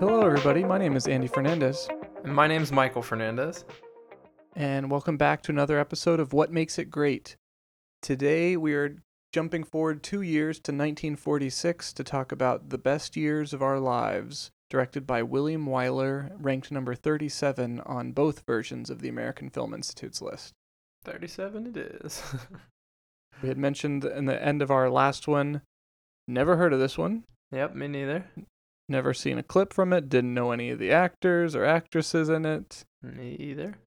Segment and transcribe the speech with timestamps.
[0.00, 0.64] Hello, everybody.
[0.64, 1.86] My name is Andy Fernandez,
[2.24, 3.66] And my is Michael Fernandez.
[4.56, 7.36] and welcome back to another episode of What Makes It Great.
[8.00, 8.96] Today, we are
[9.30, 14.50] jumping forward two years to 1946 to talk about The Best Years of Our Lives,
[14.70, 20.22] directed by William Wyler, ranked number 37 on both versions of the American Film Institute's
[20.22, 20.54] list.
[21.04, 22.22] 37 it is.
[23.42, 25.60] We had mentioned in the end of our last one,
[26.26, 28.24] never heard of this one, yep, me neither.
[28.90, 32.44] Never seen a clip from it, didn't know any of the actors or actresses in
[32.44, 32.84] it.
[33.02, 33.78] Me either.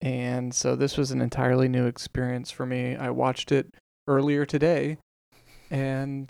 [0.00, 2.96] And so this was an entirely new experience for me.
[2.96, 3.74] I watched it
[4.08, 4.98] earlier today
[5.70, 6.28] and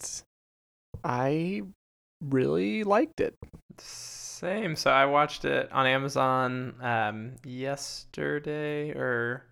[1.03, 1.63] I
[2.21, 3.35] really liked it.
[3.79, 4.77] Same.
[4.77, 9.45] So I watched it on Amazon um, yesterday, or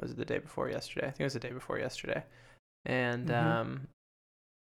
[0.00, 1.06] was it the day before yesterday?
[1.06, 2.24] I think it was the day before yesterday.
[2.84, 3.34] And Mhm.
[3.34, 3.88] um,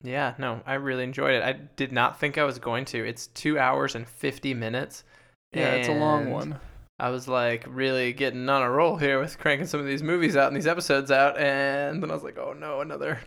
[0.02, 1.42] yeah, no, I really enjoyed it.
[1.42, 3.05] I did not think I was going to.
[3.06, 5.05] It's two hours and 50 minutes.
[5.53, 6.58] Yeah, it's a long one.
[6.98, 10.36] I was like really getting on a roll here with cranking some of these movies
[10.36, 13.19] out and these episodes out, and then I was like, oh no, another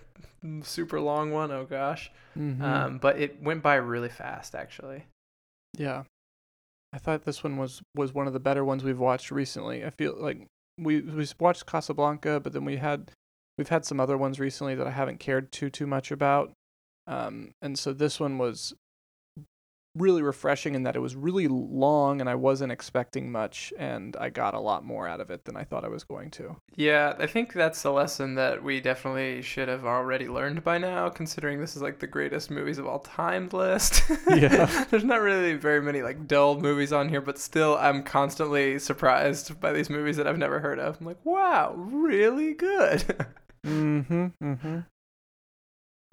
[0.64, 1.52] super long one.
[1.52, 2.12] Oh gosh.
[2.38, 2.62] Mhm.
[2.62, 5.06] Um, but it went by really fast, actually.
[5.78, 6.03] yeah.
[6.94, 9.84] I thought this one was was one of the better ones we've watched recently.
[9.86, 10.48] I feel like
[10.80, 13.12] we we watched Casablanca, but then we had
[13.58, 16.53] we've had some other ones recently that I haven't cared too too much about.
[17.08, 18.73] Um, and so this one was
[19.95, 24.30] really refreshing in that it was really long and I wasn't expecting much and I
[24.30, 26.58] got a lot more out of it than I thought I was going to.
[26.75, 31.09] Yeah, I think that's the lesson that we definitely should have already learned by now,
[31.09, 34.03] considering this is like the greatest movies of all time list.
[34.36, 34.66] Yeah.
[34.90, 39.59] There's not really very many like dull movies on here, but still, I'm constantly surprised
[39.62, 40.97] by these movies that I've never heard of.
[41.00, 43.25] I'm like, wow, really good.
[43.66, 44.28] Mm-hmm.
[44.44, 44.80] Mm-hmm.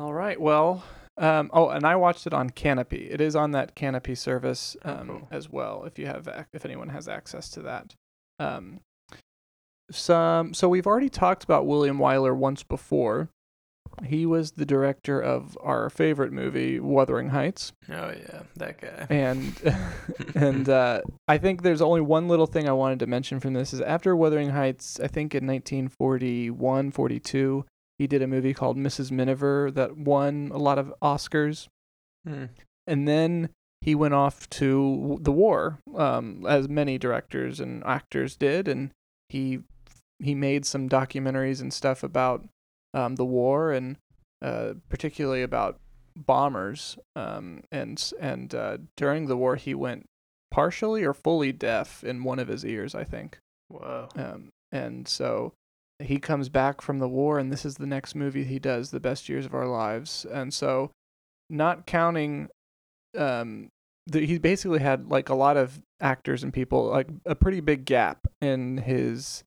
[0.02, 0.40] All right.
[0.40, 0.82] Well,
[1.16, 3.08] um, oh, and I watched it on Kanopy.
[3.08, 5.28] It is on that Kanopy service Oh, um, cool.
[5.30, 5.84] as well.
[5.84, 7.94] If you have, if anyone has access to that.
[8.40, 8.80] Um,
[9.92, 10.54] some.
[10.54, 13.28] So we've already talked about William Wyler once before.
[14.04, 19.06] He was the director of our favorite movie, Wuthering Heights, oh yeah, that guy.
[19.10, 19.52] and
[20.34, 23.72] and uh, I think there's only one little thing I wanted to mention from this
[23.74, 27.64] is after Wuthering Heights, I think in 1941, 42,
[28.02, 29.12] he did a movie called Mrs.
[29.12, 31.68] Miniver that won a lot of Oscars,
[32.26, 32.46] Hmm.
[32.86, 33.48] and then
[33.80, 38.90] he went off to the war, um, as many directors and actors did, and
[39.28, 39.60] he
[40.18, 42.44] he made some documentaries and stuff about
[42.94, 43.96] um, the war and
[44.40, 45.78] uh, particularly about
[46.16, 46.96] bombers.
[47.16, 50.06] Um, and and uh, during the war, he went
[50.50, 53.38] partially or fully deaf in one of his ears, I think.
[53.68, 54.08] Whoa.
[54.16, 55.54] Um, and so
[56.04, 59.00] he comes back from the war, and this is the next movie he does, The
[59.00, 60.24] Best Years of Our Lives.
[60.30, 60.90] And so,
[61.50, 62.48] not counting,
[63.16, 63.68] um,
[64.06, 67.84] the, he basically had like a lot of actors and people, like a pretty big
[67.84, 69.44] gap in his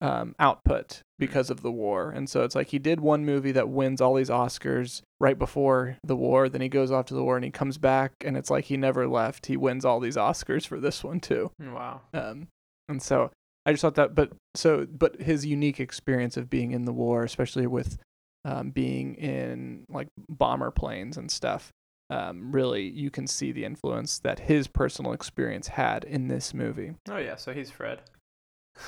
[0.00, 2.10] um, output because of the war.
[2.10, 5.98] And so it's like he did one movie that wins all these Oscars right before
[6.02, 6.48] the war.
[6.48, 8.76] Then he goes off to the war and he comes back, and it's like he
[8.76, 9.46] never left.
[9.46, 11.50] He wins all these Oscars for this one too.
[11.60, 12.00] Wow.
[12.14, 12.48] Um,
[12.88, 13.30] and so
[13.66, 17.24] I just thought that, but so, but his unique experience of being in the war,
[17.24, 17.98] especially with
[18.44, 21.70] um, being in like bomber planes and stuff,
[22.08, 26.92] um, really you can see the influence that his personal experience had in this movie.
[27.08, 28.00] Oh yeah, so he's Fred.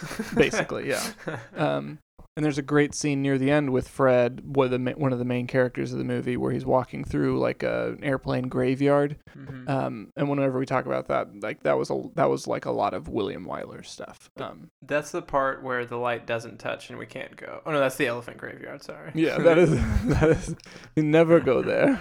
[0.34, 1.02] Basically, yeah.
[1.56, 1.98] Um,
[2.34, 5.18] and there's a great scene near the end with Fred, one of the one of
[5.18, 9.18] the main characters of the movie, where he's walking through like a an airplane graveyard.
[9.36, 9.68] Mhm.
[9.68, 12.70] Um, and whenever we talk about that, like that was a that was like a
[12.70, 14.30] lot of William Wyler stuff.
[14.38, 17.60] Um, That's the part where the light doesn't touch and we can't go.
[17.66, 18.82] Oh no, that's the elephant graveyard.
[18.82, 19.10] Sorry.
[19.14, 19.70] Yeah, that is
[20.06, 20.56] that is
[20.96, 22.00] you never go there.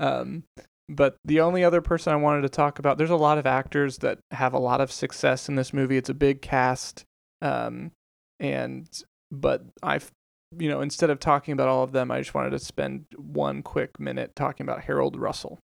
[0.00, 0.44] Um,
[0.88, 3.98] but the only other person I wanted to talk about, there's a lot of actors
[3.98, 5.96] that have a lot of success in this movie.
[5.96, 7.04] It's a big cast,
[7.42, 7.92] um,
[8.40, 8.88] and
[9.30, 10.10] but I've
[10.56, 13.62] you know instead of talking about all of them, I just wanted to spend one
[13.62, 15.58] quick minute talking about Harold Russell.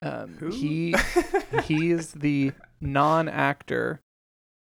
[0.00, 0.50] Um, Who?
[0.50, 0.94] He
[1.64, 4.00] he is the non-actor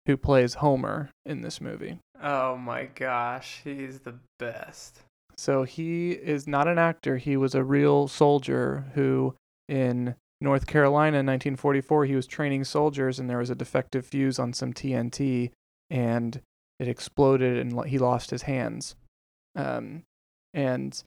[0.06, 2.00] who plays Homer in this movie.
[2.20, 5.02] oh my gosh, he's the best.
[5.36, 7.18] So he is not an actor.
[7.18, 9.36] He was a real soldier who,
[9.68, 14.38] in North Carolina in 1944, he was training soldiers, and there was a defective fuse
[14.38, 15.50] on some TNT,
[15.90, 16.40] and
[16.78, 18.94] it exploded, and he lost his hands.
[19.56, 20.04] Um,
[20.54, 21.02] and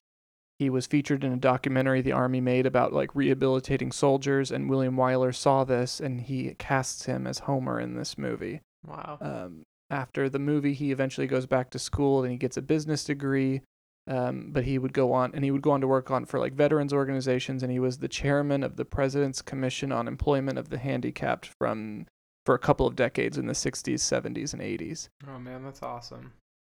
[0.59, 4.95] he was featured in a documentary the army made about like rehabilitating soldiers, and William
[4.95, 8.61] Wyler saw this, and he casts him as Homer in this movie.
[8.85, 9.17] Wow.
[9.21, 13.03] Um, after the movie, he eventually goes back to school and he gets a business
[13.03, 13.61] degree.
[14.07, 16.39] Um, but he would go on and he would go on to work on for
[16.39, 20.69] like veterans organizations and he was the chairman of the President's Commission on Employment of
[20.69, 22.07] the Handicapped from
[22.45, 25.09] for a couple of decades in the 60s, 70s, and 80s.
[25.29, 26.33] Oh man, that's awesome.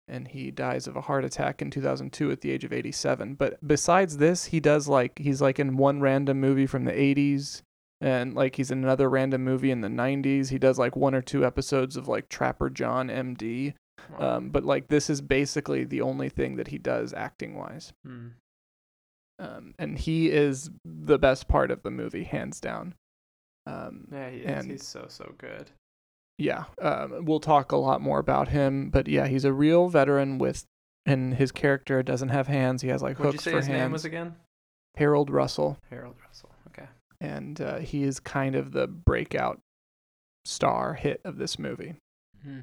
[0.08, 3.34] And he dies of a heart attack in 2002 at the age of 87.
[3.34, 7.64] But besides this, he does like he's like in one random movie from the 80s
[8.02, 10.50] and like he's in another random movie in the 90s.
[10.50, 13.74] He does like one or two episodes of like Trapper John MD.
[14.12, 14.38] Wow.
[14.38, 17.94] Um, but like this is basically the only thing that he does acting wise.
[18.06, 18.28] Hmm.
[19.40, 22.96] Um, and he is the best part of the movie, hands down.
[23.66, 24.46] Um, Yeah, he is.
[24.46, 25.72] and- He's so so good.
[26.38, 30.38] yeah, um, we'll talk a lot more about him, but yeah, he's a real veteran
[30.38, 30.66] with,
[31.06, 32.82] and his character doesn't have hands.
[32.82, 33.80] He has like What'd hooks for his hands.
[33.82, 34.36] name was again?
[34.96, 36.52] Harold Russell, Harold Russell.
[36.68, 36.88] Okay.
[37.20, 39.60] and uh, he is kind of the breakout
[40.46, 41.96] star hit of this movie.
[42.44, 42.60] Hmm.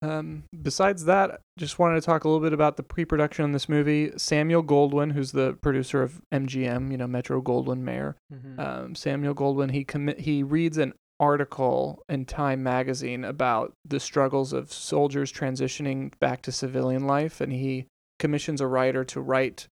[0.00, 3.68] Um, besides that, just wanted to talk a little bit about the pre-production on this
[3.68, 4.12] movie.
[4.16, 8.16] Samuel Goldwyn, who's the producer of MGM, you know Metro Goldwyn Mayer.
[8.32, 8.58] Mhm.
[8.58, 14.52] Um, Samuel Goldwyn, he commit he reads an article in Time magazine about the struggles
[14.52, 17.86] of soldiers transitioning back to civilian life, and he
[18.20, 19.66] commissions a writer to write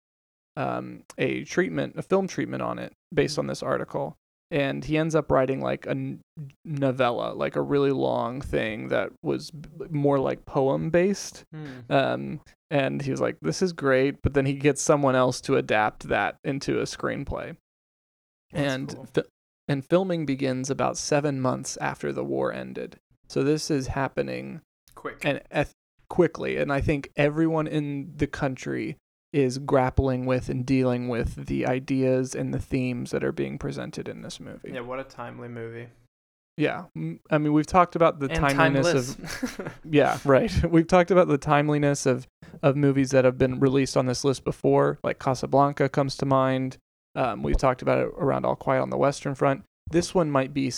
[0.56, 4.16] um, a treatment, a film treatment on it based on this article.
[4.50, 6.16] And he ends up writing like a
[6.64, 9.50] novella, like a really long thing that was
[9.90, 11.44] more like poem based.
[11.52, 11.66] Hmm.
[11.90, 15.56] Um, and he was like, "This is great," but then he gets someone else to
[15.56, 17.56] adapt that into a screenplay.
[18.52, 19.06] That's and cool.
[19.14, 19.22] fi-
[19.66, 22.98] and filming begins about seven months after the war ended.
[23.28, 24.60] So this is happening
[24.94, 25.18] quick.
[25.24, 25.72] and eth-
[26.08, 28.98] quickly, and I think everyone in the country
[29.34, 34.08] is grappling with and dealing with the ideas and the themes that are being presented
[34.08, 34.70] in this movie.
[34.72, 35.88] yeah, what a timely movie.
[36.56, 36.84] Yeah,
[37.30, 39.58] I mean, we've talked about the and timeliness timeless.
[39.58, 40.52] of yeah, right.
[40.70, 42.28] We've talked about the timeliness of
[42.62, 46.78] of movies that have been released on this list before, like Casablanca comes to mind.
[47.16, 49.64] Um, we've talked about it around All Quiet on the Western Front.
[49.90, 50.72] This one might be,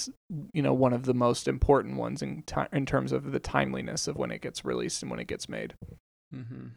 [0.55, 4.09] you know, one of the most important ones in ti- in terms of the timeliness
[4.09, 5.75] of when it gets released and when it gets made.
[6.35, 6.69] Mm-hmm.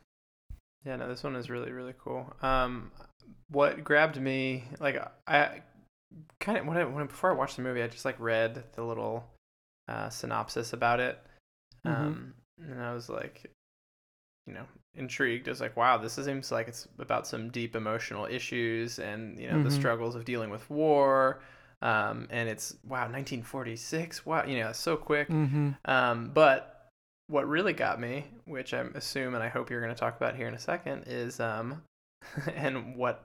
[0.85, 2.31] Yeah, no, this one is really really cool.
[2.41, 2.91] Um,
[3.49, 4.97] what grabbed me, like
[5.27, 5.61] I
[6.39, 8.83] kind of when I when before I watched the movie, I just like read the
[8.83, 9.23] little
[9.87, 11.19] uh, synopsis about it,
[11.85, 11.91] Mhm.
[11.91, 13.51] um, and I was like,
[14.45, 14.65] you know,
[14.95, 15.47] intrigued.
[15.47, 19.47] I was like, wow, this seems like it's about some deep emotional issues and you
[19.49, 19.73] know the Mhm.
[19.73, 21.41] struggles of dealing with war.
[21.81, 24.25] Um, and it's wow, 1946.
[24.25, 25.29] Wow, you know, so quick.
[25.29, 25.71] Mm-hmm.
[25.85, 26.78] Um, but
[27.29, 30.35] what really got me, which I'm assume and I hope you're going to talk about
[30.35, 31.83] here in a second, is um,
[32.55, 33.23] and what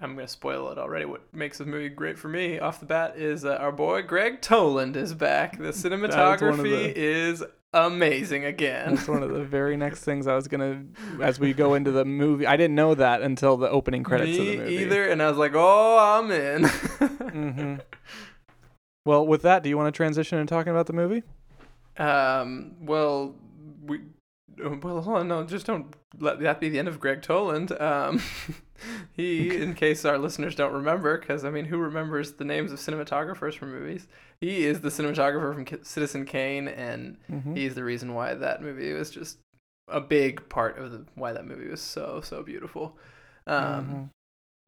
[0.00, 1.04] I'm going to spoil it already.
[1.04, 4.40] What makes the movie great for me off the bat is uh, our boy Gregg
[4.40, 5.58] Toland is back.
[5.58, 7.42] The cinematography the- is
[7.72, 8.94] amazing again.
[8.94, 10.84] That's one of the very next things I was gonna,
[11.20, 12.46] as we go into the movie.
[12.46, 14.76] I didn't know that until the opening credits of the movie.
[14.76, 16.62] either, and I was like, oh, I'm in.
[16.62, 17.74] Mm-hmm.
[19.06, 21.24] Well, with that, do you want to transition and talking about the movie?
[21.98, 22.76] Um.
[22.80, 23.34] Well,
[23.84, 24.00] we.
[24.56, 25.26] Well, hold on.
[25.26, 27.72] No, just don't let that be the end of Gregg Toland.
[27.72, 28.22] Um,
[29.12, 32.78] he, in case our listeners don't remember, because I mean, who remembers the names of
[32.78, 34.06] cinematographers from movies?
[34.40, 37.56] He is the cinematographer from Ki- Citizen Kane, and Mm-hmm.
[37.56, 39.38] he's the reason why that movie was just
[39.88, 42.96] a big part of the why that movie was so so beautiful.
[43.48, 43.58] Um.
[43.86, 44.08] Mhm.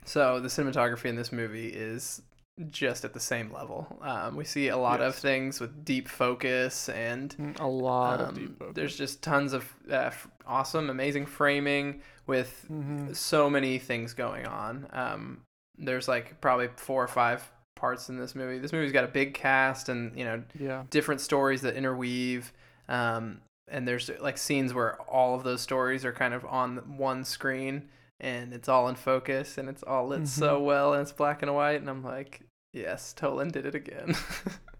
[0.04, 2.22] So the cinematography in this movie is
[2.70, 3.98] just at the same level.
[4.00, 8.28] Um, we see a lot of things with deep focus and Mm, A lot of
[8.30, 8.74] um, deep focus.
[8.74, 13.14] There's just tons of uh, f- awesome, amazing framing with Mhm.
[13.14, 14.86] so many things going on.
[14.92, 15.42] Um,
[15.78, 18.58] there's like probably four or five parts in this movie.
[18.58, 20.84] This movie's got a big cast and you know Yeah.
[20.88, 22.52] different stories that interweave.
[22.88, 27.22] Um, and there's like scenes where all of those stories are kind of on one
[27.24, 31.42] screen and it's all in focus and it's all lit so well and it's black
[31.42, 32.40] and white and I'm like,
[32.72, 34.14] yes, Toland did it again.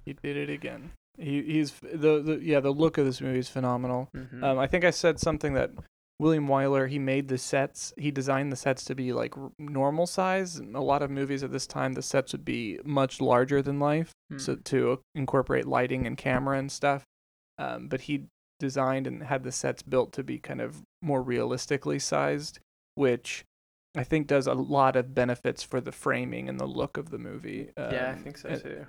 [0.06, 0.92] He did it again.
[1.18, 4.08] He he's the, the yeah the look of this movie is phenomenal.
[4.16, 4.40] Mhm.
[4.44, 5.72] Um, I think I said something that
[6.20, 10.58] William Wyler he made the sets he designed the sets to be like normal size.
[10.60, 14.12] A lot of movies at this time the sets would be much larger than life,
[14.30, 14.38] Hmm.
[14.38, 17.02] so to incorporate lighting and camera and stuff.
[17.58, 18.26] Um, but he
[18.60, 22.60] designed and had the sets built to be kind of more realistically sized,
[22.96, 23.44] which
[23.96, 27.18] I think does a lot of benefits for the framing and the look of the
[27.18, 27.70] movie.
[27.78, 28.86] yeah, I Um, think so and- too.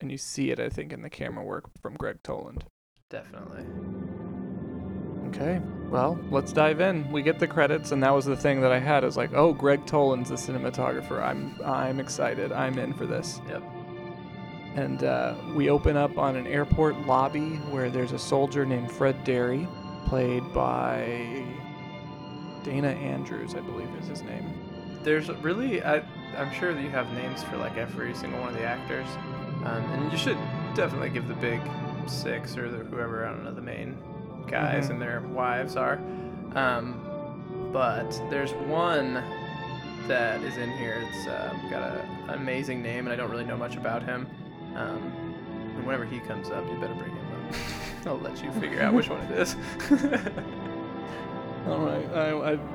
[0.00, 2.64] and you see it, I think, in the camera work from Gregg Toland.
[3.10, 3.64] Definitely.
[5.28, 5.60] Okay,
[5.90, 7.10] well, let's dive in.
[7.12, 9.02] We get the credits, and that was the thing that I had.
[9.02, 11.22] I was like, "Oh, Gregg Toland's the cinematographer.
[11.22, 12.50] I'm, I'm excited.
[12.50, 13.62] I'm in for this." Yep.
[14.76, 19.22] And uh, we open up on an airport lobby where there's a soldier named Fred
[19.24, 19.66] Derry,
[20.06, 21.44] played by
[22.64, 24.52] Dana Andrews, I believe, is his name.
[25.02, 26.02] There's really, I,
[26.36, 29.06] I'm sure that you have names for like every single one of the actors,
[29.64, 30.38] um, and you should
[30.74, 31.60] definitely give the big
[32.06, 33.96] six or the, whoever I don't know the main
[34.46, 34.90] guys Mhm.
[34.90, 35.98] and their wives are.
[36.54, 37.00] Um,
[37.72, 39.22] but there's one
[40.06, 41.02] that is in here.
[41.06, 44.26] It's um, got a, an amazing name, and I don't really know much about him.
[44.74, 45.12] Um,
[45.76, 47.54] and whenever he comes up, you better bring him up.
[48.06, 49.54] I'll let you figure out which one it is.
[51.68, 52.10] All right.
[52.14, 52.30] I,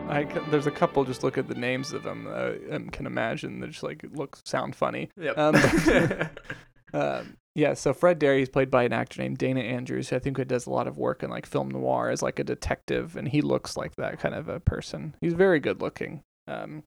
[0.10, 1.04] I, I there's a couple.
[1.04, 2.28] Just look at the names of them.
[2.28, 5.10] Uh, and can imagine they just like look sound funny.
[5.20, 5.38] yep.
[5.38, 5.56] Um,
[6.94, 7.74] Um, yeah.
[7.74, 10.68] So Fred Derry is played by an actor named Dana Andrews, who I think does
[10.68, 13.76] a lot of work in like film noir as like a detective, and he looks
[13.76, 15.16] like that kind of a person.
[15.22, 16.22] He's very good looking.
[16.48, 16.84] Um,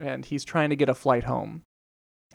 [0.00, 1.62] and he's trying to get a flight home.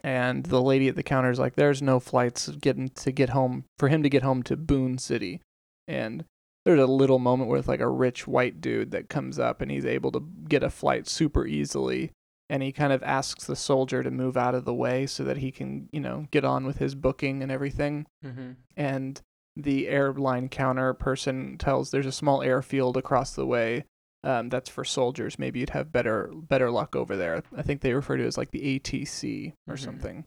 [0.01, 3.65] And the lady at the counter is like, "There's no flights getting to get home
[3.77, 5.41] for him to get home to Boone City."
[5.89, 6.23] And
[6.65, 9.85] there's a little moment with like a rich white dude that comes up and he's
[9.85, 12.11] able to get a flight super easily
[12.49, 15.37] and he kind of asks the soldier to move out of the way so that
[15.37, 18.07] he can, you know, get on with his booking and everything.
[18.25, 18.51] mm-hmm.
[18.75, 19.21] And
[19.55, 23.85] the airline counter person tells there's a small airfield across the way
[24.23, 25.37] um, that's for soldiers.
[25.37, 27.43] Maybe you'd have better better luck over there.
[27.55, 29.79] I think they refer to it as like the ATC or Mhm.
[29.79, 30.25] something.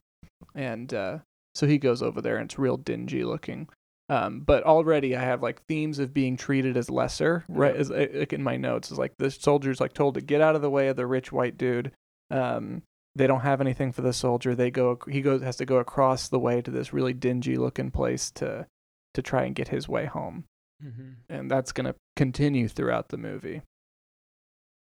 [0.54, 1.18] And uh,
[1.54, 3.68] so he goes over there and it's real dingy looking.
[4.12, 7.74] Um, but already I have like themes of being treated as lesser, right?
[7.74, 10.60] As like in my notes, is like the soldier's like told to get out of
[10.60, 11.92] the way of the rich white dude.
[12.30, 12.82] Um,
[13.14, 14.54] they don't have anything for the soldier.
[14.54, 17.90] They go, he goes has to go across the way to this really dingy looking
[17.90, 18.66] place to
[19.14, 20.44] to try and get his way home,
[20.84, 21.10] Mm-hmm.
[21.28, 23.62] and that's gonna continue throughout the movie.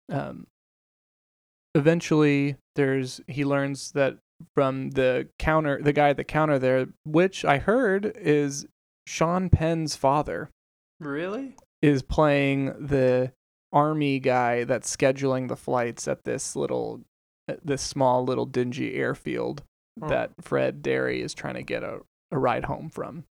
[0.10, 0.48] Um,
[1.76, 4.18] eventually, there's he learns that
[4.56, 8.66] from the counter, the guy at the counter there, which I heard is
[9.06, 10.50] Sean Penn's father,
[11.00, 11.56] Really?
[11.82, 13.34] is playing the
[13.72, 17.02] army guy that's scheduling the flights at this little,
[17.48, 19.64] at this small little dingy airfield
[20.00, 20.08] Huh.
[20.08, 22.00] that Fred Derry is trying to get a,
[22.32, 23.26] a ride home from.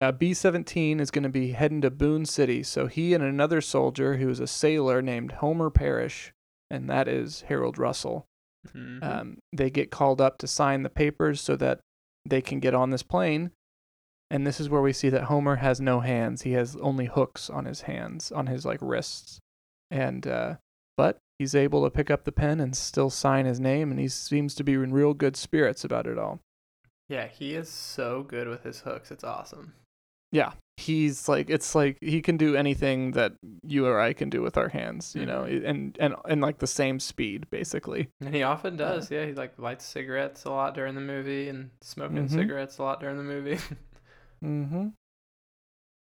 [0.00, 2.62] Uh, B 17 is going to be heading to Boone City.
[2.62, 6.34] So he and another soldier who is a sailor named Homer Parrish,
[6.70, 8.26] and that is Harold Russell,
[8.68, 9.02] Mhm.
[9.02, 11.80] um, they get called up to sign the papers so that
[12.26, 13.52] they can get on this plane.
[14.30, 16.42] And this is where we see that Homer has no hands.
[16.42, 19.38] He has only hooks on his hands, on his like wrists.
[19.90, 20.56] And uh,
[20.96, 24.08] but he's able to pick up the pen and still sign his name, and he
[24.08, 26.40] seems to be in real good spirits about it all.
[27.08, 29.12] yeah, he is so good with his hooks.
[29.12, 29.74] It's awesome.
[30.32, 34.42] Yeah, he's like it's like he can do anything that you or I can do
[34.42, 35.64] with our hands, you know, Mhm.
[35.68, 38.08] and and and like the same speed basically.
[38.20, 39.08] And he often does.
[39.08, 42.30] yeah, he like lights cigarettes a lot during the movie and smoking Mhm.
[42.32, 43.58] cigarettes a lot during the movie.
[44.44, 44.88] Mm-hmm.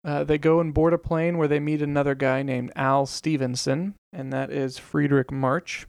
[0.05, 3.95] Uh, they go and board a plane where they meet another guy named Al Stevenson,
[4.13, 5.87] and that is Fredric March,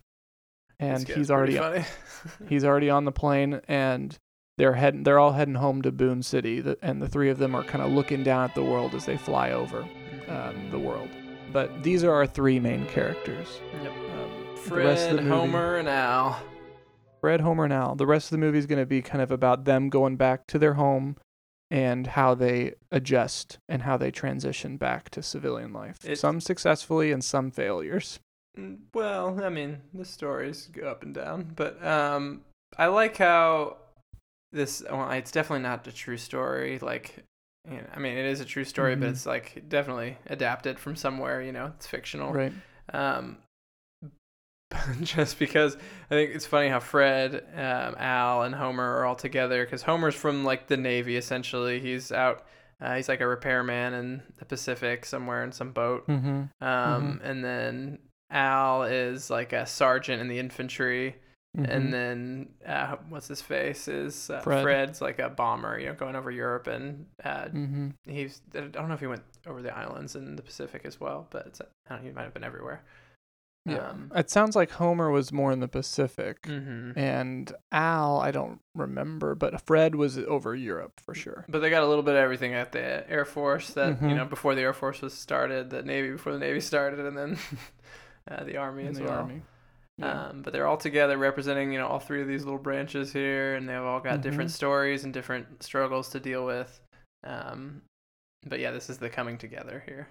[0.79, 1.83] and he's already funny.
[2.47, 4.17] he's already on the plane, and
[4.57, 7.53] they're heading they're all heading home to Boone City, the, and the three of them
[7.53, 9.85] are kind of looking down at the world as they fly over
[10.29, 11.09] um, the world.
[11.51, 13.59] But these are our three main characters.
[13.83, 13.91] Yep.
[13.91, 16.41] Um, Fred, rest of the movie- Homer, and Al.
[17.19, 17.95] Fred, Homer, and Al.
[17.95, 20.47] The rest of the movie is going to be kind of about them going back
[20.47, 21.17] to their home
[21.75, 25.97] and how they adjust and how they transition back to civilian life.
[26.05, 28.19] It's- some successfully and some failures.
[28.57, 32.45] Mm, Well, I mean, the stories go up and down, but um,
[32.77, 33.75] I like how
[34.53, 34.81] this.
[34.89, 36.79] Well, it's definitely not a true story.
[36.79, 37.25] Like,
[37.69, 39.11] you know, I mean, it is a true story, but Mhm.
[39.11, 41.41] it's like definitely adapted from somewhere.
[41.41, 42.31] You know, it's fictional.
[42.31, 42.53] Right.
[42.93, 43.39] Um,
[45.01, 49.63] just because I think it's funny how Fred, um, Al, and Homer are all together
[49.63, 51.79] because Homer's from like the Navy essentially.
[51.79, 52.45] He's out.
[52.81, 56.05] Uh, he's like a repairman in the Pacific somewhere in some boat.
[56.07, 56.43] Mm-hmm.
[56.61, 61.15] Um, and then Al is like a sergeant in the infantry,
[61.57, 64.43] and then uh, what's his face is uh, Mm-hmm.
[64.43, 64.63] Fred.
[64.63, 67.89] Fred's like a bomber, you know, going over Europe, and uh, mm-hmm.
[68.05, 71.27] he's I don't know if he went over the islands in the Pacific as well,
[71.29, 72.83] but it's, I don't know, he might have been everywhere.
[73.67, 73.89] Yeah.
[73.89, 76.43] Um, It sounds like Homer was more in the Pacific.
[76.43, 76.95] mhm.
[76.95, 81.45] And Al, I don't remember, but Fred was over Europe for sure.
[81.49, 84.15] But they got a little bit of everything at the Air Force that you Mhm.
[84.17, 87.37] know before the Air Force was started, the Navy before the Navy started, and then
[88.29, 89.13] uh, the Army and as the well.
[89.21, 89.41] army.
[89.97, 90.25] Yeah.
[90.27, 93.55] Um, but they're all together representing, you know, all three of these little branches here,
[93.55, 94.53] and they've all got different Mhm.
[94.53, 96.81] stories and different struggles to deal with.
[97.23, 97.81] Um,
[98.45, 100.09] but yeah, this is the coming together here.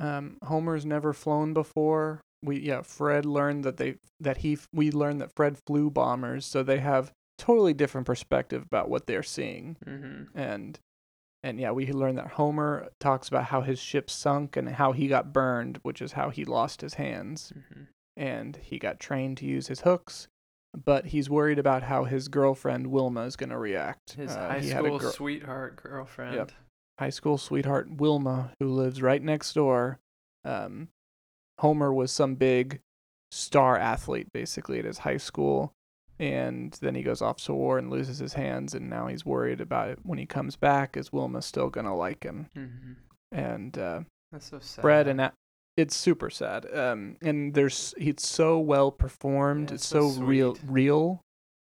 [0.00, 2.20] Um, Homer's never flown before.
[2.42, 6.62] We yeah, Fred learned that they that he we learned that Fred flew bombers, so
[6.62, 9.76] they have totally different perspective about what they're seeing.
[9.86, 10.38] Mm-hmm.
[10.38, 10.78] And
[11.42, 15.08] And yeah, we learned that Homer talks about how his ship sunk and how he
[15.08, 17.52] got burned, which is how he lost his hands.
[17.56, 17.86] Mhm.
[18.16, 20.28] And he got trained to use his hooks,
[20.74, 24.12] but he's worried about how his girlfriend Wilma is going to react.
[24.12, 26.34] His Uh, high he had a school sweetheart girlfriend.
[26.36, 26.52] Yep.
[27.00, 29.98] High school sweetheart Wilma, who lives right next door.
[30.44, 30.88] Um,
[31.58, 32.80] Homer was some big
[33.32, 35.72] star athlete, basically, at his high school.
[36.18, 38.74] And then he goes off to war and loses his hands.
[38.74, 40.96] And now he's worried about it when he comes back.
[40.96, 42.48] Is Wilma still going to like him?
[42.54, 42.92] hmm
[43.32, 45.08] And uh, That's so sad.
[45.08, 45.32] And A-
[45.78, 46.66] it's super sad.
[46.74, 49.70] Um, and there's it's so well performed.
[49.70, 51.22] Yeah, it's it's so so, real, real.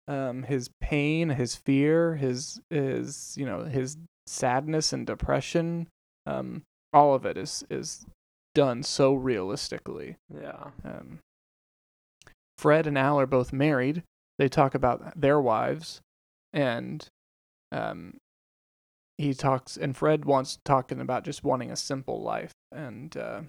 [0.07, 5.87] Um, his pain, his fear, his his you know his sadness and depression.
[6.25, 8.05] Um, all of it is is
[8.55, 10.17] done so realistically.
[10.33, 10.71] yeah.
[10.83, 11.19] Um,
[12.57, 14.03] Fred and Al are both married.
[14.39, 16.01] They talk about their wives,
[16.51, 17.05] and
[17.71, 18.17] um,
[19.17, 19.77] he talks.
[19.77, 23.41] And Fred wants talking about just wanting a simple life, and uh,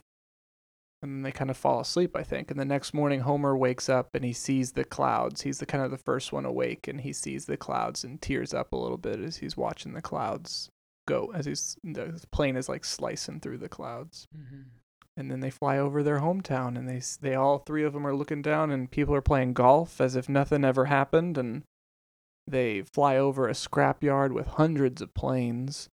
[1.02, 2.50] and then they kind of fall asleep, I think.
[2.50, 5.43] And the next morning, Homer wakes up and he sees the clouds.
[5.43, 8.52] He's the kind of the first one awake, and he sees the clouds and tears
[8.52, 10.71] up a little bit as he's watching the clouds
[11.07, 11.31] go.
[11.35, 14.62] As he's the plane is like slicing through the clouds hmm
[15.19, 18.14] and then they fly over their hometown and they they all three of them are
[18.14, 21.64] looking down and people are playing golf as if nothing ever happened and
[22.47, 25.88] they fly over a scrapyard with hundreds of planes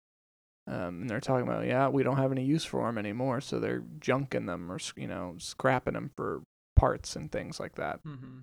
[0.67, 3.60] um, and they're talking about yeah we don't have any use for them anymore so
[3.60, 6.41] they're junking them or you know scrapping them for
[6.75, 8.39] parts and things like that Mm-hmm.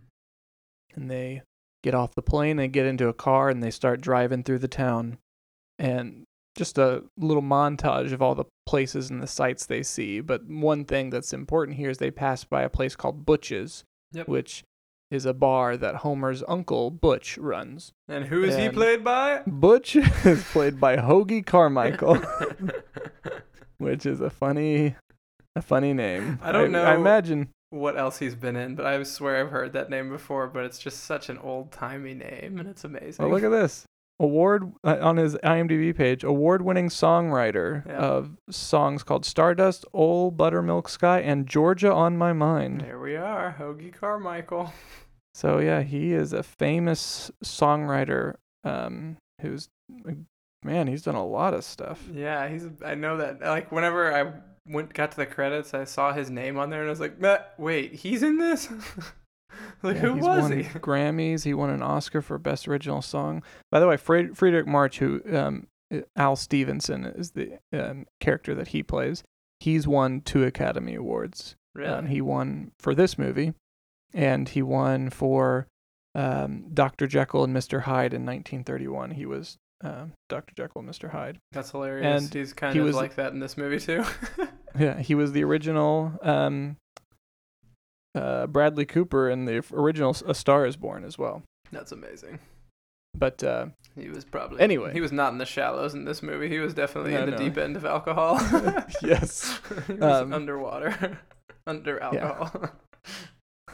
[0.95, 1.43] and they
[1.83, 4.69] get off the plane they get into a car and they start driving through the
[4.69, 5.19] town
[5.79, 6.25] and
[6.57, 10.85] just a little montage of all the places and the sights they see but one
[10.85, 14.29] thing that's important here is they pass by a place called butch's Yep.
[14.29, 14.63] which
[15.13, 19.43] is a bar that homer's uncle butch runs And who is he played by?
[19.47, 22.17] butch is played by hoagy carmichael
[23.79, 24.97] which is a funny
[25.55, 29.03] a funny name I don't i know- imagine what else he's been in, but I
[29.03, 30.47] swear I've heard that name before.
[30.47, 33.25] But it's just such an old timey name, and it's amazing.
[33.25, 33.87] Oh, look at this.
[34.21, 37.97] Award uh, on his IMDb page, award-winning songwriter Yeah.
[37.97, 42.83] of songs called Stardust, Old Buttermilk Sky, and Georgia on My Mind.
[42.83, 44.71] There we are, Hoagy Carmichael.
[45.35, 49.69] So yeah, he is a famous songwriter um, who's
[50.65, 52.03] man, he's done a lot of stuff.
[52.13, 52.69] Yeah, he's.
[52.85, 53.41] I know that.
[53.41, 54.33] Like whenever I
[54.67, 57.17] went got to the credits, I saw his name on there, and I was like,
[57.59, 58.71] "Wait, he's in this?
[59.83, 61.45] like, Yeah, who was he?" Grammys.
[61.45, 63.43] He won an Oscar for Best Original Song.
[63.71, 68.55] By the way, Fred- Fredric March, who um, uh, Al Stevenson is the um, character
[68.55, 69.23] that he plays.
[69.61, 71.57] He's won two Academy Awards.
[71.75, 71.89] Really?
[71.89, 73.55] Um, he won for this movie,
[74.15, 75.67] and he won for
[76.15, 77.07] um, Dr.
[77.07, 77.83] Jekyll and Mr.
[77.83, 79.13] Hyde in 1931.
[79.13, 80.53] He was um, Dr.
[80.55, 81.11] Jekyll and Mr.
[81.11, 81.39] Hyde.
[81.53, 82.23] That's hilarious.
[82.25, 84.05] and he's kind he of was- like that in this movie too.
[84.79, 86.79] Yeah, he was the original um,
[88.15, 91.43] uh, Bradley Cooper in the original A Star Is Born as well.
[91.71, 92.39] That's amazing.
[93.15, 94.95] But uh, He was probably Anyway.
[94.95, 96.49] He was not in the shallows in this movie.
[96.49, 97.37] He was definitely No, in the no.
[97.37, 98.39] deep end of alcohol.
[99.03, 99.61] yes.
[99.87, 101.19] he was Um, underwater,
[101.67, 102.71] under alcohol.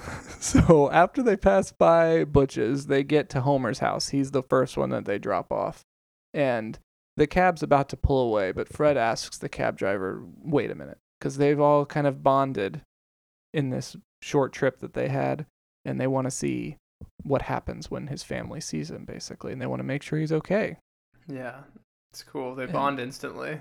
[0.40, 4.11] So after they pass by Butch's, they get to Homer's house.
[4.11, 5.83] He's the first one that they drop off.
[6.33, 6.79] And
[7.16, 10.99] the cab's about to pull away, but Fred asks the cab driver, wait a minute,
[11.18, 12.83] because they've all kind of bonded
[13.53, 15.44] in this short trip that they had,
[15.85, 16.77] and they want to see
[17.25, 20.33] what happens when his family sees him, basically, and they want to make sure he's
[20.33, 20.79] okay.
[21.27, 21.62] yeah,
[22.12, 22.55] it's cool.
[22.55, 23.61] They bond instantly.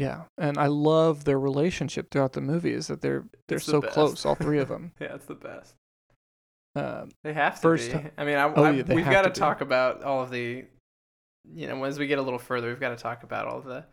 [0.00, 2.72] Yeah, and I love their relationship throughout the movie.
[2.72, 3.92] Is that they're they're It's so best.
[3.92, 4.92] close, all three of them.
[5.00, 5.74] Yeah, it's the best.
[6.74, 7.98] Um, They have to First be.
[7.98, 10.64] ti- I mean, I, Oh, I- yeah, we've got to talk about all of the,
[11.52, 13.84] you know, as we get a little further, we've got to talk about all the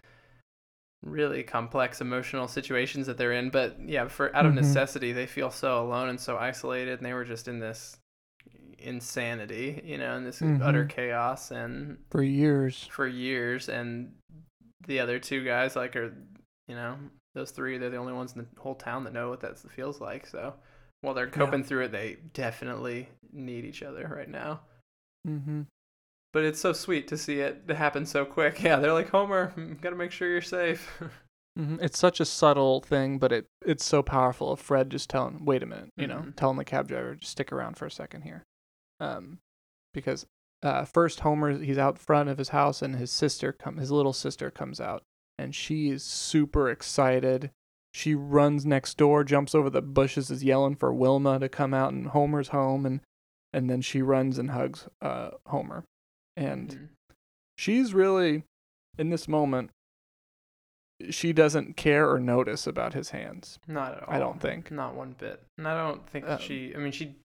[1.04, 3.50] really complex emotional situations that they're in.
[3.50, 4.58] But yeah, for out of Mhm.
[4.58, 7.98] necessity, they feel so alone and so isolated, and they were just in this
[8.80, 10.90] insanity, you know, in this utter Mhm.
[10.90, 12.88] chaos, and for years.
[12.92, 13.70] for years.
[13.70, 14.14] And
[14.86, 16.14] the other two guys, like, are,
[16.68, 16.98] you know,
[17.34, 20.00] those three, they're the only ones in the whole town that know what that feels
[20.02, 20.28] like.
[20.28, 20.54] So
[21.02, 24.62] while they're coping through it, they definitely need each other right now.
[25.28, 25.64] Mm-hmm.
[26.34, 28.62] But it's so sweet to see it happen so quick.
[28.64, 31.02] Yeah, they're like Homer, mm, gotta make sure you're safe.
[31.58, 34.52] hmm It's such a subtle thing, but it it's so powerful.
[34.52, 36.36] Of Fred just telling, wait a minute, you know, Mhm.
[36.36, 38.44] telling the cab driver, just stick around for a second here,
[39.00, 39.40] um,
[39.94, 40.26] because
[40.64, 44.14] uh, first Homer he's out front of his house and his sister come, his little
[44.14, 45.04] sister comes out,
[45.38, 47.52] and she is super excited.
[47.94, 51.94] She runs next door, jumps over the bushes, is yelling for Wilma to come out,
[51.94, 53.02] and Homer's home, and
[53.54, 55.84] and then she runs and hugs uh, Homer,
[56.36, 56.88] and Mhm.
[57.58, 58.44] she's really
[58.98, 59.70] in this moment,
[61.12, 63.60] she doesn't care or notice about his hands.
[63.68, 64.14] Not at all.
[64.14, 64.72] I don't think.
[64.72, 65.44] Not one bit.
[65.58, 66.74] And I don't think Um, she.
[66.76, 67.16] I mean, she.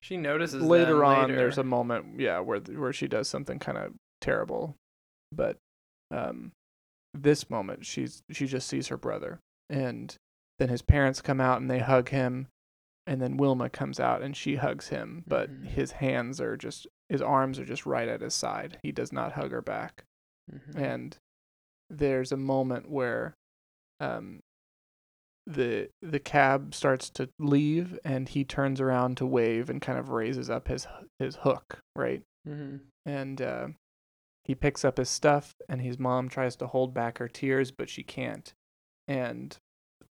[0.00, 1.36] She notices later on later.
[1.36, 4.76] there's a moment yeah where where she does something kind of terrible
[5.32, 5.56] but
[6.10, 6.52] um
[7.14, 10.14] this moment she's she just sees her brother and
[10.58, 12.46] then his parents come out and they hug him
[13.06, 15.64] and then Wilma comes out and she hugs him but Mhm.
[15.66, 19.32] his hands are just his arms are just right at his side he does not
[19.32, 20.04] hug her back
[20.52, 20.76] Mhm.
[20.76, 21.16] and
[21.90, 23.34] there's a moment where
[24.00, 24.40] um
[25.50, 30.10] the the cab starts to leave and he turns around to wave and kind of
[30.10, 30.86] raises up his
[31.18, 32.80] his hook right Mhm.
[33.06, 33.68] and uh,
[34.44, 37.88] he picks up his stuff and his mom tries to hold back her tears but
[37.90, 38.52] she can't
[39.08, 39.56] and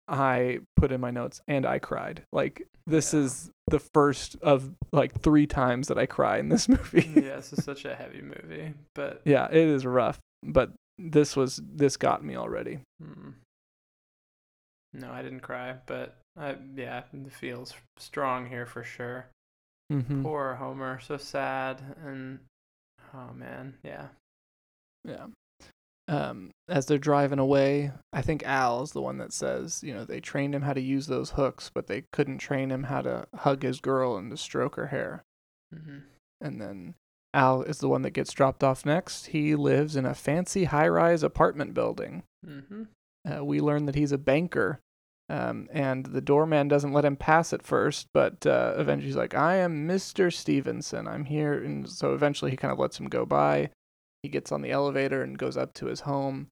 [0.08, 3.20] i put in my notes and i cried like this Yeah.
[3.20, 7.52] is the first of like three times that i cry in this movie yeah, this
[7.52, 12.22] is such a heavy movie, but yeah it is rough but this was this got
[12.24, 13.32] me already mm.
[14.92, 19.26] No, I didn't cry, but I yeah, it feels strong here for sure.
[19.92, 20.22] mm-hmm.
[20.22, 22.40] Poor Homer, so sad, and
[23.14, 24.08] oh man, yeah,
[25.04, 25.26] Yeah.
[26.08, 30.04] Um, as they're driving away, I think Al is the one that says, you know,
[30.04, 33.26] they trained him how to use those hooks, but they couldn't train him how to
[33.34, 35.22] hug his girl and to stroke her hair.
[35.72, 35.98] Mm-hmm.
[36.40, 36.94] And then
[37.32, 39.26] Al is the one that gets dropped off next.
[39.26, 42.24] He lives in a fancy high rise apartment building.
[42.44, 42.82] hmm
[43.30, 44.80] Uh, we learn that he's a banker.
[45.28, 49.34] Um, and the doorman doesn't let him pass at first, but uh, eventually he's like,
[49.34, 50.32] I am Mr.
[50.32, 51.08] Stevenson.
[51.08, 51.54] I'm here.
[51.54, 53.70] And so eventually he kind of lets him go by.
[54.22, 56.48] He gets on the elevator and goes up to his home.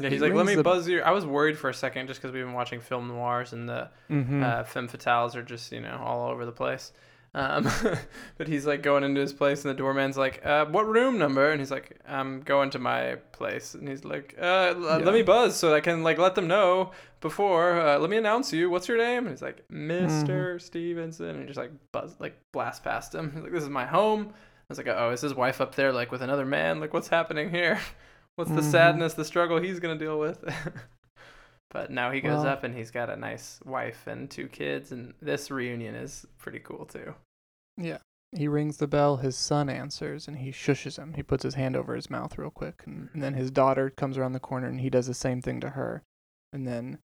[0.00, 1.00] Yeah, He he's like, let me the- buzz you.
[1.00, 3.88] I was worried for a second just because we've been watching film noirs and the
[4.10, 4.42] Mm-hmm.
[4.42, 6.92] uh, femme fatales are just you know all over the place.
[7.34, 7.68] Um,
[8.38, 11.50] but he's like going into his place, and the doorman's like, uh, "What room number?"
[11.50, 15.04] And he's like, "I'm going to my place." And he's like, uh, l- Yeah.
[15.04, 17.80] "Let me buzz so I can like let them know before.
[17.80, 18.70] Uh, let me announce you.
[18.70, 22.84] What's your name?" And he's like, "Mister Stevenson." And he just like buzz like blast
[22.84, 23.32] past him.
[23.34, 25.92] He's like, "This is my home." I was like, "Oh, is his wife up there
[25.92, 26.78] like with another man?
[26.80, 27.80] Like, what's happening here?
[28.36, 28.70] What's the Mhm.
[28.70, 30.42] sadness, the struggle he's gonna deal with?"
[31.74, 34.92] But now he goes Well- up and he's got a nice wife and two kids,
[34.92, 37.14] and this reunion is pretty cool too.
[37.76, 37.98] Yeah.
[38.30, 39.18] He rings the bell.
[39.18, 41.14] His son answers and he shushes him.
[41.14, 42.82] He puts his hand over his mouth real quick.
[42.86, 45.60] And, and then his daughter comes around the corner and he does the same thing
[45.60, 46.02] to her.
[46.52, 46.98] And then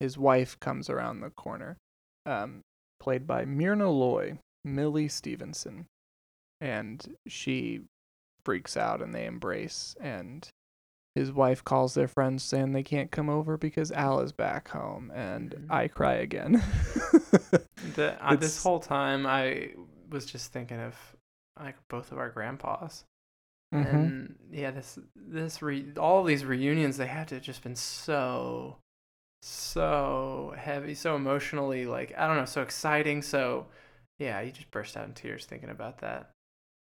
[0.00, 1.76] his wife comes around the corner,
[2.24, 2.62] um,
[3.00, 5.86] played by Myrna Loy, Millie Stevenson.
[6.60, 7.82] And she
[8.44, 9.96] freaks out and they embrace.
[10.00, 10.48] And
[11.16, 15.10] his wife calls their friends saying they can't come over because Al is back home.
[15.14, 15.72] And Mhm.
[15.72, 16.62] I cry again.
[17.94, 19.70] The, uh, this whole time, I
[20.10, 20.94] was just thinking of
[21.58, 23.04] like both of our grandpas,
[23.72, 23.84] Mhm.
[23.84, 28.78] and yeah, this this re- all these reunions they had to have just been so
[29.42, 33.22] so heavy, so emotionally like I don't know, so exciting.
[33.22, 33.66] So
[34.18, 36.30] yeah, you just burst out in tears thinking about that.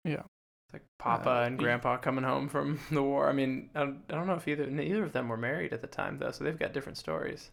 [0.05, 0.23] Yeah.
[0.73, 3.29] Like Papa Uh, and Grandpa coming home from the war.
[3.29, 5.81] I mean, I don't, I don't know if either neither of them were married at
[5.81, 7.51] the time though, so they've got different stories.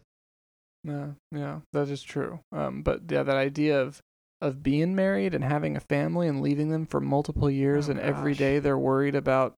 [0.84, 2.40] Yeah, yeah, that is true.
[2.52, 4.00] Um, but yeah, that idea of
[4.40, 8.00] of being married and having a family and leaving them for multiple years, Oh, and
[8.00, 8.38] every gosh.
[8.38, 9.54] day they're worried about,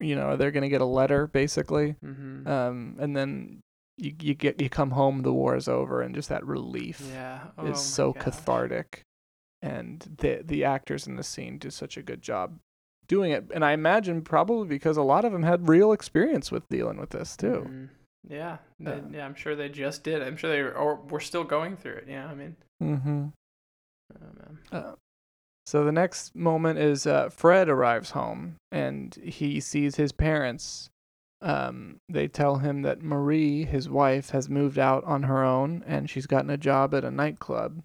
[0.00, 1.96] you know, they're gonna get a letter basically.
[2.02, 2.48] Mm-hmm.
[2.48, 3.60] Um, and then
[3.98, 7.48] you you get you come home, the war is over, and just that relief yeah,
[7.58, 8.24] oh is so gosh.
[8.24, 9.02] cathartic.
[9.60, 12.58] And the the actors in the scene do such a good job
[13.12, 16.66] doing it, and I imagine probably because a lot of them had real experience with
[16.70, 17.66] dealing with this too.
[17.68, 17.88] Mhm.
[18.28, 20.22] Yeah, they, Uh, yeah, I'm sure they just did.
[20.22, 22.04] I'm sure they were, or we're still going through it.
[22.08, 23.26] Yeah, I mean, Mm-hmm.
[24.14, 24.58] oh, man.
[24.72, 24.94] Uh,
[25.66, 30.88] so the next moment is uh, Fred arrives home and he sees his parents.
[31.40, 36.08] Um, they tell him that Marie, his wife, has moved out on her own and
[36.08, 37.82] she's gotten a job at a nightclub.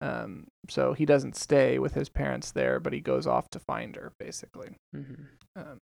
[0.00, 3.96] Um, so he doesn't stay with his parents there, but he goes off to find
[3.96, 4.76] her, basically.
[4.94, 5.26] Mhm.
[5.56, 5.78] Um,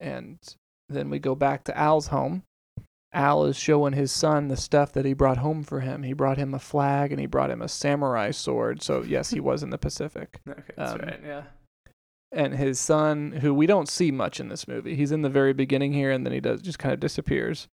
[0.00, 0.38] and
[0.88, 2.42] then we go back to Al's home.
[3.14, 6.02] Al is showing his son the stuff that he brought home for him.
[6.02, 8.82] He brought him a flag and he brought him a samurai sword.
[8.82, 10.40] So yes, he was in the Pacific.
[10.48, 11.20] Okay, that's Um, right.
[11.24, 11.42] Yeah.
[12.32, 15.52] And his son, who we don't see much in this movie, he's in the very
[15.52, 17.68] beginning here, and then he does just kind of disappears.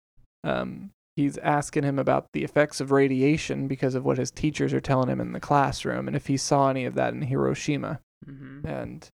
[0.44, 4.80] Um, he's asking him about the effects of radiation because of what his teachers are
[4.80, 8.66] telling him in the classroom, and if he saw any of that in Hiroshima Mm-hmm.
[8.66, 9.08] and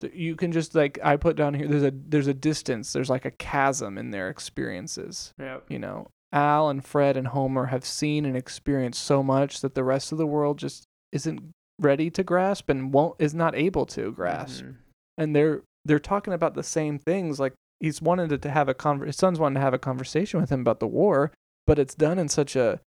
[0.00, 3.10] th- you can just like I put down here there's a there's a distance there's
[3.10, 5.64] like a chasm in their experiences Yep.
[5.68, 9.82] you know Al and Fred and Homer have seen and experienced so much that the
[9.82, 11.40] rest of the world just isn't
[11.80, 14.76] ready to grasp and won't is not able to grasp Mhm.
[15.16, 19.06] and they're they're talking about the same things like he's wanted to have a conver-
[19.06, 21.32] his son's wanted to have a conversation with him about the war,
[21.66, 22.80] but it's done in such a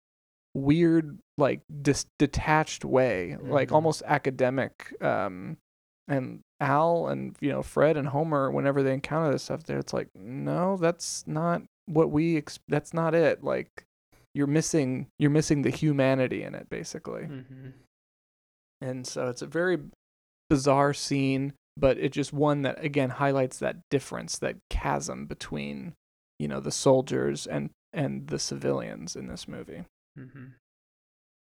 [0.56, 3.73] weird, like dis- detached way, like Mhm.
[3.75, 4.93] almost academic.
[5.02, 5.58] Um,
[6.08, 9.93] and Al and you know Fred and Homer, whenever they encounter this stuff, there it's
[9.93, 12.38] like, no, that's not what we.
[12.38, 13.43] Ex- that's not it.
[13.43, 13.84] Like
[14.34, 17.69] you're missing you're missing the humanity in it basically Mm-hmm.
[18.82, 19.80] and so it's a very
[20.52, 25.93] bizarre scene but it just one that again highlights that difference that chasm between
[26.38, 29.84] you know the soldiers and and the civilians in this movie.
[30.17, 30.45] Mm-hmm.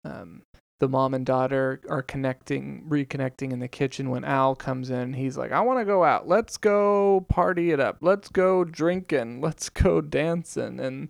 [0.04, 0.42] um
[0.80, 5.12] the mom and daughter are connecting reconnecting in the kitchen when al comes in.
[5.14, 6.26] He's like i want to go out.
[6.26, 7.98] Let's go party it up.
[8.00, 9.40] Let's go drinking.
[9.42, 10.80] Let's go dancing.
[10.80, 11.08] And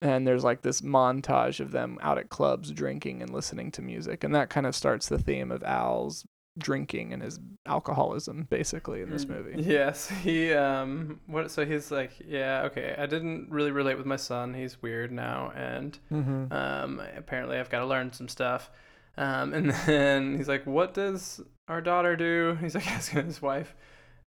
[0.00, 4.24] and there's like this montage of them out at clubs drinking and listening to music.
[4.24, 6.24] And that kind of starts the theme of al's
[6.58, 11.90] drinking and his alcoholism basically in this Mm, movie Yes, he um what so he's
[11.90, 14.52] like, yeah, okay, I didn't really relate with my son.
[14.54, 16.52] He's weird now and mm-hmm.
[16.52, 18.70] um apparently I've got to learn some stuff.
[19.16, 23.74] Um and then he's like, "What does our daughter do?" He's like asking his wife.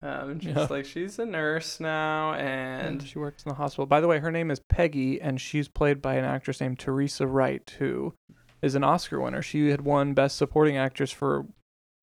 [0.03, 0.67] Um and she's Yeah.
[0.71, 4.19] like, "She's a nurse now and and she works in the hospital by the way
[4.19, 8.15] her name is peggy and she's played by an actress named teresa wright who
[8.63, 11.47] is an oscar winner she had won best supporting actress for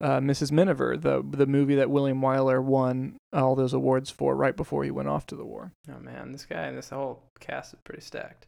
[0.02, 4.58] uh, mrs miniver the the movie that william wyler won all those awards for right
[4.58, 7.74] before he went off to the war oh man, this guy and this whole cast
[7.74, 8.48] is pretty stacked."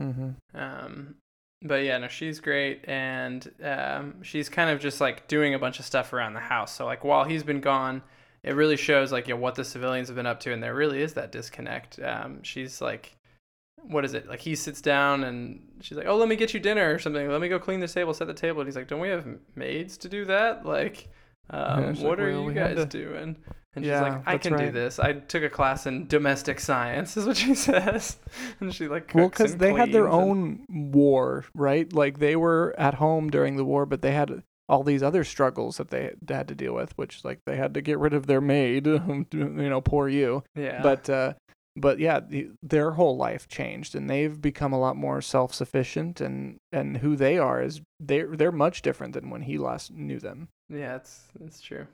[0.00, 0.30] mm-hmm.
[0.54, 1.16] Um,
[1.62, 5.80] but yeah, no, she's great, and um, she's kind of just like doing a bunch
[5.80, 6.74] of stuff around the house.
[6.74, 8.02] So like while he's been gone,
[8.44, 11.02] it really shows like yeah what the civilians have been up to, and there really
[11.02, 11.98] is that disconnect.
[12.00, 13.16] Um, she's like,
[13.84, 14.28] what is it?
[14.28, 17.28] Like he sits down and she's like, oh, let me get you dinner or something.
[17.30, 18.60] Let me go clean this table, set the table.
[18.60, 20.64] And he's like, don't we have maids to do that?
[20.66, 21.08] Like.
[21.50, 23.36] Um, Yeah, what like, are "Well, you guys to-" doing?
[23.74, 24.98] And she's like, I can do this.
[24.98, 28.16] I took a class in domestic science, is what she says.
[28.60, 32.74] And she like well because they had their and- own war right like they were
[32.76, 36.48] at home during the war but they had all these other struggles that they had
[36.48, 38.86] to deal with which like they had to get rid of their maid
[39.32, 40.82] you know poor you Yeah.
[40.82, 41.32] but uh
[41.76, 46.58] but yeah the, their whole life changed and they've become a lot more self-sufficient and
[46.72, 50.48] and who they are is they're they're much different than when he last knew them
[50.70, 51.86] yeah, it's it's true.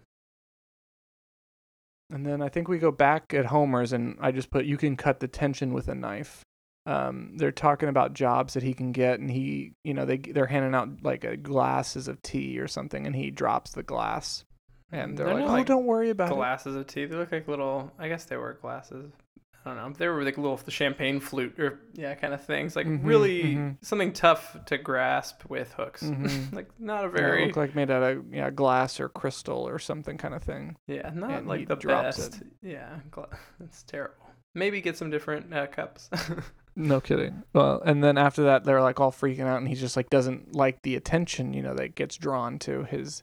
[2.10, 4.96] and then i think we go back at homer's and i just put you can
[4.96, 6.42] cut the tension with a knife
[6.87, 10.46] um they're talking about jobs that he can get and he you know they they're
[10.46, 14.44] handing out like a glasses of tea or something and he drops the glass
[14.92, 17.06] and they're, They're like oh don't worry about it glasses of tea.
[17.06, 17.90] They look like little.
[17.98, 19.10] I guess they were glasses.
[19.66, 19.92] I don't know.
[19.96, 22.77] They were like little the champagne flute or yeah, kind of things.
[22.77, 23.77] Like Mhm, really mhm.
[23.83, 26.03] something tough to grasp with hooks.
[26.03, 26.53] Mhm.
[26.55, 29.79] like not a Yeah, very look like made out of yeah glass or crystal or
[29.79, 32.42] something kind of thing yeah, not and like the drops best.
[32.62, 33.29] Yeah, gla-
[33.61, 34.16] it's terrible.
[34.55, 36.11] Maybe get some different uh, cups.
[36.77, 37.44] No kidding.
[37.53, 40.57] Well, and then after that, they're like all freaking out, and he just like doesn't
[40.57, 43.22] like the attention, you know, that gets drawn to his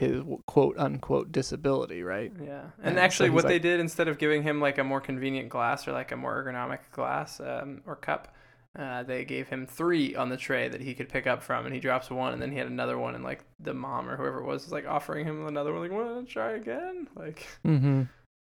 [0.00, 2.32] his quote unquote disability, right?
[2.44, 5.48] Yeah, And actually, he's what they did instead of giving him like a more convenient
[5.48, 8.34] glass or like a more ergonomic glass um, or cup,
[8.78, 11.74] uh, they gave him three on the tray that he could pick up from, and
[11.74, 14.38] he drops one, and then he had another one, and like the mom or whoever
[14.40, 18.02] it was was like offering him another one, like, "Want to try again?" Like, Mm-hmm.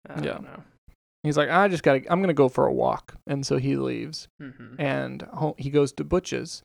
[0.08, 0.32] I Yeah.
[0.34, 0.62] don't know.
[1.22, 4.28] He's like, I just gotta, I'm gonna go for a walk, and so he leaves,
[4.42, 4.80] Mm-hmm.
[4.80, 5.26] and
[5.58, 6.62] he goes to Butch's,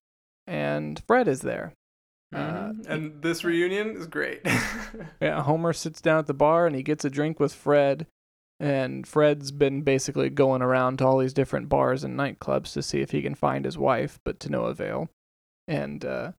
[0.47, 1.73] and Fred is there.
[2.34, 2.38] Uh,
[2.72, 2.91] Mm-hmm.
[2.91, 4.41] and this reunion is great.
[5.22, 8.08] Yeah, Homer sits down at the bar and he gets a drink with Fred.
[8.60, 13.02] And Fred's been basically going around to all these different bars and nightclubs to see
[13.02, 15.10] if he can find his wife, but to no avail.
[15.67, 16.32] And uh,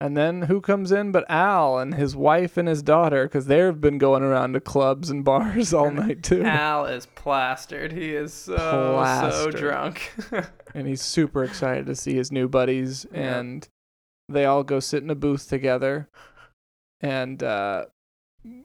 [0.00, 3.78] and then who comes in but Al and his wife and his daughter because they've
[3.80, 6.42] been going around to clubs and bars all night too.
[6.44, 7.92] Al is plastered.
[7.92, 9.52] He is so Plastered.
[9.54, 10.12] so drunk.
[10.74, 13.38] and he's super excited to see his new buddies Yeah.
[13.38, 13.68] and
[14.28, 16.08] they all go sit in a booth together
[17.00, 17.84] and uh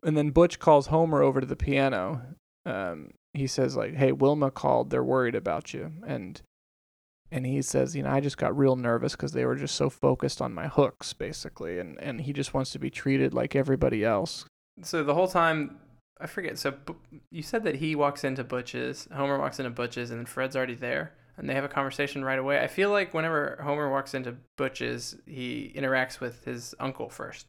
[0.03, 2.21] and then butch calls homer over to the piano.
[2.65, 4.89] Um he says like hey wilma called.
[4.89, 5.91] They're worried about you.
[6.05, 6.41] And
[7.31, 9.89] and he says you know i just got real nervous because they were just so
[9.89, 14.03] focused on my hooks basically and and he just wants to be treated like everybody
[14.03, 14.45] else.
[14.83, 15.79] So the whole time,
[16.19, 16.57] I forget.
[16.57, 16.73] So
[17.31, 20.75] you said that he walks into Butch's, Homer walks into Butch's, and then Fred's already
[20.75, 22.59] there, and they have a conversation right away.
[22.61, 27.47] I feel like whenever Homer walks into Butch's, he interacts with his uncle first.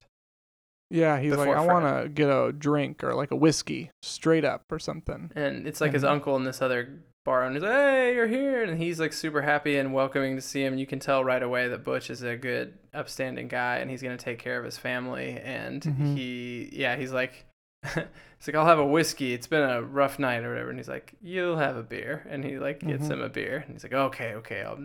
[0.90, 4.44] yeah he's like Before i want to get a drink or like a whiskey straight
[4.44, 6.08] up or something And it's like his Mhm.
[6.10, 8.64] uncle and this other bar owner's like, hey, you're here.
[8.64, 10.76] And he's like super happy and welcoming to see him.
[10.76, 14.16] You can tell right away that Butch is a good, upstanding guy and he's going
[14.16, 15.38] to take care of his family.
[15.40, 16.16] And Mhm.
[16.16, 17.46] he, yeah, he's like,
[17.94, 19.32] he's like, I'll have a whiskey.
[19.34, 20.70] It's been a rough night or whatever.
[20.70, 22.26] And he's like, You'll have a beer.
[22.28, 23.12] And he like gets Mhm.
[23.12, 23.62] him a beer.
[23.66, 24.78] And he's like, Okay, okay, I'll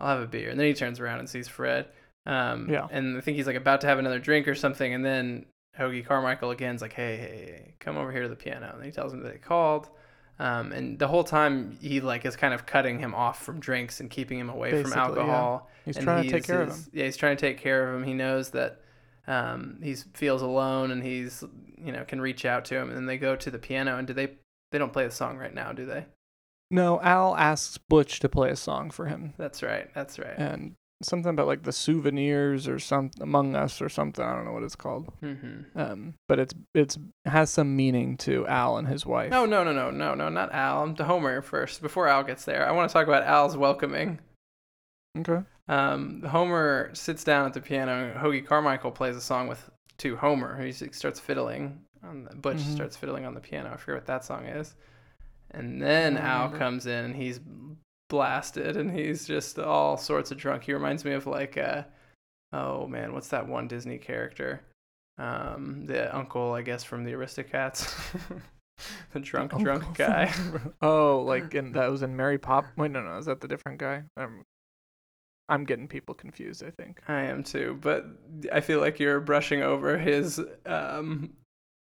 [0.00, 0.48] I'll have a beer.
[0.50, 1.86] And then he turns around and sees Fred.
[2.26, 2.86] Um, Yeah.
[2.90, 4.94] And I think he's like about to have another drink or something.
[4.94, 5.46] And then
[5.78, 8.72] Hoagy Carmichael again's like, Hey, hey, hey, come over here to the piano.
[8.74, 9.88] And he tells him that they called.
[10.38, 14.00] Um, and the whole time he like is kind of cutting him off from drinks
[14.00, 15.04] and keeping him away from Basically, yeah.
[15.04, 15.70] alcohol.
[15.84, 16.84] He's and trying to take he's- care of him.
[16.94, 18.04] Yeah, he's trying to take care of him.
[18.06, 18.80] He knows that
[19.26, 21.44] um, he feels alone and he's
[21.84, 22.88] you know can reach out to him.
[22.88, 24.36] And then they go to the piano and do they
[24.72, 26.06] they don't play the song right now, do they?
[26.70, 29.92] No, Al asks Butch to play a song for him, That's right.
[29.92, 30.34] That's right.
[30.36, 34.24] and something about like the souvenirs or some Among Us or something.
[34.24, 35.10] I don't know what it's called.
[35.22, 35.78] Mm-hmm.
[35.78, 39.30] Um, but it's it's has some meaning to Al and his wife.
[39.30, 40.82] No, no, no, no, no, no, not Al.
[40.82, 41.82] I'm to Homer first.
[41.82, 44.20] Before Al gets there, I want to talk about Al's welcoming.
[45.18, 45.42] Okay.
[45.68, 48.10] Um, Homer sits down at the piano.
[48.10, 50.60] and Hoagy Carmichael plays a song with to Homer.
[50.62, 51.80] He starts fiddling.
[52.02, 52.74] On the, Butch Mhm.
[52.74, 53.70] starts fiddling on the piano.
[53.72, 54.74] I forget what that song is.
[55.50, 57.40] And then Al comes in and he's
[58.08, 60.62] blasted and he's just all sorts of drunk.
[60.64, 61.82] He reminds me of like, uh,
[62.52, 64.62] oh man, what's that one Disney character?
[65.18, 67.94] Um, the uncle, I guess, from the Aristocats.
[69.12, 70.32] the drunk, drunk guy.
[70.80, 72.64] oh, like in that was in Mary Pop.
[72.76, 74.04] Wait, no, no, is that the different guy?
[74.16, 74.42] I'm,
[75.50, 76.64] I'm getting people confused.
[76.64, 77.00] I think.
[77.08, 78.06] I am too, but
[78.52, 81.30] I feel like you're brushing over his um,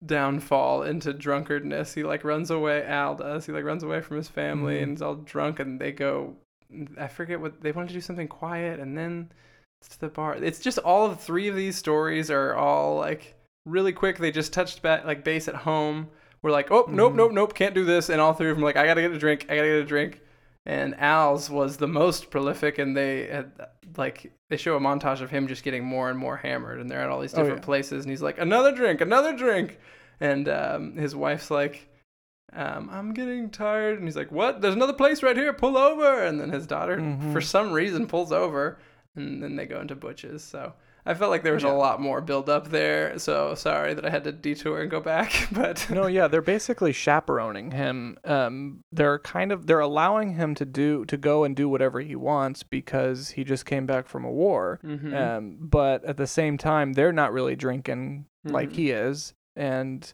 [0.06, 1.94] downfall into drunkardness.
[1.94, 2.86] He like runs away.
[2.86, 3.46] Al does.
[3.46, 4.84] He like runs away from his family Mhm.
[4.84, 5.60] and he's all drunk.
[5.60, 6.36] And they go.
[6.98, 9.32] I forget what they want to do something quiet, and then
[9.82, 10.36] it's to the bar.
[10.36, 14.18] It's just all of three of these stories are all like really quick.
[14.20, 16.10] They just touched back like base at home.
[16.42, 17.16] We're like, oh nope, Mhm.
[17.16, 18.10] nope, nope, can't do this.
[18.10, 19.46] And all three of them are like, I gotta get a drink.
[19.50, 20.22] I gotta get a drink.
[20.66, 23.52] And Al's was the most prolific, and they had
[23.98, 27.02] like they show a montage of him just getting more and more hammered, and they're
[27.02, 27.66] at all these Oh, different yeah.
[27.66, 29.80] places, and he's like, another drink, another drink,
[30.20, 31.88] and um, his wife's like,
[32.54, 34.62] um, I'm getting tired, and he's like, what?
[34.62, 37.32] There's another place right here, pull over, and then his daughter, Mhm.
[37.32, 38.78] for some reason, pulls over,
[39.16, 40.44] and then they go into Butch's.
[40.44, 40.74] So
[41.10, 41.72] I felt like there was Yeah.
[41.72, 43.18] a lot more build up there.
[43.18, 46.94] So sorry that I had to detour and go back, but no, yeah, they're basically
[46.94, 48.18] chaperoning him.
[48.24, 52.16] Um, they're kind of they're allowing him to do to go and do whatever he
[52.16, 54.80] wants because he just came back from a war.
[54.84, 55.14] Mhm.
[55.14, 58.74] Um, but at the same time, they're not really drinking like Mhm.
[58.76, 60.14] he is, and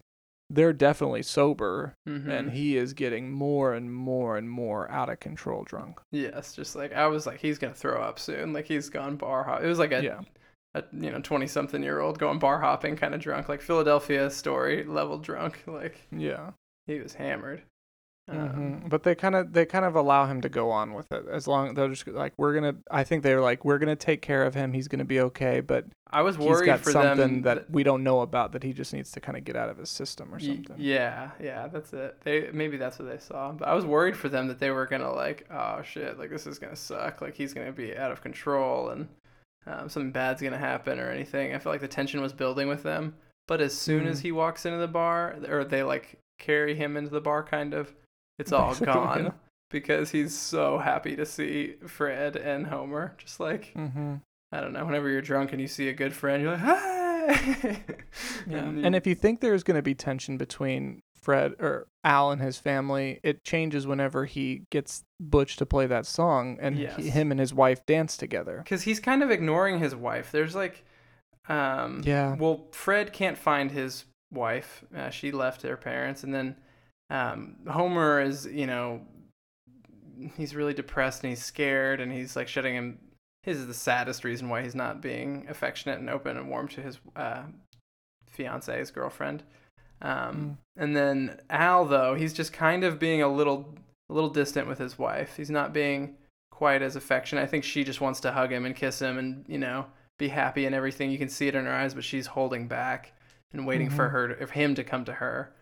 [0.49, 2.29] they're definitely sober, Mhm.
[2.29, 5.99] and he is getting more and more and more out of control drunk.
[6.12, 8.53] Yes, just like I was like, he's gonna throw up soon.
[8.53, 9.62] Like he's gone bar hop.
[9.63, 10.19] It was like a, yeah,
[10.75, 14.29] a you know twenty something year old going bar hopping kind of drunk, like Philadelphia
[14.29, 15.63] story level drunk.
[15.75, 16.51] Like yeah.
[16.88, 17.63] he was hammered.
[18.27, 18.49] Um,
[18.81, 21.25] hmm But they kind of they kind of allow him to go on with it
[21.31, 22.75] as long they're just like we're gonna.
[22.89, 24.73] I think they're like we're gonna take care of him.
[24.73, 27.83] He's gonna be okay, but I was he's worried got for something them that we
[27.83, 30.33] don't know about that he just needs to kind of get out of his system
[30.33, 30.75] or something.
[30.79, 32.17] Yeah, yeah, that's it.
[32.23, 33.51] They maybe that's what they saw.
[33.51, 36.47] But I was worried for them that they were gonna like, oh shit, like this
[36.47, 37.21] is gonna suck.
[37.21, 39.07] Like he's gonna be out of control and
[39.67, 41.54] um, something bad's gonna happen or anything.
[41.56, 43.15] I felt like the tension was building with them.
[43.47, 44.23] But as soon as Mhm.
[44.23, 47.93] he walks into the bar, or they like carry him into the bar, kind of,
[48.39, 49.32] it's all gone yeah.
[49.69, 53.13] because he's so happy to see Fred and Homer.
[53.17, 54.15] Just like Mm-hmm.
[54.51, 57.84] I don't know, whenever you're drunk and you see a good friend, you're like, hey.
[58.47, 58.58] Yeah.
[58.60, 62.39] and, And if you think there's going to be tension between Fred or Al and
[62.39, 67.31] his family, it changes whenever he gets Butch to play that song and he, him
[67.31, 68.61] and his wife dance together.
[68.63, 70.31] because he's kind of ignoring his wife.
[70.31, 70.85] There's like,
[71.49, 72.35] um, Yeah.
[72.35, 74.83] Well, Fred can't find his wife.
[74.95, 76.55] Uh, she left her parents, and then
[77.09, 79.01] um, Homer is, you know,
[80.38, 82.99] he's really depressed and he's scared, and he's like shutting him.
[83.41, 86.81] His is the saddest reason why he's not being affectionate and open and warm to
[86.81, 87.43] his uh,
[88.29, 89.41] fiance, his girlfriend.
[90.01, 93.73] Um, And then Al, though, he's just kind of being a little,
[94.10, 95.38] a little distant with his wife.
[95.38, 96.17] He's not being
[96.51, 97.41] quite as affectionate.
[97.41, 99.86] I think she just wants to hug him and kiss him, and you know,
[100.19, 101.12] be happy and everything.
[101.12, 103.13] You can see it in her eyes, but she's holding back
[103.53, 104.12] and waiting for Mhm.
[104.12, 105.53] her, to, for him to come to her.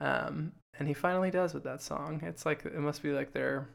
[0.00, 2.20] Um, and he finally does with that song.
[2.24, 3.68] It's like it must be like their,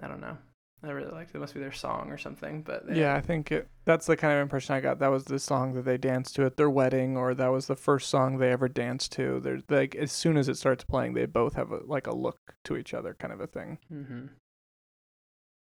[0.00, 0.38] I don't know.
[0.84, 1.36] I really liked it.
[1.36, 2.62] It must be their song or something.
[2.62, 4.98] But they- Yeah, I think it, that's the kind of impression I got.
[4.98, 7.76] That was the song that they danced to at their wedding, or that was the
[7.76, 9.38] first song they ever danced to.
[9.40, 12.38] There's like as soon as it starts playing, they both have a, like a look
[12.64, 13.78] to each other, kind of a thing.
[13.92, 14.26] Mm-hmm.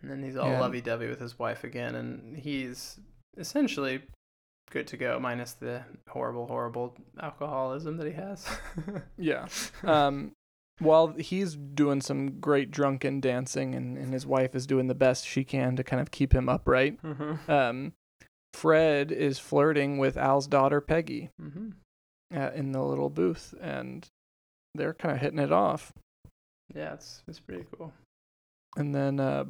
[0.01, 0.59] And then he's all Yeah.
[0.59, 2.99] lovey-dovey with his wife again, and he's
[3.38, 4.01] essentially
[4.71, 8.47] good to go, minus the horrible, horrible alcoholism that he has.
[9.17, 9.47] Yeah.
[9.84, 10.32] Um,
[10.80, 15.26] while he's doing some great drunken dancing, and, and his wife is doing the best
[15.26, 17.01] she can to kind of keep him upright.
[17.01, 17.49] mm-hmm.
[17.51, 17.93] Um,
[18.53, 21.69] Fred is flirting with Al's daughter Peggy, Mm-hmm.
[22.36, 24.07] uh, in the little booth, and
[24.73, 25.91] they're kind of hitting it off.
[26.73, 27.93] Yeah, it's it's pretty cool.
[28.78, 29.45] And then uh,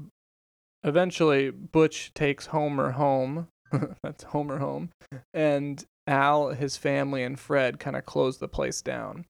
[0.83, 3.47] eventually Butch takes Homer home.
[4.03, 4.89] That's Homer home.
[5.33, 9.25] And Al, his family, and Fred kind of close the place down.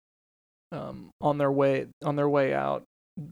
[0.73, 2.85] Um, on their way on their way out,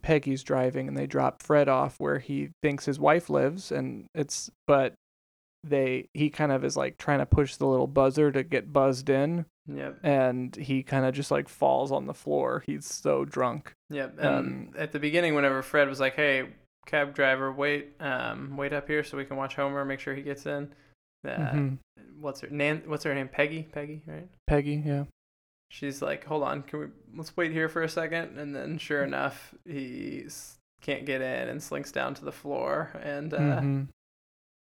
[0.02, 4.50] Peggy's driving, and they drop Fred off where he thinks his wife lives, and it's
[4.66, 4.94] but
[5.64, 9.08] they he kind of is like trying to push the little buzzer to get buzzed
[9.10, 9.98] in, Yep.
[10.02, 12.62] and he kind of just like falls on the floor.
[12.66, 13.72] He's so drunk.
[13.90, 14.18] Yep.
[14.18, 16.48] And Um, at the beginning, whenever Fred was like, "Hey,
[16.86, 20.22] cab driver, wait, um, wait up here so we can watch Homer, make sure he
[20.22, 20.72] gets in."
[21.26, 21.78] Uh, Mhm.
[22.20, 22.82] What's her Nan?
[22.86, 23.28] What's her name?
[23.28, 23.64] Peggy.
[23.72, 24.28] Peggy, right?
[24.46, 25.04] Peggy, yeah.
[25.70, 28.38] She's like, "Hold on, can we let's wait here for a second?
[28.38, 30.26] And then, sure enough, he
[30.80, 32.90] can't get in and slinks down to the floor.
[33.02, 33.88] And uh, Mhm.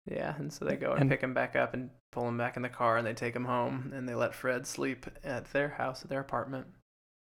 [0.05, 2.55] yeah, and so they go and, And- pick him back up and pull him back
[2.57, 5.69] in the car, and they take him home, and they let Fred sleep at their
[5.69, 6.67] house, at their apartment.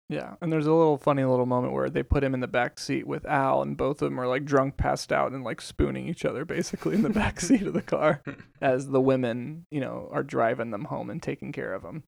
[0.09, 2.77] Yeah, and there's a little funny little moment where they put him in the back
[2.77, 6.07] seat with Al, and both of them are like drunk, passed out, and like spooning
[6.09, 8.21] each other basically in the back seat of the car
[8.61, 12.03] as the women, you know, are driving them home and taking care of them.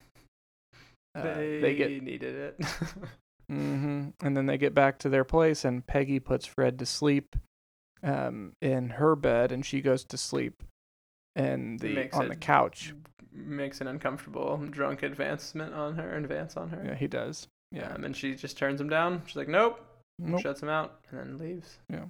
[1.15, 2.59] Uh, they, they get needed it.
[3.51, 4.09] mm-hmm.
[4.21, 7.35] And then they get back to their place, and Peggy puts Fred to sleep
[8.03, 10.63] um, in her bed, and she goes to sleep
[11.35, 12.93] in the Makes on it- the couch.
[13.37, 16.81] Makes an uncomfortable drunk advancement on her, advance on her.
[16.85, 17.47] Yeah, he does.
[17.71, 17.93] Yeah.
[17.93, 19.23] Um, and she just turns him down.
[19.25, 19.85] She's like, "Nope,"
[20.19, 20.39] Nope.
[20.39, 21.79] shuts him out, and then leaves.
[21.89, 22.05] Yeah.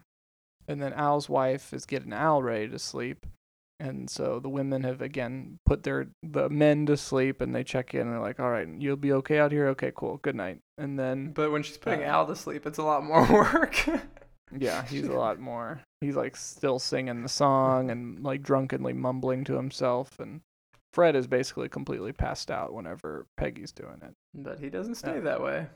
[0.68, 3.26] And then Al's wife is getting Al ready to sleep.
[3.80, 7.94] And so the women have again put their the men to sleep and they check
[7.94, 9.68] in and they're like, All right, you'll be okay out here?
[9.70, 10.60] Okay, cool, good night.
[10.78, 13.86] And then But when she's putting Uh, Al to sleep, it's a lot more work.
[14.58, 19.44] yeah, he's a lot more he's like still singing the song and like drunkenly mumbling
[19.46, 20.42] to himself and
[20.94, 24.14] Fred is basically completely passed out whenever Peggy's doing it.
[24.34, 25.68] but he doesn't stay Uh, that way.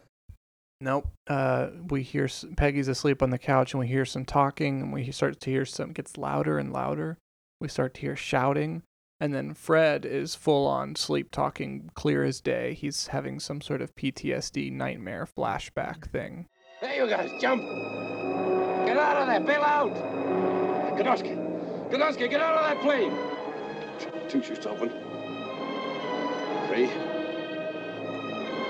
[0.81, 1.07] Nope.
[1.27, 5.11] Uh, we hear Peggy's asleep on the couch, and we hear some talking, and we
[5.11, 7.17] start to hear some gets louder and louder.
[7.61, 8.83] We start to hear shouting,
[9.19, 12.73] and then Fred is full on sleep talking, clear as day.
[12.73, 16.47] He's having some sort of PTSD nightmare flashback thing.
[16.79, 17.61] Hey, you guys, jump!
[18.85, 19.41] Get out of there!
[19.41, 19.93] Bail out!
[20.97, 21.35] Godowski!
[21.91, 23.11] Godowski, get out of that plane!
[24.29, 24.87] Two shoots open.
[26.69, 26.87] Three.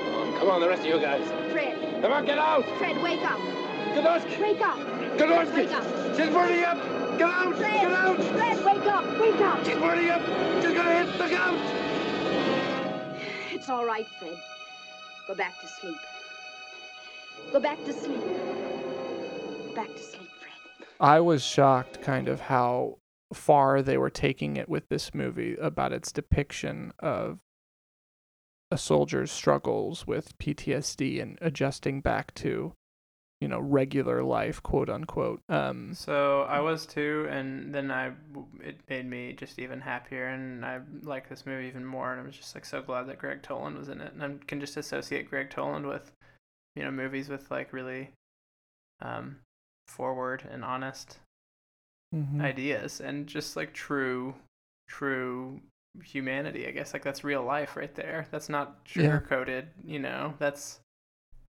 [0.07, 1.27] Come on, come on, the rest of you guys.
[1.51, 2.65] Fred, Come on, get out!
[2.79, 3.37] Fred, wake up.
[3.93, 4.41] Godowski!
[4.41, 4.79] Wake up.
[5.15, 5.55] Godowski!
[5.57, 5.83] Wake up.
[6.17, 7.08] She's burning up!
[7.19, 7.55] Get out!
[7.57, 8.15] Fred, Get out!
[8.15, 9.19] Fred, wake up.
[9.19, 9.65] Wake up.
[9.65, 10.21] She's burning up!
[10.61, 11.19] She's gonna hit!
[11.19, 11.59] Look out!
[13.51, 14.39] It's all right, Fred.
[15.27, 15.97] Go back to sleep.
[17.51, 18.23] Go back to sleep.
[19.75, 20.87] Back to sleep, Fred.
[21.01, 22.99] I was shocked, kind of how
[23.33, 27.39] far they were taking it with this movie about its depiction of
[28.71, 32.75] a soldier's struggles with PTSD and adjusting back to,
[33.41, 35.41] you know, regular life, quote unquote.
[35.49, 38.13] Um, So I was too, and then I
[38.61, 42.11] it made me just even happier, and I like this movie even more.
[42.11, 44.45] And I was just like so glad that Gregg Toland was in it, and I
[44.45, 46.11] can just associate Gregg Toland with,
[46.75, 48.11] you know, movies with like really,
[49.01, 49.39] um,
[49.87, 51.19] forward and honest
[52.11, 52.41] mhm.
[52.41, 54.35] ideas, and just like true,
[54.87, 55.61] true
[56.03, 56.67] humanity.
[56.67, 58.27] I guess like that's real life right there.
[58.31, 59.19] That's not Yeah.
[59.19, 59.67] sugar coated.
[59.85, 60.79] You know, that's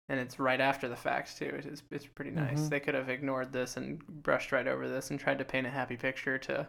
[0.09, 1.45] and it's right after the fact too.
[1.45, 2.61] It is it's pretty nice.
[2.61, 2.69] Mhm.
[2.69, 5.69] They could have ignored this and brushed right over this and tried to paint a
[5.69, 6.67] happy picture to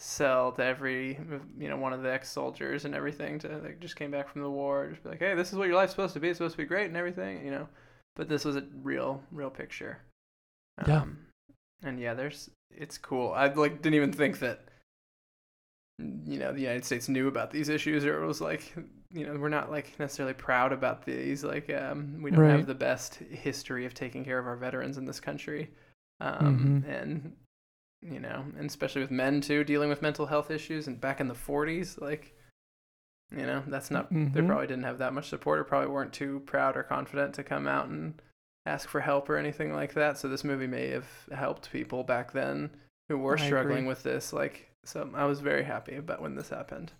[0.00, 1.18] sell to every
[1.58, 4.50] you know one of the ex-soldiers and everything to like just came back from the
[4.50, 6.54] war just be like hey this is what your life's supposed to be it's supposed
[6.54, 7.68] to be great and everything you know
[8.14, 9.98] but this was a real real picture
[10.86, 11.02] Yeah.
[11.02, 11.18] Um,
[11.82, 14.60] and yeah there's it's cool i like didn't even think that
[15.98, 18.72] you know the united states knew about these issues or it was like
[19.10, 22.50] you know we're not like necessarily proud about these like um we don't Right.
[22.58, 25.70] have the best history of taking care of our veterans in this country
[26.20, 26.88] um Mhm.
[26.88, 27.36] and
[28.00, 31.26] you know and especially with men too dealing with mental health issues and back in
[31.26, 32.32] the 40s like
[33.32, 34.46] you know that's not they Mhm.
[34.46, 37.66] probably didn't have that much support or probably weren't too proud or confident to come
[37.66, 38.22] out and
[38.66, 42.32] ask for help or anything like that so this movie may have helped people back
[42.32, 42.70] then
[43.08, 43.88] who were I struggling agree.
[43.88, 46.92] with this like so i was very happy about when this happened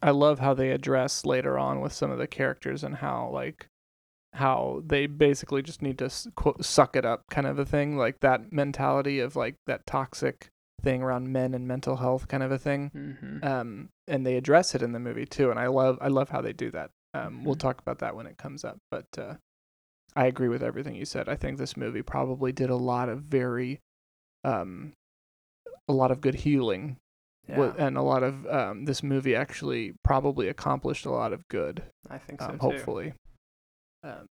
[0.00, 3.66] I love how they address later on with some of the characters and how like
[4.34, 8.20] how they basically just need to quote, suck it up kind of a thing like
[8.20, 10.50] that mentality of like that toxic
[10.82, 13.44] thing around men and mental health kind of a thing mm-hmm.
[13.44, 16.40] um and they address it in the movie too and i love i love how
[16.40, 17.60] they do that um we'll Mhm.
[17.60, 19.34] talk about that when it comes up but uh
[20.14, 23.22] i agree with everything you said i think this movie probably did a lot of
[23.22, 23.80] very
[24.44, 24.92] um
[25.88, 26.98] a lot of good healing
[27.48, 27.72] Yeah.
[27.78, 31.82] and a lot of um, this movie actually probably accomplished a lot of good.
[32.10, 32.58] I think so um, too.
[32.58, 33.12] hopefully.
[34.04, 34.26] Um,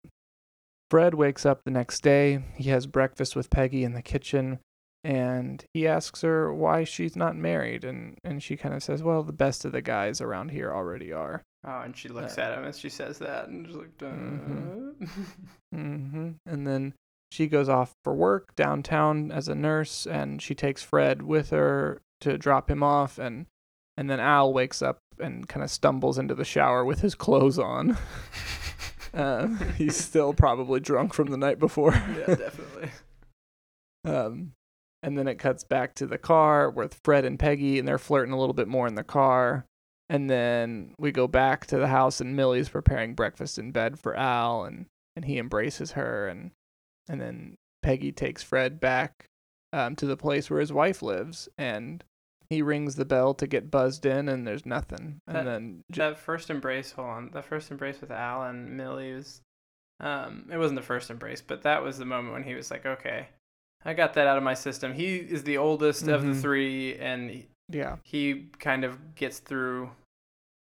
[0.91, 2.43] Fred wakes up the next day.
[2.55, 4.59] He has breakfast with Peggy in the kitchen,
[5.03, 9.23] and he asks her why she's not married, and and she kind of says, "Well,
[9.23, 12.57] the best of the guys around here already are." Oh, and she looks Uh, at
[12.59, 14.05] him as she says that, and just like, Duh.
[14.11, 14.93] Mhm.
[15.73, 16.93] hmm And then
[17.31, 22.01] she goes off for work downtown as a nurse, and she takes Fred with her
[22.25, 23.45] to drop him off, and
[23.97, 27.57] and then Al wakes up and kind of stumbles into the shower with his clothes
[27.57, 27.97] on.
[29.13, 29.47] uh,
[29.77, 31.93] he's still probably drunk from the night before.
[31.93, 32.89] yeah, definitely.
[34.03, 34.51] Um,
[35.01, 38.33] and then it cuts back to the car with Fred and Peggy, and they're flirting
[38.35, 39.65] a little bit more in the car.
[40.09, 44.15] And then we go back to the house, and Millie's preparing breakfast in bed for
[44.15, 46.51] Al, and, and he embraces her, and
[47.09, 49.25] and then Peggy takes Fred back
[49.73, 52.03] um, to the place where his wife lives, and
[52.49, 55.19] he rings the bell to get buzzed in, and there's nothing.
[55.27, 59.13] And then j- that first embrace, hold on, that first embrace with Al and Millie
[59.13, 59.41] was,
[59.99, 62.85] um, it wasn't the first embrace, but that was the moment when he was like,
[62.85, 63.27] okay,
[63.83, 64.93] I got that out of my system.
[64.93, 66.41] He is the oldest of the Mhm.
[66.41, 69.91] three, and he- yeah, he kind of gets through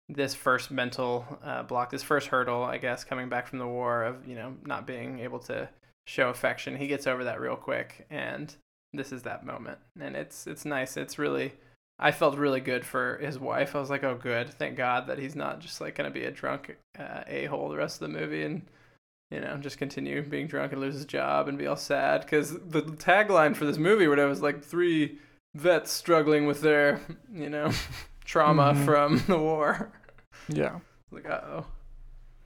[0.07, 4.03] this first mental uh, block, this first hurdle, I guess, coming back from the war
[4.03, 5.69] of you know not being able to
[6.07, 6.75] show affection.
[6.75, 8.55] He gets over that real quick, and
[8.93, 10.97] this is that moment, and it's it's nice.
[10.97, 11.53] It's really,
[11.99, 13.75] I felt really good for his wife.
[13.75, 16.31] I was like, oh, good, thank God that he's not just like gonna be a
[16.31, 18.63] drunk uh, a hole the rest of the movie, and
[19.31, 22.21] you know just continue being drunk and lose his job and be all sad.
[22.21, 25.19] Because the tagline for this movie, where it was like three
[25.55, 26.99] vets struggling with their
[27.33, 27.71] you know
[28.25, 28.85] trauma Mhm.
[28.85, 29.91] from the war.
[30.47, 30.79] yeah,
[31.11, 31.65] Like, uh oh.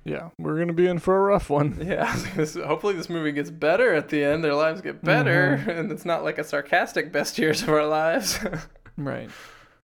[0.06, 0.30] Yeah.
[0.40, 1.80] We're gonna be in for a rough one.
[1.86, 4.44] Yeah, this, hopefully this movie gets better at the end.
[4.44, 5.80] Their lives get better, Mhm.
[5.80, 8.40] and it's not like a sarcastic best years of our lives.
[8.98, 9.30] Right.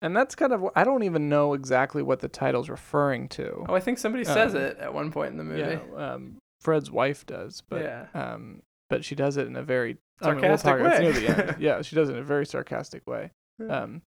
[0.01, 3.65] And that's kind of I don't even know exactly what the title's referring to.
[3.69, 5.59] oh, I think somebody says Um, it at one point in the movie.
[5.95, 8.07] Yeah, um, Fred's wife does, but yeah.
[8.15, 11.13] um, but she does it in a very I mean, we'll Sarcastic talk- it's near
[11.13, 11.19] way.
[11.35, 11.61] the end.
[11.61, 13.31] Yeah, she does it in a very sarcastic way.
[13.59, 13.81] Yeah.
[13.83, 14.01] Um,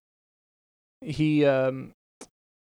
[1.01, 1.93] he um,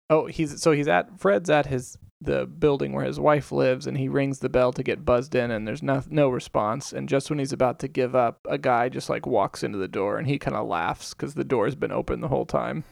[0.10, 3.98] oh, he's so he's at Fred's at his the building where his wife lives, and
[3.98, 6.92] he rings the bell to get buzzed in, and there's no no response.
[6.92, 9.88] And just when he's about to give up, a guy just like walks into the
[9.88, 12.84] door, and he kind of laughs because the door's been open the whole time.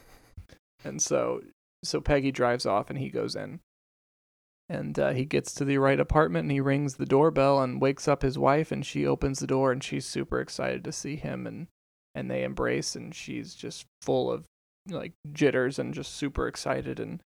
[0.84, 1.42] And so
[1.84, 3.60] so Peggy drives off, and he goes in.
[4.70, 8.06] And uh, he gets to the right apartment and he rings the doorbell and wakes
[8.06, 11.46] up his wife and she opens the door and she's super excited to see him
[11.46, 11.68] and
[12.14, 14.44] and they embrace and she's just full of
[14.90, 17.22] like jitters and just super excited and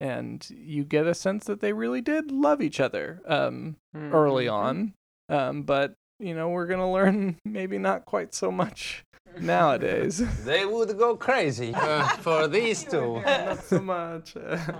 [0.00, 4.52] and you get a sense that they really did love each other um early Mhm.
[4.52, 4.94] on
[5.28, 9.04] um but you know we're going to learn maybe not quite so much
[9.40, 13.20] nowadays They would go crazy uh, for these two.
[13.24, 14.34] Not so much.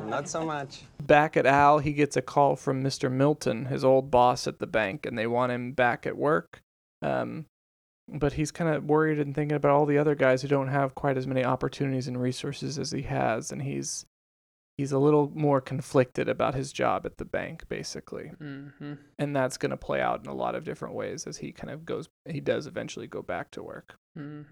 [0.06, 0.82] Not so much.
[1.02, 3.10] back at Al, he gets a call from Mr.
[3.10, 6.60] Milton, his old boss at the bank, and they want him back at work.
[7.02, 7.44] Um,
[8.08, 10.94] but he's kind of worried and thinking about all the other guys who don't have
[10.94, 14.06] quite as many opportunities and resources as he has, and he's
[14.78, 18.28] he's a little more conflicted about his job at the bank, basically.
[18.38, 21.52] hmm And that's going to play out in a lot of different ways as he
[21.52, 22.08] kind of goes.
[22.28, 23.94] He does eventually go back to work.
[24.16, 24.42] hmm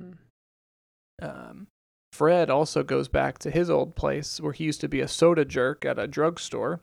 [1.22, 1.66] Um,
[2.12, 5.44] Fred also goes back to his old place where he used to be a soda
[5.44, 6.80] jerk at a drugstore,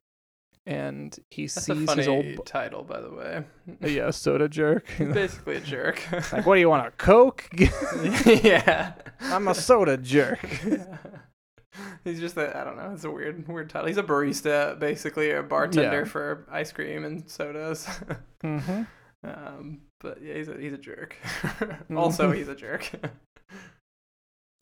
[0.66, 3.44] and he That's sees a funny his old title, by the way.
[3.82, 4.86] yeah soda jerk.
[5.00, 6.02] Basically a jerk.
[6.34, 7.48] like, what do you want a Coke?
[8.26, 8.94] yeah.
[9.22, 10.39] I'm a soda jerk.
[12.03, 13.88] He's just a, I don't know, it's a weird weird title.
[13.88, 16.03] He's a barista, basically, a bartender Yeah.
[16.05, 17.88] for ice cream and sodas.
[18.41, 18.84] hmm
[19.24, 21.15] um, but yeah, he's a he's a jerk.
[21.95, 22.36] also, Mhm.
[22.38, 22.89] he's a jerk.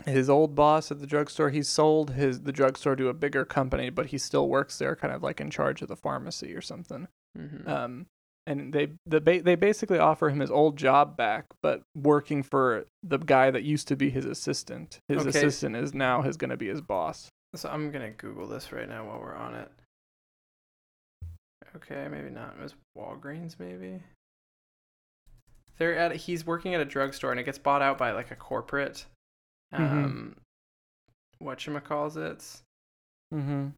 [0.06, 3.90] His old boss at the drugstore, he sold his the drugstore to a bigger company,
[3.90, 7.08] but he still works there, kind of like in charge of the pharmacy or something.
[7.38, 7.68] Mhm.
[7.68, 8.06] Um,
[8.50, 12.86] and they the ba- they basically offer him his old job back, but working for
[13.04, 15.00] the guy that used to be his assistant.
[15.08, 15.30] His Okay.
[15.30, 17.30] assistant is now is going to be his boss.
[17.56, 19.72] So I'm gonna Google this right now while we're on it.
[21.76, 22.56] Okay, maybe not.
[22.60, 24.02] It was Walgreens, maybe.
[25.78, 26.16] They're at.
[26.16, 29.06] He's working at a drugstore, and it gets bought out by like a corporate.
[29.74, 29.80] Mhm.
[29.80, 30.36] Um,
[31.38, 32.62] what calls it?
[33.34, 33.70] Mm-hmm.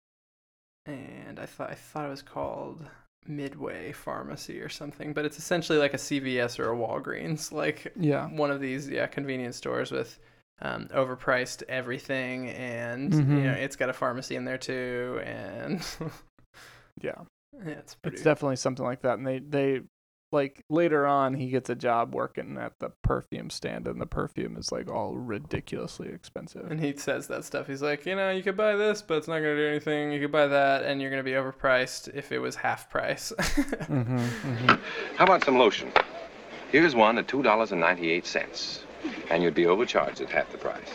[0.86, 2.90] And I thought I thought it was called
[3.28, 8.28] Midway Pharmacy or something, but it's essentially like a CVS or a Walgreens, like Yeah.
[8.28, 10.20] one of these yeah convenience stores with
[10.62, 13.38] um, overpriced everything, and Mhm.
[13.38, 15.86] you know it's got a pharmacy in there too, and
[17.02, 17.14] Yeah.
[17.54, 18.16] yeah, it's pretty.
[18.16, 19.82] It's definitely something like that, and they they
[20.32, 24.56] like later on he gets a job working at the perfume stand and the perfume
[24.58, 26.70] is like all ridiculously expensive.
[26.70, 27.68] And he says that stuff.
[27.68, 30.12] He's like, you know, you could buy this, but it's not gonna do anything.
[30.12, 33.34] You could buy that, and you're gonna be overpriced if it was half price.
[33.92, 35.16] Mm-hmm, mm-hmm.
[35.18, 35.92] How about some lotion?
[36.72, 38.80] Here's one at $2.98.
[39.30, 40.88] And you'd be overcharged at half the price.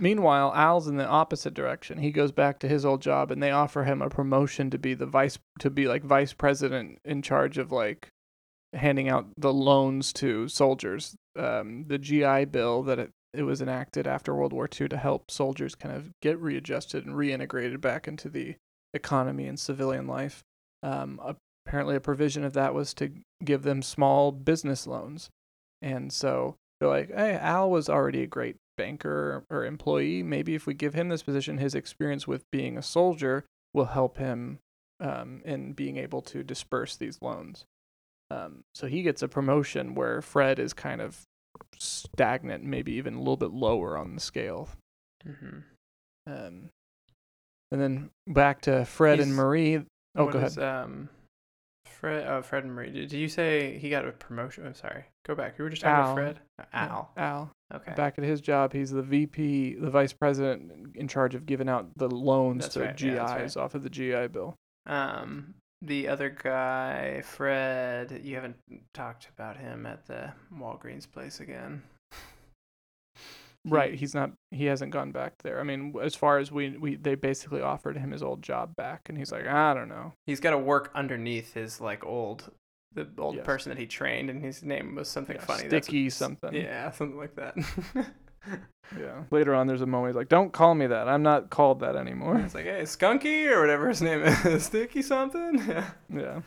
[0.00, 1.98] Meanwhile, Al's in the opposite direction.
[1.98, 4.94] He goes back to his old job and they offer him a promotion to be
[4.94, 8.08] the vice to be like vice president in charge of like
[8.74, 11.14] handing out the loans to soldiers.
[11.38, 15.30] Um, the GI Bill that it, it was enacted after World War II to help
[15.30, 18.56] soldiers kind of get readjusted and reintegrated back into the
[18.94, 20.42] economy and civilian life.
[20.82, 21.20] Um,
[21.66, 23.12] apparently, a provision of that was to
[23.44, 25.30] give them small business loans.
[25.80, 30.22] And so they're like, hey, Al was already a great banker or employee.
[30.22, 33.44] Maybe if we give him this position, his experience with being a soldier
[33.74, 34.58] will help him
[35.00, 37.64] um, in being able to disperse these loans.
[38.30, 41.22] Um, so he gets a promotion where Fred is kind of
[41.78, 44.68] stagnant, maybe even a little bit lower on the scale.
[45.24, 45.58] hmm
[46.26, 46.70] Um,
[47.70, 49.82] and then back to Fred and Marie.
[50.14, 50.84] Oh, go is, ahead.
[50.84, 51.08] um,
[52.02, 52.90] Fred, oh, Fred and Marie.
[52.90, 54.66] Did, you say he got a promotion?
[54.66, 55.04] I'm sorry.
[55.24, 55.56] Go back.
[55.56, 56.12] You were just talking Al.
[56.12, 56.40] about Fred.
[56.58, 57.10] Uh, Al.
[57.16, 57.50] Al.
[57.72, 57.94] Okay.
[57.94, 61.96] Back at his job, he's the VP, the vice president in charge of giving out
[61.96, 64.56] the loans That's to right, yeah, that's GIs off of the GI Bill.
[64.84, 68.20] Um, the other guy, Fred.
[68.24, 68.56] You haven't
[68.94, 71.84] talked about him at the Walgreens place again.
[73.64, 74.32] Right, he's not.
[74.50, 75.60] He hasn't gone back there.
[75.60, 79.02] I mean, as far as we we they basically offered him his old job back,
[79.08, 80.14] and he's like, I don't know.
[80.26, 82.50] He's got to work underneath his like old,
[82.92, 83.46] the old Yes.
[83.46, 85.68] person that he trained, and his name was something Yeah, funny.
[85.68, 86.52] Sticky something.
[86.54, 87.54] Yeah, something like that.
[88.98, 89.22] Yeah.
[89.30, 91.08] Later on, there's a moment he's like, "Don't call me that.
[91.08, 95.02] I'm not called that anymore." it's like, hey, Skunky or whatever his name is, Sticky
[95.02, 95.58] something.
[95.68, 95.90] Yeah.
[96.12, 96.40] Yeah.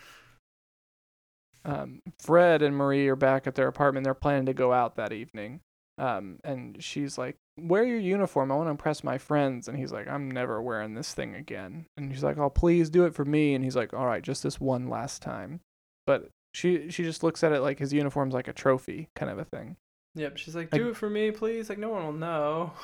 [1.63, 4.03] Um, Fred and Marie are back at their apartment.
[4.03, 5.61] They're planning to go out that evening.
[5.97, 8.51] Um, and she's like, "Wear your uniform.
[8.51, 11.85] I want to impress my friends." And he's like, "I'm never wearing this thing again."
[11.97, 14.43] And she's like, "Oh, please do it for me." And he's like, "All right, just
[14.43, 15.61] this one last time."
[16.05, 19.39] But she she just looks at it like his uniform's like a trophy kind of
[19.39, 19.77] a thing.
[20.15, 20.37] Yep.
[20.37, 21.67] She's like, I- do it for me, please.
[21.69, 22.71] Like, no one will know.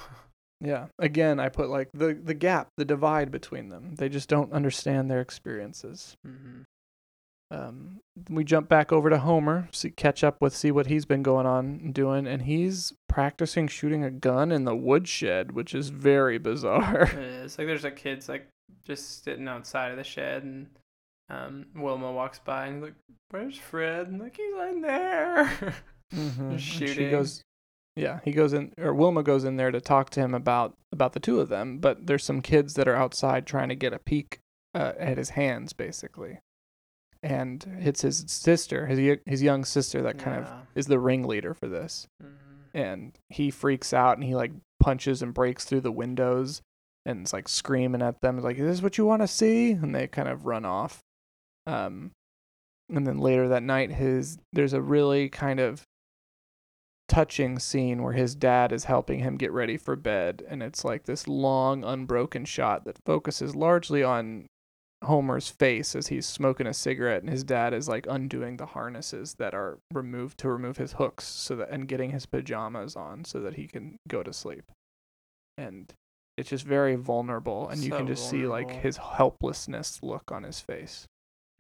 [0.64, 0.86] Yeah.
[1.00, 3.96] Again, I put like the the gap, the divide between them.
[3.96, 6.16] They just don't understand their experiences.
[6.28, 6.62] Mm hmm
[7.52, 8.00] Um,
[8.30, 11.46] we jump back over to Homer, see, catch up with, see what he's been going
[11.46, 16.38] on and doing, and he's practicing shooting a gun in the woodshed, which is very
[16.38, 17.04] bizarre.
[17.44, 18.48] It's like there's like kids like
[18.86, 20.68] just sitting outside of the shed, and
[21.30, 22.96] um, Wilma walks by and he's like,
[23.30, 25.46] "Where's Fred?" And like he's in there.
[26.14, 26.50] mm-hmm.
[26.50, 27.44] They're She goes,
[27.96, 31.14] yeah, he goes in, or Wilma goes in there to talk to him about about
[31.14, 34.00] the two of them, but there's some kids that are outside trying to get a
[34.00, 34.40] peek
[34.74, 36.40] uh, at his hands, basically,
[37.24, 41.68] and it's his sister, his his young sister, that kind of is the ringleader for
[41.68, 42.08] this.
[42.22, 42.28] Mhm.
[42.74, 46.62] and he freaks out and he like punches and breaks through the windows
[47.06, 49.94] and is like screaming at them like is this what you want to see and
[49.94, 51.02] they kind of run off
[51.68, 52.12] um
[52.90, 55.84] and then later that night his there's a really kind of
[57.10, 61.04] touching scene where his dad is helping him get ready for bed and it's like
[61.04, 64.48] this long unbroken shot that focuses largely on
[65.04, 69.36] Homer's face as he's smoking a cigarette and his dad is like undoing the harnesses
[69.40, 73.40] that are removed to remove his hooks so that and getting his pajamas on so
[73.40, 74.72] that he can go to sleep.
[75.58, 75.92] And
[76.38, 80.60] it's just very vulnerable and you can just see like his helplessness look on his
[80.60, 81.08] face.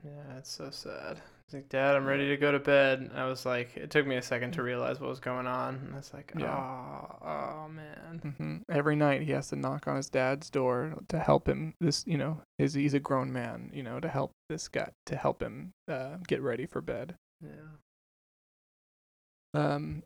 [0.03, 1.21] Yeah, it's so sad.
[1.53, 2.99] Like, Dad, I'm ready to go to bed.
[2.99, 5.75] And I was like, it took me a second to realize what was going on.
[5.75, 6.55] And I was like, Yeah.
[6.55, 8.33] oh, oh man.
[8.37, 11.73] hmm Every night he has to knock on his dad's door to help him.
[11.79, 15.15] This, you know, his, he's a grown man, you know, to help this guy to
[15.15, 17.15] help him uh, get ready for bed.
[17.43, 17.49] Yeah.
[19.53, 20.03] Um,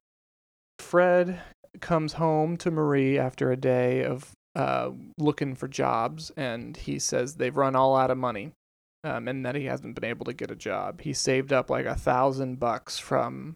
[0.79, 1.41] Fred
[1.81, 7.35] comes home to Marie after a day of uh, looking for jobs, and he says
[7.35, 8.53] they've run all out of money,
[9.05, 11.01] um, and that he hasn't been able to get a job.
[11.01, 13.55] He saved up like a thousand bucks from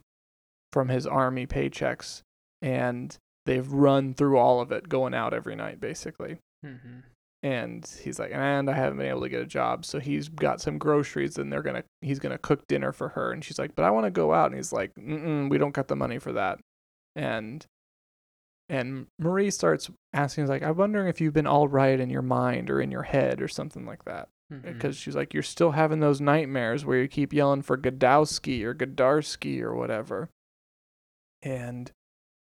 [0.72, 2.22] from his army paychecks,
[2.62, 6.38] and they've run through all of it, going out every night basically.
[6.64, 7.00] Mm-hmm.
[7.42, 10.62] And he's like, and I haven't been able to get a job, so he's got
[10.62, 13.86] some groceries, and they're gonna he's gonna cook dinner for her, and she's like, but
[13.86, 16.60] I want to go out, and he's like, we don't got the money for that,
[17.16, 17.66] and
[18.68, 22.70] and Marie starts asking, like, I'm wondering if you've been all right in your mind
[22.70, 24.30] or in your head or something like that.
[24.50, 28.74] Because she's like, you're still having those nightmares where you keep yelling for Godowski or
[28.74, 30.30] Godarski or whatever,
[31.42, 31.92] and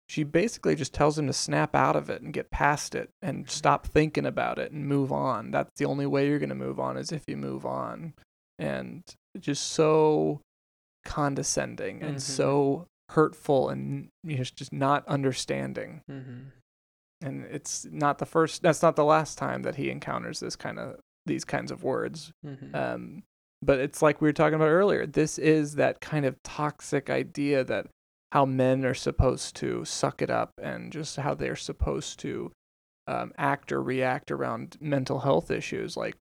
[0.10, 3.50] she basically just tells him to snap out of it and get past it and
[3.50, 5.50] stop thinking about it and move on.
[5.52, 8.14] That's the only way you're going to move on is if you move on.
[8.60, 9.02] And
[9.40, 10.42] just so
[11.06, 12.22] condescending and Mhm.
[12.22, 16.02] so hurtful and you know, just not understanding.
[16.10, 16.40] Mm-hmm.
[17.22, 18.62] And it's not the first.
[18.62, 22.32] That's not the last time that he encounters this kind of these kinds of words.
[22.46, 22.76] Mm-hmm.
[22.76, 23.24] Um,
[23.62, 25.06] but it's like we were talking about earlier.
[25.06, 27.88] This is that kind of toxic idea that
[28.32, 32.52] how men are supposed to suck it up and just how they're supposed to
[33.08, 36.16] um, act or react around mental health issues like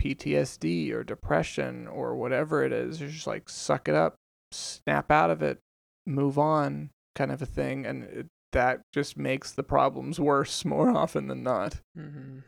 [0.00, 3.00] PTSD or depression or whatever it is.
[3.00, 4.14] You're just like suck it up,
[4.52, 5.58] snap out of it,
[6.06, 10.90] move on, kind of a thing, and it, that just makes the problems worse more
[10.96, 11.80] often than not.
[11.98, 12.38] mm-hmm.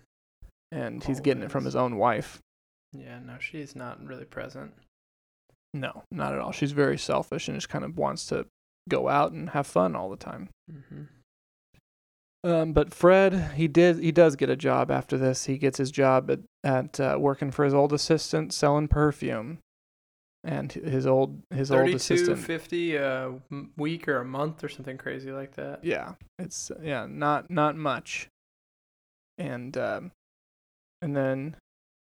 [0.70, 2.40] And he's getting it from his own wife.
[2.92, 4.72] Yeah, no, she's not really present.
[5.74, 6.52] No, not at all.
[6.52, 8.46] She's very selfish and just kind of wants to
[8.88, 10.48] go out and have fun all the time.
[10.70, 11.04] Mm-hmm.
[12.44, 15.46] Um, but Fred, he did he does get a job after this.
[15.46, 19.58] He gets his job at at uh, working for his old assistant selling perfume,
[20.44, 22.38] and his old his old assistant.
[22.38, 23.34] fifty a
[23.76, 25.84] week or a month or something crazy like that.
[25.84, 28.28] Yeah, it's yeah not not much,
[29.36, 30.12] and um,
[31.02, 31.56] and then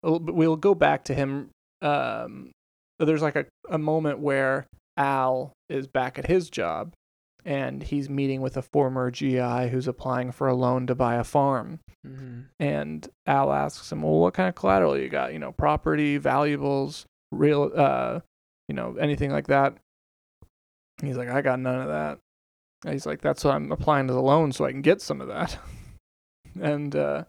[0.02, 1.50] we'll, we'll go back to him.
[1.80, 2.50] Um,
[2.98, 4.66] there's like a a moment where
[4.96, 6.92] Al is back at his job,
[7.44, 11.24] and he's meeting with a former GI who's applying for a loan to buy a
[11.24, 11.80] farm.
[12.06, 12.40] Mm-hmm.
[12.60, 15.32] And Al asks him, "Well, what kind of collateral you got?
[15.32, 18.20] You know, property, valuables, real, uh,
[18.68, 19.76] you know, anything like that?"
[21.02, 22.18] He's like, "I got none of that."
[22.84, 25.20] And he's like, "That's what I'm applying to the loan so I can get some
[25.20, 25.58] of that."
[26.60, 27.24] and uh,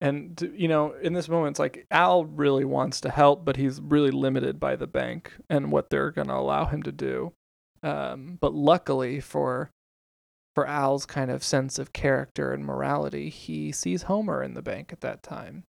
[0.00, 3.80] and you know, in this moment, it's like Al really wants to help, but he's
[3.80, 7.32] really limited by the bank and what they're going to allow him to do.
[7.82, 9.70] Um, but luckily for
[10.54, 14.92] for Al's kind of sense of character and morality, he sees Homer in the bank
[14.92, 15.64] at that time.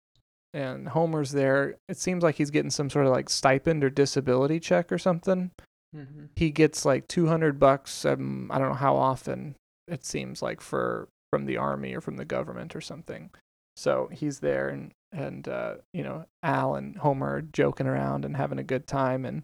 [0.53, 1.77] And Homer's there.
[1.89, 5.53] It seems like he's getting some sort of like stipend or disability check or something.
[5.97, 6.27] Mm-hmm.
[6.37, 8.05] He gets like 200 bucks.
[8.05, 9.55] Um, I don't know how often
[9.89, 13.31] it seems like for from the army or from the government or something.
[13.77, 18.37] So he's there and and uh, you know Al and Homer are joking around and
[18.37, 19.43] having a good time and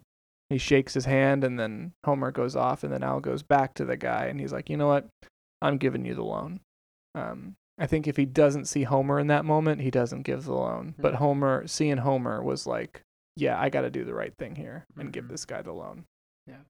[0.49, 3.85] he shakes his hand and then Homer goes off and then Al goes back to
[3.85, 5.07] the guy and he's like, you know what,
[5.61, 6.59] I'm giving you the loan.
[7.13, 10.53] Um, I think if he doesn't see Homer in that moment, he doesn't give the
[10.55, 10.95] loan.
[10.97, 11.17] But Mhm.
[11.17, 13.01] Homer, seeing Homer, was like,
[13.35, 15.29] yeah, I got to do the right thing here and give Mhm.
[15.29, 16.05] this guy the loan.
[16.47, 16.61] Yeah.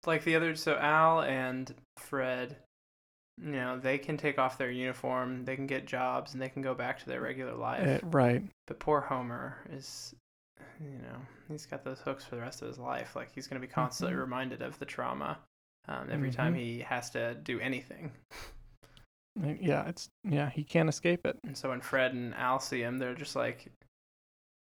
[0.00, 2.56] It's like the other, so al and fred
[3.40, 6.62] you know they can take off their uniform they can get jobs and they can
[6.62, 8.42] go back to their regular life Eh, right.
[8.66, 10.14] but poor homer is
[10.80, 11.16] you know
[11.48, 13.72] he's got those hooks for the rest of his life like he's going to be
[13.72, 14.20] constantly Mhm.
[14.20, 15.38] reminded of the trauma
[15.88, 16.58] um, every time Mhm.
[16.58, 18.12] he has to do anything
[19.42, 21.38] Eh, Yeah, it's yeah, he can't escape it.
[21.44, 23.72] and so when fred and al see him they're just like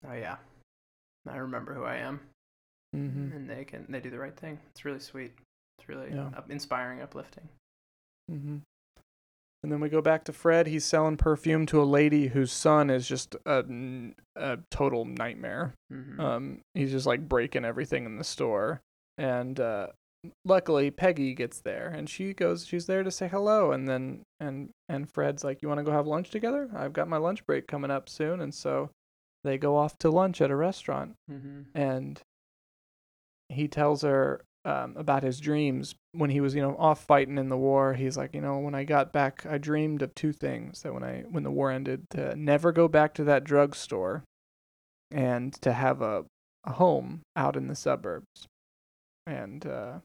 [0.08, 0.38] oh yeah
[1.28, 2.22] i remember who i am
[2.94, 5.34] hmm and they can they do the right thing it's really sweet
[5.78, 6.30] it's really Yeah.
[6.50, 7.48] inspiring uplifting
[8.30, 8.58] hmm
[9.64, 10.68] And then we go back to Fred.
[10.68, 13.64] He's selling perfume to a lady whose son is just a,
[14.36, 15.74] a total nightmare.
[15.92, 16.20] mm-hmm.
[16.20, 18.82] Um, he's just like breaking everything in the store.
[19.18, 19.88] And uh,
[20.44, 22.66] luckily, Peggy gets there, and she goes.
[22.66, 23.72] She's there to say hello.
[23.72, 26.70] And then and and Fred's like, "You want to go have lunch together?
[26.76, 28.90] I've got my lunch break coming up soon." And so
[29.44, 31.14] they go off to lunch at a restaurant.
[31.32, 31.62] Mm-hmm.
[31.76, 32.22] and
[33.50, 37.50] he tells her um, about his dreams when he was, you know, off fighting in
[37.50, 37.94] the war.
[37.94, 41.04] He's like, you know, when I got back, I dreamed of two things: that when
[41.04, 44.24] I when the war ended, to never go back to that drugstore,
[45.12, 46.26] and to have a
[46.66, 48.48] a home out in the suburbs.
[49.28, 50.00] And uh,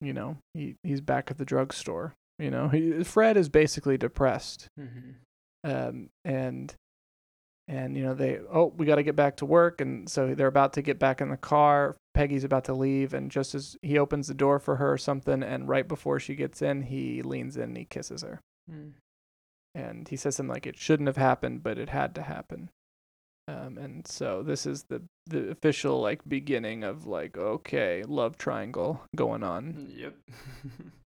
[0.00, 2.14] you know, he he's back at the drugstore.
[2.38, 5.70] You know, he, Fred is basically depressed Mm-hmm.
[5.70, 6.74] um, and
[7.72, 9.80] and you know they oh we got to get back to work.
[9.80, 11.96] And so they're about to get back in the car.
[12.14, 15.42] Peggy's about to leave and just as he opens the door for her or something
[15.42, 18.40] and right before she gets in he leans in and he kisses her.
[18.70, 18.92] Mm.
[19.74, 22.68] and he says something like it shouldn't have happened but it had to happen.
[23.48, 29.02] Um, and so this is the the official like beginning of like okay love triangle
[29.16, 29.90] going on.
[29.96, 30.14] Yep.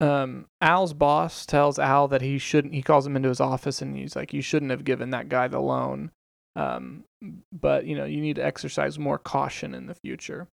[0.00, 3.96] um Al's boss tells Al that he shouldn't he calls him into his office and
[3.96, 6.10] he's like you shouldn't have given that guy the loan
[6.54, 7.04] um
[7.52, 10.48] but you know you need to exercise more caution in the future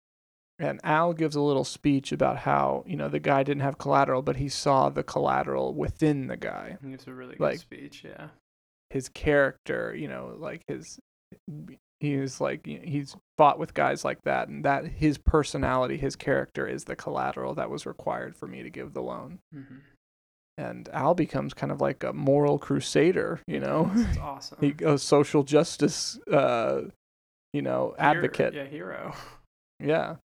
[0.61, 4.21] and Al gives a little speech about how you know the guy didn't have collateral
[4.21, 8.03] but he saw the collateral within the guy He gives a really good Like- speech.
[8.03, 8.27] Yeah.
[8.89, 10.99] his character you know like his
[11.99, 16.85] he's like he's fought with guys like that and that his personality his character is
[16.85, 19.75] the collateral that was required for me to give the loan Mm-hmm.
[20.57, 23.91] and Al becomes kind of like a moral crusader, you know.
[23.93, 24.57] It's awesome.
[24.61, 26.81] he a social justice uh
[27.53, 28.53] you know, Hero- advocate.
[28.53, 29.13] yeah, hero.
[29.81, 30.17] Yeah.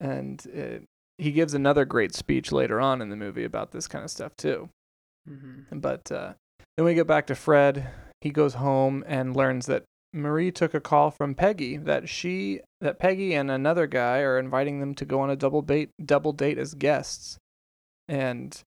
[0.00, 0.84] And it,
[1.16, 4.36] he gives another great speech later on in the movie about this kind of stuff
[4.36, 4.68] too.
[5.28, 5.78] Mm-hmm.
[5.80, 6.34] But uh,
[6.76, 7.88] then we get back to Fred.
[8.20, 9.82] He goes home and learns that
[10.12, 14.80] Marie took a call from Peggy that she that Peggy and another guy are inviting
[14.80, 17.38] them to go on a double date double date as guests.
[18.08, 18.58] And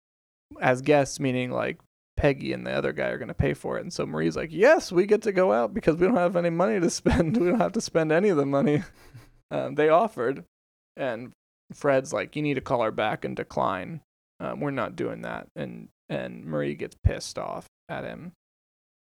[0.59, 1.79] as guests meaning like
[2.17, 3.81] Peggy and the other guy are going to pay for it.
[3.81, 6.51] And so Marie's like, "Yes, we get to go out because we don't have any
[6.51, 7.37] money to spend.
[7.37, 8.83] We don't have to spend any of the money
[9.51, 10.45] um, they offered."
[10.95, 11.31] And
[11.73, 14.01] Fred's like, "You need to call her back and decline.
[14.39, 18.33] Um, we're not doing that." And and Marie gets pissed off at him,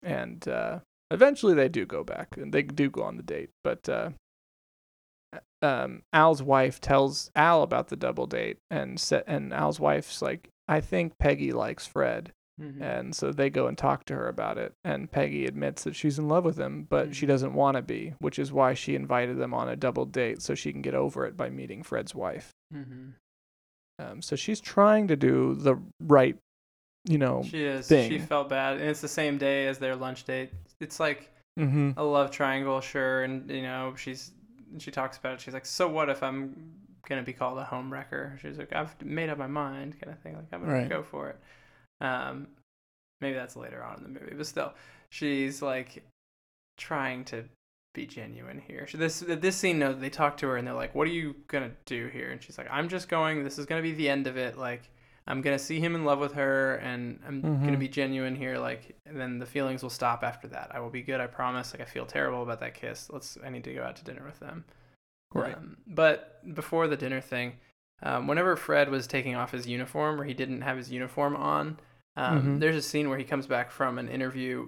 [0.01, 0.79] and uh,
[1.11, 3.49] eventually they do go back and they do go on the date.
[3.63, 4.09] But uh,
[5.61, 10.81] um, Al's wife tells Al about the double date, and and Al's wife's like, "I
[10.81, 12.83] think Peggy likes Fred." Mm-hmm.
[12.83, 14.73] And so they go and talk to her about it.
[14.83, 17.29] And Peggy admits that she's in love with him, but she Mhm.
[17.29, 20.53] doesn't want to be, which is why she invited them on a double date so
[20.53, 22.51] she can get over it by meeting Fred's wife.
[22.71, 23.09] Mm-hmm.
[23.97, 26.37] Um, so she's trying to do the right,
[27.05, 27.43] you know.
[27.43, 27.87] She is.
[27.87, 28.09] thing.
[28.09, 30.51] She felt bad, and it's the same day as their lunch date.
[30.79, 34.31] It's like hmm a love triangle, sure, and you know she's
[34.77, 35.41] she talks about it.
[35.41, 36.55] She's like, so what if I'm
[37.07, 38.37] gonna be called a home wrecker?
[38.41, 40.35] She's like, I've made up my mind, kind of thing.
[40.35, 40.89] Like I'm gonna Right.
[40.89, 41.39] go for it.
[41.99, 42.47] Um,
[43.21, 44.73] maybe that's later on in the movie, but still,
[45.09, 46.03] she's like
[46.77, 47.43] trying to
[47.93, 48.87] be genuine here.
[48.93, 51.71] This this scene, no, they talk to her and they're like, "What are you gonna
[51.85, 53.43] do here?" And she's like, "I'm just going.
[53.43, 54.57] This is gonna be the end of it.
[54.57, 54.89] Like,
[55.27, 57.79] I'm gonna see him in love with her, and I'm gonna Mhm.
[57.79, 58.57] be genuine here.
[58.57, 60.73] Like, and then the feelings will stop after that.
[60.73, 61.19] I will be good.
[61.21, 61.73] I promise.
[61.73, 63.09] Like, I feel terrible about that kiss.
[63.09, 63.37] Let's.
[63.43, 64.65] I need to go out to dinner with them.
[65.33, 65.55] Right.
[65.55, 67.59] Um, but before the dinner thing,
[68.03, 71.79] um, whenever Fred was taking off his uniform or he didn't have his uniform on,
[72.17, 72.59] um, Mhm.
[72.59, 74.67] there's a scene where he comes back from an interview.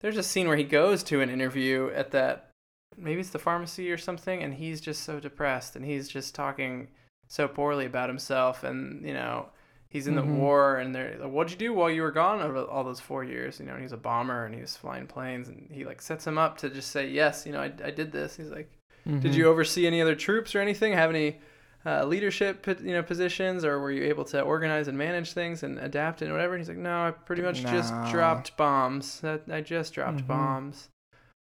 [0.00, 2.50] There's a scene where he goes to an interview at that,
[2.96, 6.88] maybe it's the pharmacy or something, and he's just so depressed and he's just talking
[7.28, 8.64] so poorly about himself.
[8.64, 9.48] And, you know,
[9.88, 10.26] he's in Mhm.
[10.26, 13.00] the war and they're like, what'd you do while you were gone over all those
[13.00, 13.58] four years?
[13.60, 16.26] You know, and he's a bomber and he was flying planes and he like sets
[16.26, 18.36] him up to just say, yes, you know, I, I did this.
[18.36, 18.70] He's like,
[19.06, 19.20] Mm-hmm.
[19.20, 20.92] did you oversee any other troops or anything?
[20.92, 21.38] Have any
[21.86, 25.78] uh, leadership, you know, positions, or were you able to organize and manage things and
[25.78, 26.52] adapt and whatever?
[26.54, 29.22] And he's like, no, I pretty much just dropped bombs.
[29.24, 30.26] I just dropped Mhm.
[30.26, 30.88] bombs.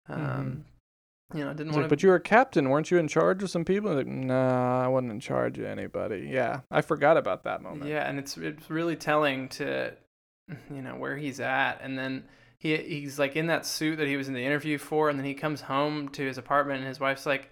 [0.10, 0.66] Um,
[1.34, 1.90] you know, I didn't want like, to.
[1.90, 3.94] but you were a captain, weren't you in charge of some people?
[3.94, 6.30] Like, nah, I wasn't in charge of anybody.
[6.32, 7.90] Yeah, I forgot about that moment.
[7.90, 9.94] Yeah, and it's it's really telling to,
[10.70, 12.26] you know, where he's at, and then
[12.58, 15.26] he he's like in that suit that he was in the interview for, and then
[15.26, 17.52] he comes home to his apartment, and his wife's like,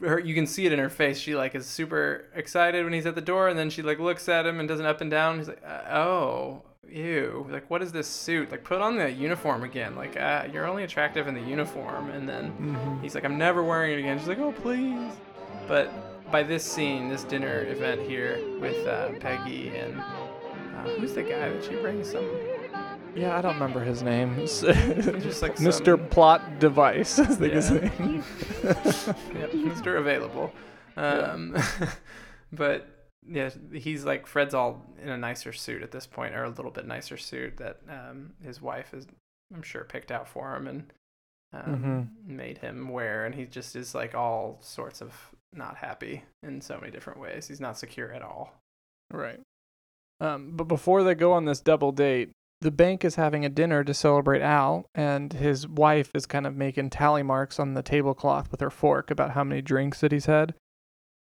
[0.00, 1.18] her you can see it in her face.
[1.18, 4.28] She like is super excited when he's at the door, and then she like looks
[4.28, 5.38] at him and does an up and down.
[5.38, 6.62] He's like, uh, oh.
[6.88, 7.46] Ew!
[7.50, 8.50] Like, what is this suit?
[8.50, 9.94] Like, put on the uniform again.
[9.96, 12.10] Like, uh, you're only attractive in the uniform.
[12.10, 13.02] And then Mhm.
[13.02, 14.18] He's like, I'm never wearing it again.
[14.18, 15.12] She's like, oh, please.
[15.68, 15.90] But
[16.30, 21.48] by this scene, this dinner event here with uh, Peggy and uh, who's the guy
[21.50, 22.28] that she brings some?
[23.14, 24.36] Yeah, I don't remember his name.
[24.46, 24.62] Just
[25.42, 25.84] like Mr.
[25.98, 28.24] some- Plot Device, I think his name.
[28.64, 29.98] Yep, Mr.
[29.98, 30.52] Available.
[30.96, 31.56] Um,
[32.52, 36.50] but yeah, he's like Fred's all in a nicer suit at this point, or a
[36.50, 39.06] little bit nicer suit that um, his wife is,
[39.54, 40.92] I'm sure, picked out for him and
[41.52, 45.12] um, made him wear, and he just is like all sorts of
[45.52, 47.48] not happy in so many different ways.
[47.48, 48.54] He's not secure at all.
[49.10, 49.40] Right.
[50.20, 53.82] Um, but before they go on this double date, the bank is having a dinner
[53.84, 58.50] to celebrate Al, and his wife is kind of making tally marks on the tablecloth
[58.50, 60.54] with her fork about how many drinks that he's had.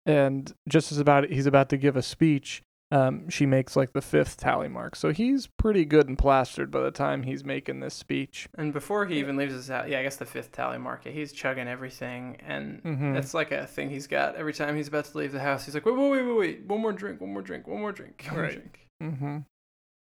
[0.06, 4.02] And just as about he's about to give a speech, um, she makes like the
[4.02, 4.96] fifth tally mark.
[4.98, 8.50] So he's pretty good and plastered by the time he's making this speech.
[8.58, 11.12] And before he even leaves his house, yeah, I guess the fifth tally mark, yeah,
[11.14, 13.14] he's chugging everything, and Mhm.
[13.14, 15.64] that's like a thing he's got every time he's about to leave the house.
[15.66, 17.92] He's like, wait, wait, wait, wait, wait, one more drink, one more drink, one more
[17.94, 18.52] drink, one more Right.
[18.54, 18.88] drink.
[19.02, 19.38] Mm-hmm.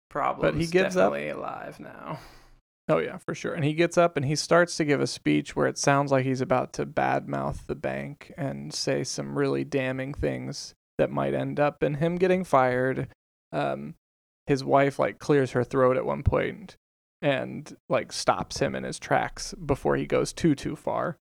[0.09, 2.19] Problems gives up- definitely alive now.
[2.91, 3.55] Oh yeah, for sure.
[3.55, 6.25] And he gets up and he starts to give a speech where it sounds like
[6.25, 11.61] he's about to badmouth the bank and say some really damning things that might end
[11.61, 13.09] up in him getting fired.
[13.53, 13.95] Um,
[14.47, 16.77] his wife like clears her throat at one point
[17.23, 21.17] and like stops him in his tracks before he goes too too far.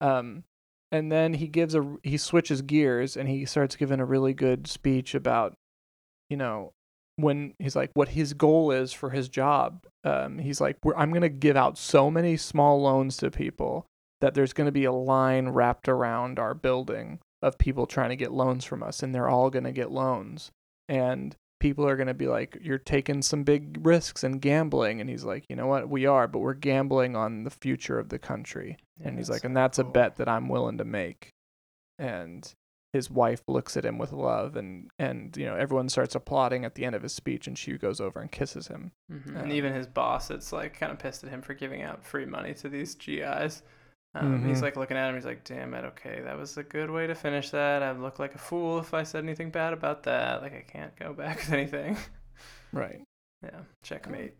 [0.00, 0.42] Um,
[0.90, 4.66] and then he gives a he switches gears and he starts giving a really good
[4.66, 5.54] speech about,
[6.28, 6.72] you know,
[7.16, 9.86] when he's like what his goal is for his job.
[10.04, 13.86] Um, he's like, We're, I'm gonna give out so many small loans to people
[14.20, 18.32] that there's gonna be a line wrapped around our building of people trying to get
[18.32, 20.50] loans from us, and they're all gonna get loans.
[20.88, 25.00] And people are going to be like, you're taking some big risks and gambling.
[25.00, 25.88] And he's like, you know what?
[25.88, 28.76] We are, but we're gambling on the future of the country.
[29.02, 31.30] and he's like, and that's a bet that I'm willing to make.
[32.00, 32.52] And
[32.92, 36.74] his wife looks at him with love and and you know everyone starts applauding at
[36.74, 39.36] the end of his speech and she goes over and kisses him Mhm.
[39.36, 42.04] Uh, and even his boss, it's like kind of pissed at him for giving out
[42.04, 43.62] free money to these GIs.
[44.14, 44.62] Um, He's Mhm.
[44.62, 45.14] like looking at him.
[45.14, 47.82] He's like, "Damn it, okay, that was a good way to finish that.
[47.82, 50.42] I'd look like a fool if I said anything bad about that.
[50.42, 51.96] Like I can't go back with anything."
[52.74, 53.00] right
[53.42, 54.34] yeah, checkmate.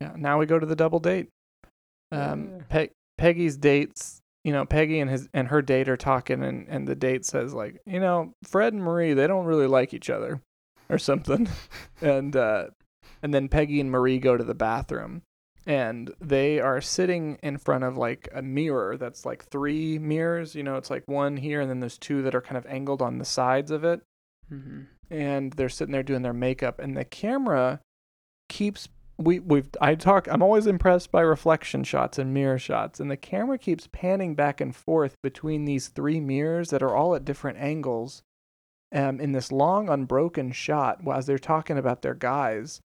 [0.00, 1.28] yeah now we go to the double date
[2.12, 2.62] um Yeah.
[2.68, 6.88] Pe- peggy's dates you know peggy and his and her date are talking and and
[6.88, 10.40] the date says like you know fred and marie they don't really like each other
[10.88, 11.46] or something
[12.00, 12.64] and uh
[13.22, 15.20] and then peggy and marie go to the bathroom
[15.66, 20.62] and they are sitting in front of like a mirror that's like three mirrors you
[20.62, 23.18] know it's like one here and then there's two that are kind of angled on
[23.18, 24.00] the sides of it
[24.50, 24.84] Mm-hmm.
[25.10, 27.80] and they're sitting there doing their makeup and the camera
[28.48, 28.88] keeps
[29.18, 33.16] we we've I talk I'm always impressed by reflection shots and mirror shots and the
[33.16, 37.58] camera keeps panning back and forth between these three mirrors that are all at different
[37.58, 38.22] angles
[38.94, 42.80] um in this long unbroken shot as they're talking about their guys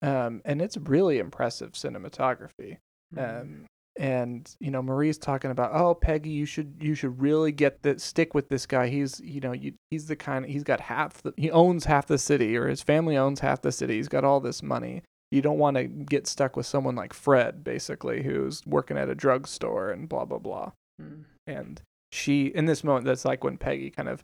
[0.00, 2.78] um and it's really impressive cinematography.
[3.14, 3.40] Mm-hmm.
[3.40, 3.66] um,
[3.96, 7.96] and you know Marie's talking about oh Peggy you should you should really get the
[7.98, 8.88] stick with this guy.
[8.88, 12.18] He's you know you, he's the kind he's got half the, he owns half the
[12.18, 13.94] city or his family owns half the city.
[13.94, 15.04] He's got all this money
[15.34, 19.16] you don't want to get stuck with someone like Fred basically who's working at a
[19.16, 20.72] drugstore and blah blah blah.
[21.02, 21.24] Mm.
[21.48, 21.82] and
[22.12, 24.22] she in this moment that's like when Peggy kind of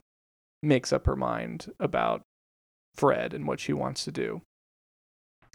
[0.63, 2.23] makes up her mind about
[2.95, 4.43] Fred and what she wants to do.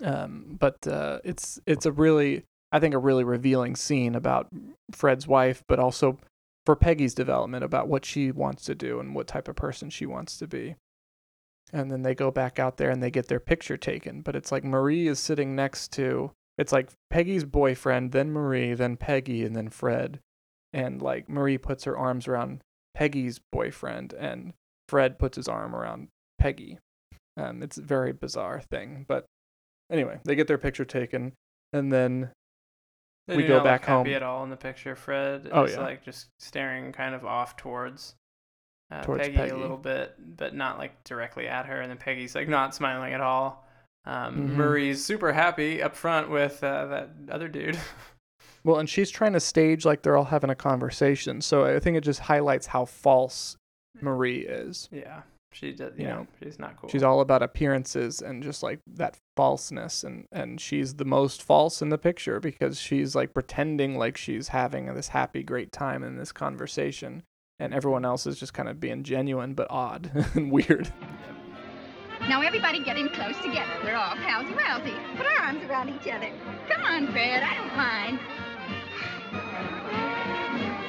[0.04, 2.44] Um but uh it's it's a really
[2.74, 4.50] I think a really revealing scene about
[4.92, 6.20] Fred's wife but also
[6.66, 10.06] for Peggy's development about what she wants to do and what type of person she
[10.06, 10.76] wants to be
[11.74, 14.52] and then they go back out there and they get their picture taken but it's
[14.52, 19.56] like Marie is sitting next to it's like Peggy's boyfriend then Marie then Peggy and
[19.56, 20.20] then Fred
[20.74, 22.62] and like Marie puts her arms around
[22.94, 24.54] Peggy's boyfriend and
[24.88, 26.78] Fred puts his arm around Peggy.
[27.38, 29.26] Um, it's a very bizarre thing, but
[29.92, 31.34] anyway, they get their picture taken,
[31.74, 32.32] and then
[33.28, 34.16] They We go back look happy home.
[34.16, 34.96] at all in the picture.
[34.96, 35.82] Fred Oh, is yeah.
[35.82, 38.16] like just staring kind of off towards,
[38.92, 39.52] uh, Towards Peggy, Peggy.
[39.52, 41.82] a little bit, but not like directly at her.
[41.82, 43.68] And then Peggy's like not smiling at all.
[44.06, 44.56] Um, Mhm.
[44.56, 47.78] Marie's super happy up front with uh, that other dude.
[48.64, 51.42] well, and she's trying to stage like they're all having a conversation.
[51.42, 53.58] So I think it just highlights how false
[54.02, 54.88] Marie is.
[54.92, 55.22] yeah,
[55.54, 55.94] she does.
[55.98, 56.90] You know, know, she's not cool.
[56.90, 61.82] She's all about appearances and just like that falseness and and she's the most false
[61.82, 66.18] in the picture because she's like pretending like she's having this happy great time in
[66.18, 67.24] this conversation
[67.60, 70.92] and everyone else is just kind of being genuine but odd and weird.
[72.22, 73.72] Now everybody get in close together.
[73.84, 75.18] We're all palsy walsy.
[75.18, 76.32] Put our arms around each other.
[76.70, 77.44] Come on, Fred.
[77.44, 78.20] I don't mind.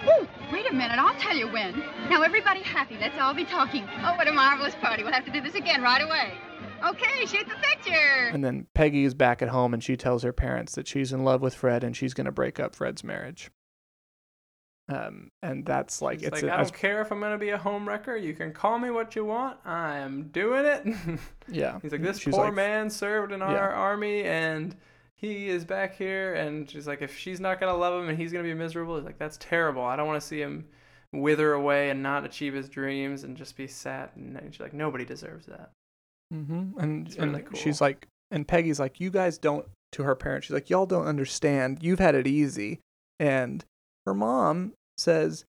[0.08, 0.98] Ooh, wait a minute.
[0.98, 1.78] I'll tell you when.
[2.08, 2.96] Now everybody happy.
[2.98, 3.86] Let's all be talking.
[4.04, 5.02] Oh, what a marvelous party.
[5.02, 6.32] We'll have to do this again right away.
[6.86, 8.28] Okay, shoot the picture.
[8.32, 11.24] And then Peggy is back at home and she tells her parents that she's in
[11.24, 13.50] love with Fred and she's going to break up Fred's marriage.
[14.88, 17.50] Um and that's like She's it's like, a- I don't care if I'm gonna be
[17.50, 18.16] a home wrecker.
[18.16, 19.58] You can call me what you want.
[19.64, 20.86] I am doing it.
[21.48, 21.78] yeah.
[21.82, 23.74] He's like, this She's poor like, man served in our Yeah.
[23.74, 24.76] army, and
[25.16, 26.34] he is back here.
[26.34, 29.04] And she's like, if she's not gonna love him and he's gonna be miserable, he's
[29.06, 29.82] like, that's terrible.
[29.82, 30.66] I don't want to see him
[31.12, 34.10] wither away and not achieve his dreams and just be sad.
[34.16, 35.70] And she's like, nobody deserves that.
[36.32, 36.78] Mm-hmm.
[36.78, 40.54] And, and really she's like, and Peggy's like, you guys don't, to her parents, she's
[40.54, 41.78] like, y'all don't understand.
[41.82, 42.80] You've had it easy.
[43.18, 43.64] And
[44.04, 45.44] her mom says,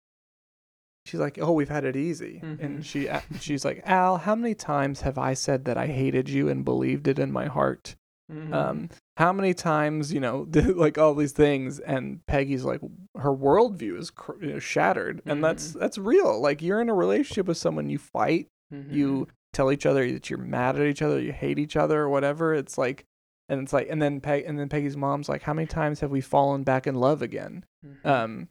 [1.07, 2.41] she's like, oh, we've had it easy.
[2.43, 2.61] Mhm.
[2.63, 3.09] And she,
[3.41, 7.09] she's like, Al, how many times have I said that I hated you and believed
[7.09, 7.97] it in my heart?
[8.33, 8.53] Mhm.
[8.55, 8.89] Um,
[9.19, 12.81] how many times, you know, like all these things, and Peggy's like,
[13.17, 15.79] her worldview is cr- you know, shattered, and that's Mm-hmm.
[15.81, 16.41] that's real.
[16.41, 18.49] Like you're in a relationship with someone, you fight,
[18.91, 22.09] you tell each other that you're mad at each other, you hate each other, or
[22.09, 22.55] whatever.
[22.55, 23.05] It's like,
[23.49, 26.11] and it's like, and then Peg, and then Peggy's mom's like, how many times have
[26.11, 27.65] we fallen back in love again?
[27.87, 28.07] Mhm.
[28.07, 28.49] Um,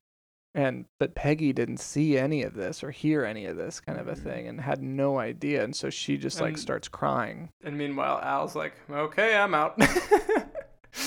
[0.55, 4.07] and but Peggy didn't see any of this or hear any of this kind of
[4.07, 4.23] a Mhm.
[4.23, 7.49] thing, and had no idea, and so she just like starts crying.
[7.63, 9.79] and meanwhile, Al's like, okay, I'm out.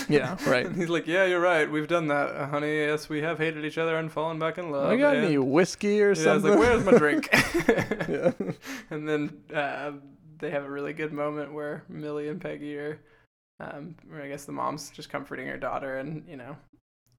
[0.09, 0.67] Yeah, right.
[0.67, 1.71] And he's like, yeah, you're right.
[1.71, 2.77] We've done that, uh, honey.
[2.77, 4.91] Yes, we have hated each other and fallen back in love.
[4.91, 7.29] I got any whiskey or Yeah, I was like, where's my drink?
[8.09, 8.33] Yeah.
[8.91, 9.93] And then uh,
[10.39, 13.01] they have a really good moment where Millie and Peggy are,
[13.61, 16.57] um, I guess the mom's just comforting her daughter, and you know,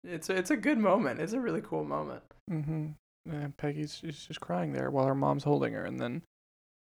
[0.08, 1.20] it's a, it's a good moment.
[1.20, 2.24] It's a really cool moment.
[2.50, 2.88] Mm-hmm.
[3.30, 6.22] And Peggy's she's just crying there while her mom's holding her, and then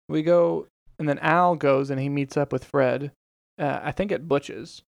[0.09, 0.67] we go
[0.99, 3.11] and then Al goes and he meets up with Fred.
[3.57, 4.83] Uh, I think at Butch's,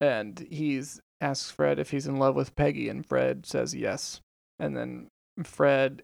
[0.00, 4.20] and he's asks Fred if he's in love with Peggy, and Fred says yes.
[4.58, 5.08] And then
[5.42, 6.02] Fred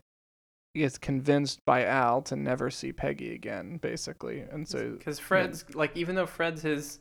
[0.75, 4.41] is convinced by Al to never see Peggy again, basically.
[4.41, 7.01] And so Because Fred's like, even though Fred's his,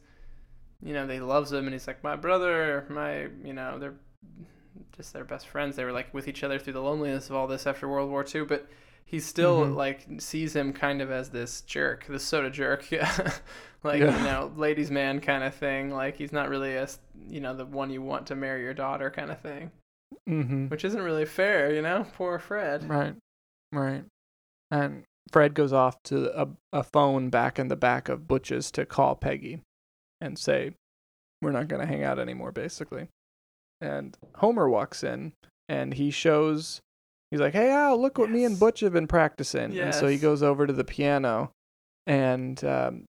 [0.82, 3.96] you know, they loves him, and he's like my brother, my, you know, they're
[4.96, 5.76] just their best friends.
[5.76, 8.26] They were like with each other through the loneliness of all this after World War
[8.34, 8.68] II, but
[9.06, 9.76] he still Mhm.
[9.76, 13.34] like sees him kind of as this jerk, this soda jerk, yeah,
[13.84, 14.18] like Yeah.
[14.18, 15.92] you know, ladies' man kind of thing.
[15.92, 16.88] Like he's not really a,
[17.28, 19.72] you know, the one you want to marry your daughter kind of thing,
[20.28, 22.06] hmm which isn't really fair, you know.
[22.14, 22.88] Poor Fred.
[22.90, 23.16] Right.
[23.74, 24.06] Right.
[24.70, 28.86] And Fred goes off to a, a phone back in the back of Butch's to
[28.86, 29.62] call Peggy
[30.20, 30.72] and say,
[31.42, 33.08] We're not going to hang out anymore, basically.
[33.82, 35.34] And Homer walks in
[35.68, 36.80] and he shows,
[37.32, 39.74] he's like, Hey, Al, look what me and Butch have been practicing.
[39.86, 41.52] And so he goes over to the piano
[42.06, 43.06] and, um,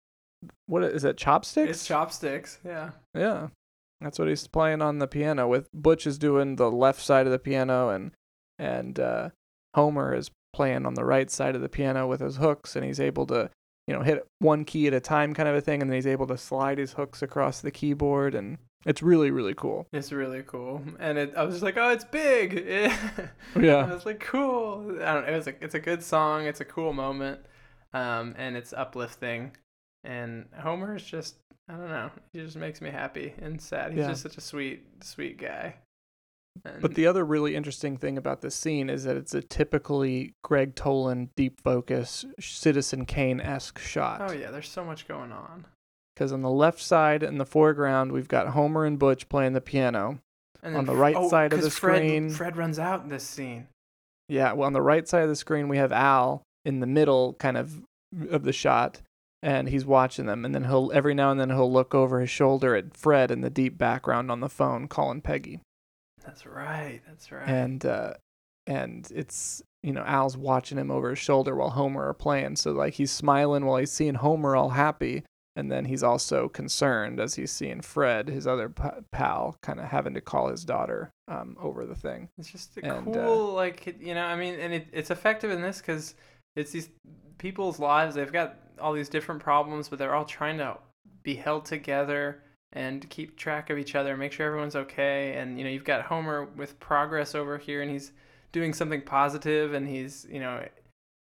[0.67, 1.71] what is it, chopsticks?
[1.71, 2.59] It's chopsticks.
[2.65, 2.91] Yeah.
[3.15, 3.49] Yeah.
[4.01, 7.33] That's what he's playing on the piano with Butch is doing the left side of
[7.33, 8.13] the piano and
[8.59, 9.31] and uh,
[9.75, 13.01] Homer is playing on the right side of the piano with his hooks and he's
[13.01, 13.51] able to,
[13.87, 16.07] you know, hit one key at a time kind of a thing and then he's
[16.07, 19.87] able to slide his hooks across the keyboard and it's really really cool.
[19.93, 22.55] It's really cool, and it, I was just like, "Oh, it's big!"
[23.59, 23.87] yeah.
[23.87, 25.29] I was like, "Cool." I don't.
[25.29, 26.47] It was a, it's a good song.
[26.47, 27.41] It's a cool moment,
[27.93, 29.57] um, and it's uplifting.
[30.05, 31.37] And Homer is just,
[31.69, 33.93] I don't know, he just makes me happy and sad.
[33.93, 34.09] He's Yeah.
[34.09, 35.77] just such a sweet, sweet guy.
[36.65, 40.35] And But the other really interesting thing about this scene is that it's a typically
[40.43, 44.23] Gregg Toland deep focus Citizen Kane esque shot.
[44.29, 45.67] oh yeah, there's so much going on.
[46.15, 49.61] Because on the left side in the foreground we've got Homer and Butch playing the
[49.61, 50.19] piano.
[50.63, 53.25] And On the right oh, side of the Fred, screen- Fred runs out in this
[53.25, 53.67] scene.
[54.29, 57.35] Yeah, well, on the right side of the screen, we have Al in the middle,
[57.35, 57.83] kind of
[58.31, 59.01] of the shot,
[59.43, 60.45] and he's watching them.
[60.45, 63.41] And then he'll every now and then he'll look over his shoulder at Fred in
[63.41, 65.61] the deep background on the phone, calling Peggy.
[66.25, 67.01] That's right.
[67.07, 67.49] That's right.
[67.49, 68.15] And uh,
[68.67, 72.57] and it's you know Al's watching him over his shoulder while Homer are playing.
[72.57, 75.25] So like he's smiling while he's seeing Homer all happy,
[75.57, 79.87] and then he's also concerned as he's seeing Fred, his other pa- pal, kind of
[79.87, 82.29] having to call his daughter um, over the thing.
[82.39, 85.51] It's just a And, uh, cool, like you know, I mean, and it, it's effective
[85.51, 86.15] in this because
[86.57, 86.89] it's these
[87.39, 88.15] people's lives.
[88.15, 90.79] They've got all these different problems, but they're all trying to
[91.23, 92.43] be held together
[92.73, 95.35] and keep track of each other, make sure everyone's okay.
[95.35, 98.13] And you know, you've got Homer with progress over here, and he's
[98.53, 100.67] doing something positive, and he's you know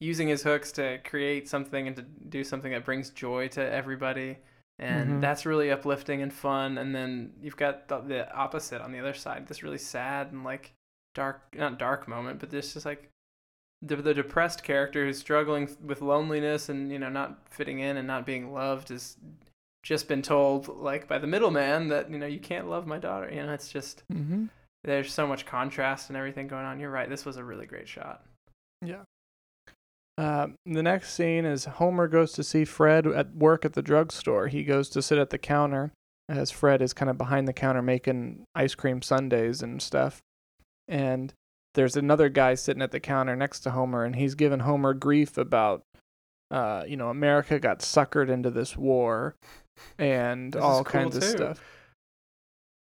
[0.02, 4.38] using his hooks to create something and to do something that brings joy to everybody.
[4.80, 5.22] And Mhm.
[5.22, 6.78] that's really uplifting and fun.
[6.80, 10.44] And then you've got the, the opposite on the other side, this really sad and
[10.44, 10.74] like
[11.14, 13.08] dark, not dark moment, but this just like
[13.84, 18.08] the, the depressed character who's struggling with loneliness and you know not fitting in and
[18.08, 19.18] not being loved has
[19.84, 23.30] just been told like by the middleman that you know you can't love my daughter.
[23.32, 24.46] You know, it's just Mm-hmm.
[24.84, 26.80] there's so much contrast and everything going on.
[26.80, 27.10] You're right.
[27.10, 28.26] This was a really great shot.
[28.84, 29.04] Yeah.
[30.22, 34.50] Uh, the next scene is Homer goes to see Fred at work at the drugstore.
[34.50, 35.92] He goes to sit at the counter
[36.30, 40.20] as Fred is kind of behind the counter making ice cream sundaes and stuff.
[40.88, 41.34] And
[41.74, 45.40] there's another guy sitting at the counter next to Homer, and he's giving Homer grief
[45.40, 45.82] about,
[46.52, 49.34] uh, you know, America got suckered into this war
[49.98, 51.30] and This is all cool, kinds of too.
[51.30, 51.64] stuff.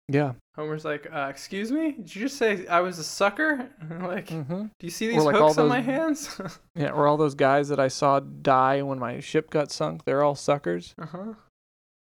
[0.08, 0.34] Yeah.
[0.56, 3.70] Homer's like, uh, "Excuse me, did you just say I was a sucker?
[4.02, 4.64] like, Mm-hmm.
[4.64, 6.40] do you see these like all hooks on my hands?
[6.76, 6.90] Yeah.
[6.92, 10.04] Or all those guys that I saw die when my ship got sunk.
[10.06, 10.94] They're all suckers.
[11.02, 11.34] uh huh.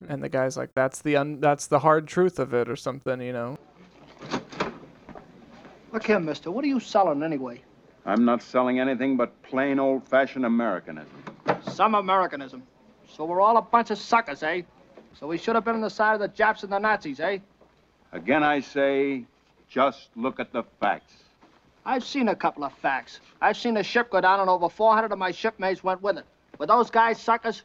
[0.09, 3.21] and the guy's like that's the un- that's the hard truth of it or something
[3.21, 3.59] you know
[5.93, 6.51] Look here, mister.
[6.51, 7.63] What are you selling anyway?
[8.07, 11.11] I'm not selling anything but plain old fashioned Americanism.
[11.73, 12.63] Some Americanism.
[13.09, 14.63] So we're all a bunch of suckers, eh?
[15.19, 17.39] So we should have been on the side of the Japs and the Nazis, eh?
[18.13, 19.25] Again, I say,
[19.69, 21.13] just look at the facts.
[21.85, 23.21] I've seen a couple of facts.
[23.41, 26.27] I've seen a ship go down and over 400 of my shipmates went with it.
[26.59, 27.63] Were those guys suckers?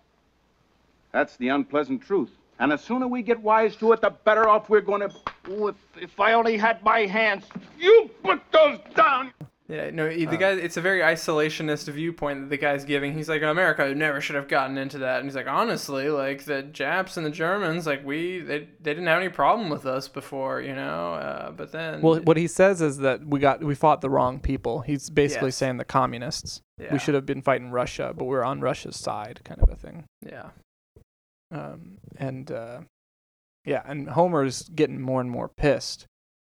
[1.12, 2.32] That's the unpleasant truth.
[2.60, 5.12] And the sooner we get wise to it, the better off we're going to.
[5.50, 7.46] Ooh, if, if I only had my hands.
[7.80, 9.34] You put those down!
[9.70, 10.52] Yeah, no, he- the guy.
[10.52, 13.14] It's a very isolationist viewpoint that the guy's giving.
[13.14, 16.64] He's like, America never should have gotten into that, and he's like, honestly, like the
[16.64, 20.60] Japs and the Germans, like we, they, they didn't have any problem with us before,
[20.60, 21.14] you know.
[21.14, 24.40] Uh, but then, well what he says is that we got we fought the wrong
[24.40, 25.56] people he's basically Yes.
[25.56, 29.40] saying the communists yeah, we should have been fighting russia but we're on russia's side
[29.46, 30.50] kind of a thing yeah,
[31.52, 32.82] um, and uh,
[33.66, 36.06] yeah and homer's getting more and more pissed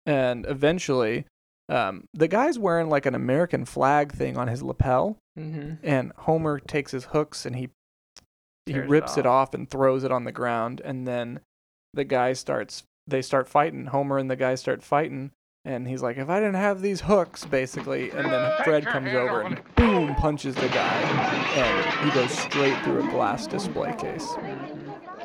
[0.07, 1.27] and eventually
[1.69, 5.74] um, the guy's wearing like an american flag thing on his lapel mm-hmm.
[5.82, 7.69] and homer takes his hooks and he
[8.66, 9.49] he Tears it rips it off.
[9.49, 11.41] off and throws it on the ground, and then
[11.93, 12.85] the guy starts.
[13.07, 13.86] They start fighting.
[13.86, 15.32] Homer and the guy start fighting,
[15.66, 19.43] and he's like, "If I didn't have these hooks, basically," and then Fred comes over
[19.43, 21.01] and boom punches the guy,
[21.57, 24.35] and he goes straight through a glass display case.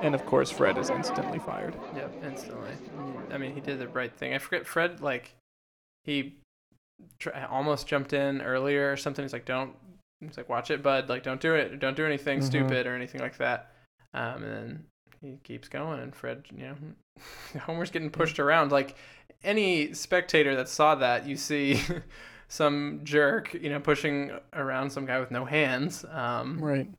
[0.01, 1.75] And of course, Fred is instantly fired.
[1.95, 2.71] Yep, instantly.
[3.31, 4.33] I mean, he did the right thing.
[4.33, 5.33] I forget Fred like
[6.03, 6.35] he
[7.19, 9.23] tr- almost jumped in earlier or something.
[9.23, 9.73] He's like, "Don't."
[10.21, 11.07] He's like, "Watch it, bud.
[11.09, 11.79] Like, don't do it.
[11.79, 12.43] Don't do anything Mhm.
[12.43, 13.71] stupid or anything like that."
[14.13, 14.85] Um, and then
[15.21, 16.75] he keeps going, and Fred, you know,
[17.61, 18.71] Homer's getting pushed around.
[18.71, 18.95] Like
[19.43, 21.79] any spectator that saw that, you see
[22.49, 26.03] some jerk, you know, pushing around some guy with no hands.
[26.05, 26.89] Um, Right.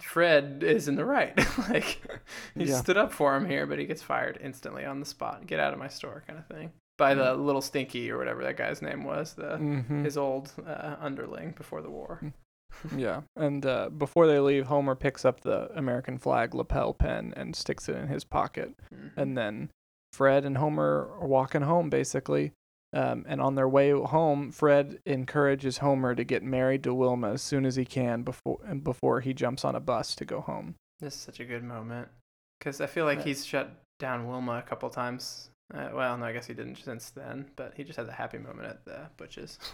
[0.00, 1.36] Fred is in the right.
[1.70, 2.00] like
[2.54, 2.76] he Yeah.
[2.80, 5.44] stood up for him here, but he gets fired instantly on the spot.
[5.48, 6.70] Get out of my store, kind of thing.
[6.98, 10.04] By the little stinky or whatever that guy's name was, the Mhm.
[10.04, 12.20] his old uh, underling before the war.
[12.94, 17.56] Yeah, and uh, before they leave, Homer picks up the American flag lapel pin and
[17.56, 18.74] sticks it in his pocket.
[18.94, 19.18] Mm-hmm.
[19.18, 19.70] And then
[20.12, 22.52] Fred and Homer are walking home, basically.
[22.92, 27.42] Um, and on their way home, Fred encourages Homer to get married to Wilma as
[27.42, 30.74] soon as he can before and before he jumps on a bus to go home.
[31.00, 32.08] This is such a good moment
[32.60, 35.50] because I feel like he's shut down Wilma a couple times.
[35.74, 38.38] Uh, well, no, I guess he didn't since then, but he just had the happy
[38.38, 39.58] moment at the Butches.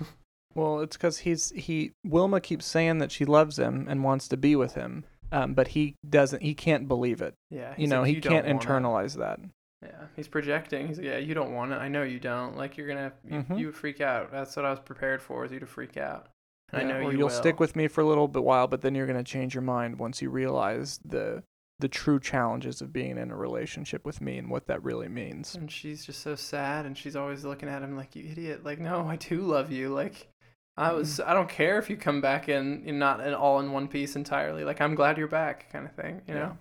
[0.56, 4.36] Well, it's because he's he Wilma keeps saying that she loves him and wants to
[4.36, 6.42] be with him, um, but he doesn't.
[6.42, 7.34] He can't believe it.
[7.50, 9.40] Yeah, you know like, he "You can't want it." internalize that.
[9.82, 10.86] Yeah, he's projecting.
[10.86, 11.78] He's like, yeah, you don't want it.
[11.78, 12.56] I know you don't.
[12.56, 13.58] Like you're gonna, you, Mhm.
[13.58, 14.30] you would freak out.
[14.30, 16.28] That's what I was prepared for, is you to freak out.
[16.72, 17.34] And I Yeah, know or you you'll will.
[17.34, 19.98] stick with me for a little bit while, but then you're gonna change your mind
[19.98, 21.42] once you realize the
[21.84, 25.54] the true challenges of being in a relationship with me and what that really means.
[25.54, 28.78] And she's just so sad, and she's always looking at him like, "You idiot!" Like,
[28.78, 29.90] no, I do love you.
[29.90, 30.28] Like,
[30.78, 31.18] I was.
[31.18, 31.28] Mm-hmm.
[31.30, 34.16] I don't care if you come back in, in not in all in one piece
[34.16, 34.64] entirely.
[34.64, 36.22] Like, I'm glad you're back, kind of thing.
[36.26, 36.56] You know.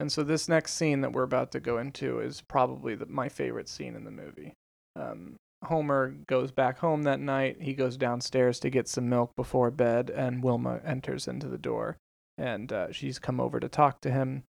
[0.00, 3.28] And so this next scene that we're about to go into is probably the, my
[3.28, 4.54] favorite scene in the movie.
[4.98, 7.58] Um, Homer goes back home that night.
[7.60, 11.98] He goes downstairs to get some milk before bed, and Wilma enters into the door,
[12.38, 14.44] and uh, she's come over to talk to him.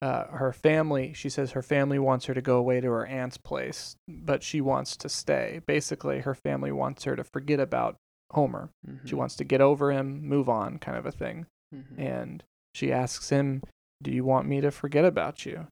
[0.00, 3.36] Uh, her family, she says her family wants her to go away to her aunt's
[3.36, 5.60] place, but she wants to stay.
[5.66, 7.96] Basically, her family wants her to forget about
[8.32, 8.70] Homer.
[9.04, 9.18] She Mhm.
[9.18, 11.98] wants to get over him, move on, kind of a thing Mhm.
[11.98, 12.44] and
[12.74, 13.62] she asks him,
[14.02, 15.68] "Do you want me to forget about you?"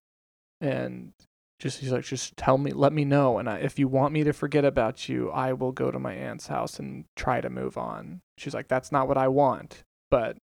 [0.60, 1.12] And
[1.58, 4.24] just he's like, "Just tell me, let me know, and I, if you want me
[4.24, 7.76] to forget about you, I will go to my aunt's house and try to move
[7.78, 10.36] on." She's like, "That's not what I want," but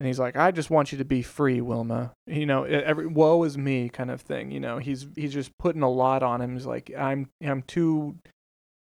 [0.00, 3.42] and he's like, "I just want you to be free, Wilma." You know, every woe
[3.44, 4.50] is me kind of thing.
[4.50, 6.54] You know, he's he's just putting a lot on him.
[6.54, 8.16] He's like, "I'm I'm too."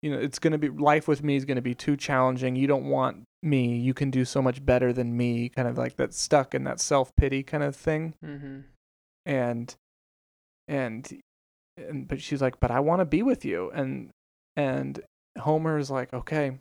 [0.01, 2.55] You know, it's gonna be life with me is gonna be too challenging.
[2.55, 3.77] You don't want me.
[3.77, 5.49] You can do so much better than me.
[5.49, 8.15] Kind of like that stuck in that self pity kind of thing.
[8.25, 8.59] Mm-hmm.
[9.25, 9.75] And
[10.67, 11.21] and
[11.77, 13.69] and but she's like, but I want to be with you.
[13.71, 14.09] And
[14.55, 15.01] and
[15.38, 16.57] Homer's like, okay.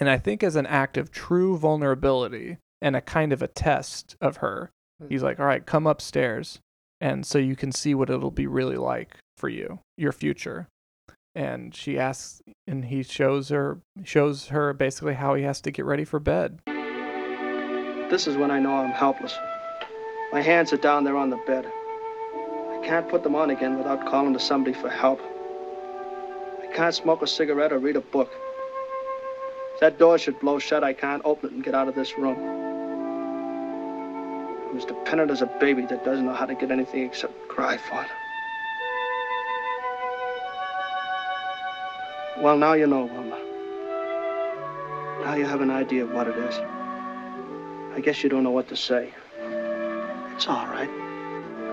[0.00, 4.14] And I think as an act of true vulnerability and a kind of a test
[4.20, 4.70] of her,
[5.00, 5.08] hmm.
[5.08, 6.60] he's like, all right, come upstairs,
[7.00, 10.68] and so you can see what it'll be really like for you, your future
[11.34, 15.84] and she asks and he shows her shows her basically how he has to get
[15.84, 16.60] ready for bed
[18.08, 19.36] This is when I know I'm helpless.
[20.32, 21.66] My hands are down there on the bed.
[21.66, 25.20] I can't put them on again without calling to somebody for help.
[26.62, 28.30] I can't smoke a cigarette or read a book.
[29.74, 32.16] If that door should blow shut, I can't open it and get out of this
[32.16, 32.38] room.
[34.70, 37.76] I'm as dependent as a baby that doesn't know how to get anything except cry
[37.76, 38.08] for it.
[42.42, 43.38] Well, now you know, Wilma.
[45.24, 46.54] Now you have an idea of what it is.
[47.94, 49.12] I guess you don't know what to say.
[50.34, 50.90] It's all right.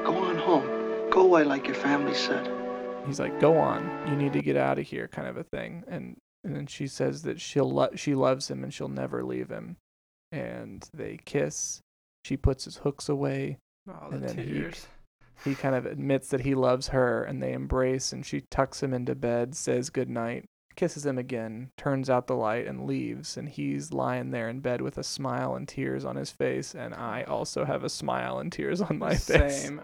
[0.06, 1.10] Go on home.
[1.10, 2.50] Go away like your family said.
[3.06, 5.84] he's like go on you need to get out of here kind of a thing
[5.88, 9.50] and and then she says that she'll lo- she loves him and she'll never leave
[9.50, 9.78] him
[10.32, 11.80] and they kiss
[12.24, 13.58] she puts his hooks away
[13.90, 14.88] Oh, and the then he tears.
[15.44, 18.94] he kind of admits that he loves her and they embrace and she tucks him
[18.94, 20.46] into bed says goodnight
[20.76, 24.82] kisses him again turns out the light and leaves and he's lying there in bed
[24.82, 28.52] with a smile and tears on his face and i also have a smile and
[28.52, 29.82] tears on my face Same.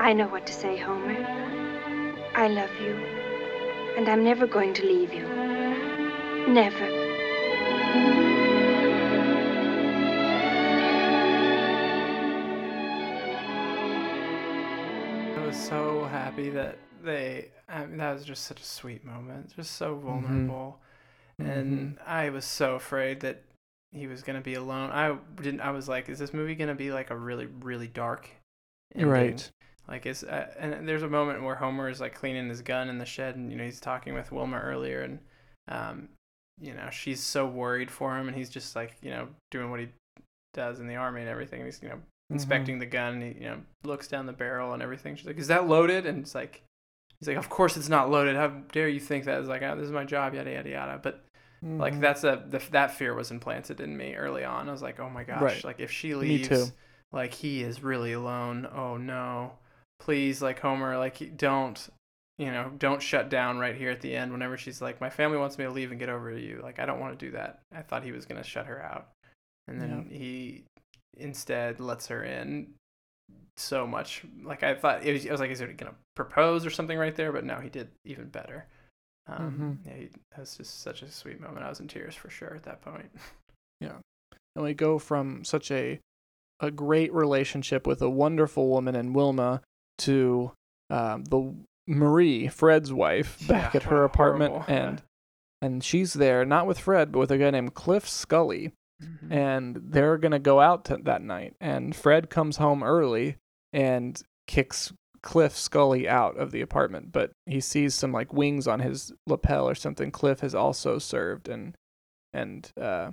[0.00, 1.26] I know what to say, Homer.
[2.34, 2.94] I love you,
[3.98, 5.26] and I'm never going to leave you.
[6.48, 6.86] Never.
[15.36, 17.50] I was so happy that they.
[17.68, 19.54] I mean, that was just such a sweet moment.
[19.56, 20.06] Just so Mm-hmm.
[20.06, 20.80] vulnerable,
[21.38, 23.42] and I was so afraid that
[23.92, 24.90] he was gonna be alone.
[24.90, 25.60] I didn't.
[25.60, 28.28] I was like, is this movie gonna be like a really, really dark
[28.94, 29.08] ending.
[29.08, 29.50] Right.
[29.88, 32.98] Like it's uh, and there's a moment where Homer is like cleaning his gun in
[32.98, 35.18] the shed, and you know he's talking with Wilma earlier, and
[35.68, 36.08] um,
[36.60, 39.80] you know she's so worried for him, and he's just like you know doing what
[39.80, 39.88] he
[40.54, 41.60] does in the army and everything.
[41.60, 42.00] And he's you know
[42.30, 45.16] inspecting the gun, and he you know looks down the barrel and everything.
[45.16, 46.62] She's like, "Is that loaded?" And it's like,
[47.18, 48.36] he's like, "Of course it's not loaded.
[48.36, 51.00] How dare you think that?" It's like, oh, "This is my job, yada yada yada."
[51.02, 51.24] But
[51.62, 52.00] like Mhm.
[52.00, 54.68] that's a the, that fear was implanted in me early on.
[54.68, 55.64] I was like, "Oh my gosh!" Right.
[55.64, 56.72] Like if she leaves,
[57.12, 58.66] like he is really alone.
[58.72, 59.52] Oh no,
[59.98, 61.88] please, like Homer, like don't,
[62.40, 64.32] you know, don't shut down right here at the end.
[64.32, 66.78] Whenever she's like, "My family wants me to leave and get over to you," like
[66.78, 67.60] I don't want to do that.
[67.70, 69.10] I thought he was gonna shut her out,
[69.68, 70.64] and then he
[71.18, 72.72] instead lets her in
[73.58, 74.24] so much.
[74.42, 77.14] Like I thought, it was, I was like, is he gonna propose or something right
[77.14, 77.30] there?
[77.30, 78.66] But no, he did even better.
[79.26, 79.86] Um, Mhm.
[79.86, 81.64] Yeah, he, that was just such a sweet moment.
[81.64, 83.10] I was in tears for sure at that point.
[83.82, 83.96] Yeah.
[84.54, 86.00] And we go from such a
[86.60, 89.62] a great relationship with a wonderful woman in Wilma
[89.98, 90.52] to
[90.90, 91.54] um, the
[91.86, 95.02] Marie, Fred's wife, back Yeah, at her apartment, horrible- and
[95.62, 99.32] and she's there not with Fred, but with a guy named Cliff Scully, Mm-hmm.
[99.32, 101.54] and they're gonna go out to, that night.
[101.58, 103.36] And Fred comes home early
[103.72, 104.92] and kicks
[105.22, 109.66] Cliff Scully out of the apartment, but he sees some like wings on his lapel
[109.68, 110.10] or something.
[110.10, 111.74] Cliff has also served, and
[112.34, 113.12] and uh,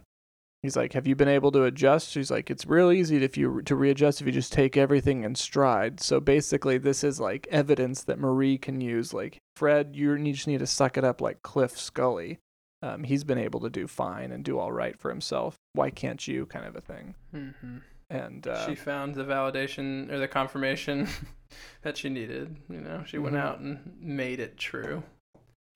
[0.64, 3.62] he's like, "Have you been able to adjust?" She's like, "It's real easy if you
[3.64, 8.04] to readjust if you just take everything in stride." So basically, this is like evidence
[8.04, 9.14] that Marie can use.
[9.14, 12.40] Like Fred, you just need to suck it up like Cliff Scully.
[12.84, 15.56] Um, he's been able to do fine and do all right for himself.
[15.74, 16.46] Why can't you?
[16.46, 17.16] Kind of a thing.
[17.32, 17.78] hmm
[18.10, 21.08] And uh, she found the validation or the confirmation
[21.82, 22.56] that she needed.
[22.70, 23.40] You know, she went Mhm.
[23.42, 25.02] out and made it true.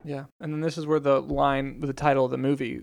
[0.04, 2.82] Yeah, and then this is where the line, with the title of the movie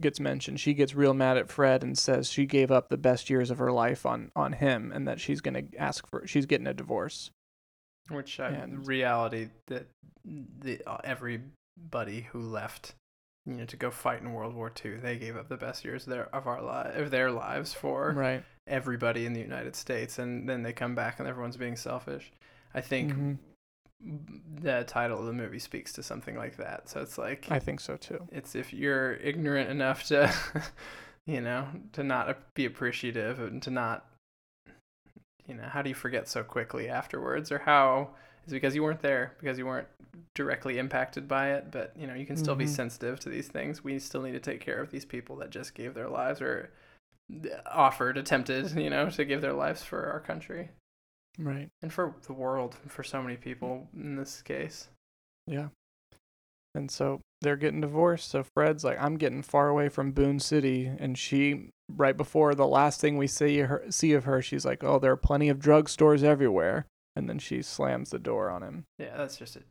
[0.00, 0.58] gets mentioned.
[0.60, 3.58] She gets real mad at Fred and says she gave up the best years of
[3.58, 7.30] her life on on him, and that she's gonna ask for, she's getting a divorce.
[8.08, 9.86] Which I, And- reality that
[10.24, 12.94] the uh, everybody who left,
[13.46, 16.06] you know, to go fight in World War II, they gave up the best years
[16.06, 18.44] of their of our li- of their lives for Right.
[18.66, 22.32] everybody in the United States, and then they come back and everyone's being selfish.
[22.74, 23.38] I think Mhm.
[24.02, 26.88] The title of the movie speaks to something like that.
[26.88, 28.26] So it's like I think so too.
[28.32, 30.32] it's if you're ignorant enough to
[31.26, 34.06] you know to not be appreciative and to not
[35.46, 38.08] you know how do you forget so quickly afterwards or how
[38.46, 39.88] is it because you weren't there because you weren't
[40.34, 42.68] directly impacted by it but you know you can still be Mhm.
[42.68, 45.74] sensitive to these things we still need to take care of these people that just
[45.74, 46.70] gave their lives or
[47.66, 50.70] offered attempted you know to give their lives for our country
[51.38, 51.68] Right.
[51.82, 54.88] and for the world for so many people in this case
[55.46, 55.68] Yeah.
[56.74, 58.30] And so they're getting divorced.
[58.30, 62.66] So Fred's like, I'm getting far away from Boone City, and she, right before the
[62.66, 65.58] last thing we see her see of her, she's like, Oh, there are plenty of
[65.58, 66.86] drugstores everywhere,
[67.16, 68.84] and then she slams the door on him.
[69.00, 69.62] Yeah, that's just a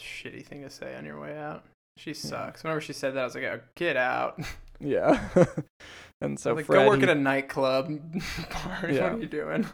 [0.00, 1.64] shitty thing to say on your way out.
[1.96, 2.64] She sucks.
[2.64, 4.40] Whenever she said that, I was like, oh, "Get out!"
[4.80, 5.28] Yeah.
[6.20, 7.88] and so like, Fred, go work he- at a nightclub
[8.50, 8.88] bar.
[8.90, 9.02] Yeah.
[9.10, 9.66] What are you doing?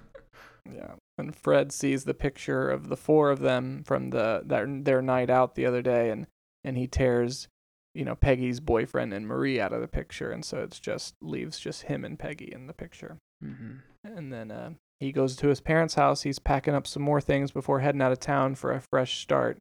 [0.70, 0.92] Yeah.
[1.16, 5.30] And Fred sees the picture of the four of them from the their, their night
[5.30, 6.26] out the other day and
[6.64, 7.48] and he tears,
[7.94, 11.60] you know, Peggy's boyfriend and Marie out of the picture and so it's just leaves
[11.60, 13.18] just him and Peggy in the picture.
[13.44, 13.76] Mm-hmm.
[14.04, 14.70] And then uh,
[15.00, 16.22] he goes to his parents' house.
[16.22, 19.58] He's packing up some more things before heading out of town for a fresh start.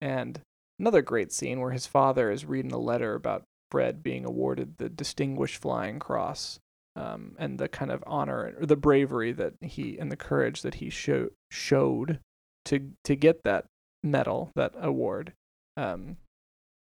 [0.00, 0.40] And
[0.78, 4.88] another great scene where his father is reading a letter about Fred being awarded the
[4.88, 6.58] Distinguished Flying Cross
[6.98, 10.74] um, and the kind of honor or the bravery that he and the courage that
[10.76, 12.18] he show, showed
[12.66, 13.66] to to get that
[14.02, 15.32] medal, that award.
[15.76, 16.16] Um,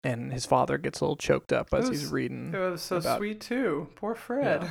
[0.04, 2.52] and his father gets a little choked up as It he's reading.
[2.52, 3.88] It was so about- sweet too.
[3.94, 4.68] Poor Fred.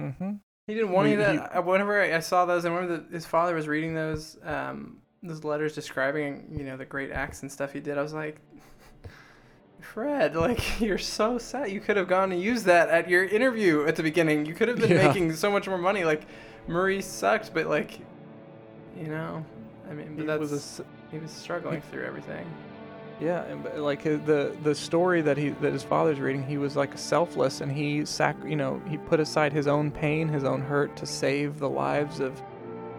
[0.00, 0.32] Mm-hmm.
[0.66, 1.64] He didn't want any he- that.
[1.64, 5.44] Whenever I I saw those, and whenever the, his father was reading those, um, those
[5.44, 8.40] letters describing, you know, the great acts and stuff he did, I was like,
[9.96, 11.70] Fred, like you're so sad.
[11.70, 14.44] You could have gone and used that at your interview at the beginning.
[14.44, 15.06] You could have been Yeah.
[15.06, 16.04] making so much more money.
[16.04, 16.26] Like
[16.68, 17.98] Marie sucked, but like,
[18.94, 19.42] you know,
[19.90, 22.46] I mean, but He that's was a he was struggling through everything.
[23.22, 26.76] Yeah, and like uh, the the story that he that his father's reading, he was
[26.76, 30.60] like selfless, and he sac you know he put aside his own pain, his own
[30.60, 32.42] hurt to save the lives of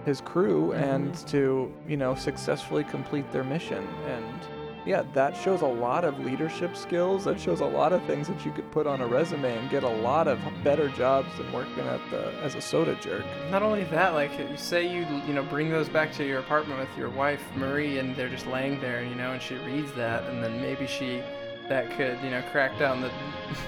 [0.03, 3.87] his crew and to you know successfully complete their mission.
[4.07, 4.39] And
[4.87, 7.25] yeah, that shows a lot of leadership skills.
[7.25, 9.83] That shows a lot of things that you could put on a resume and get
[9.83, 13.25] a lot of better jobs than working at the as a soda jerk.
[13.51, 16.79] Not only that, like you say you you know bring those back to your apartment
[16.79, 20.23] with your wife Marie, and they're just laying there, you know, and she reads that,
[20.29, 21.21] and then maybe she
[21.67, 23.11] that could you know crack down the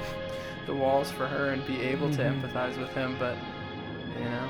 [0.67, 2.41] the walls for her and be able to Mhm.
[2.41, 3.35] empathize with him, but
[4.17, 4.49] you know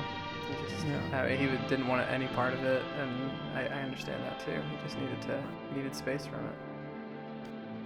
[0.86, 1.22] Yeah.
[1.22, 4.52] uh, he didn't want any part of it, and I, I understand that too.
[4.52, 5.42] He just needed to
[5.74, 6.54] needed space from it.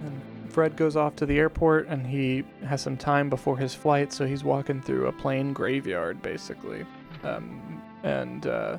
[0.03, 4.13] And Fred goes off to the airport and he has some time before his flight,
[4.13, 6.85] so he's walking through a plane graveyard basically.
[7.23, 8.77] Um, and uh,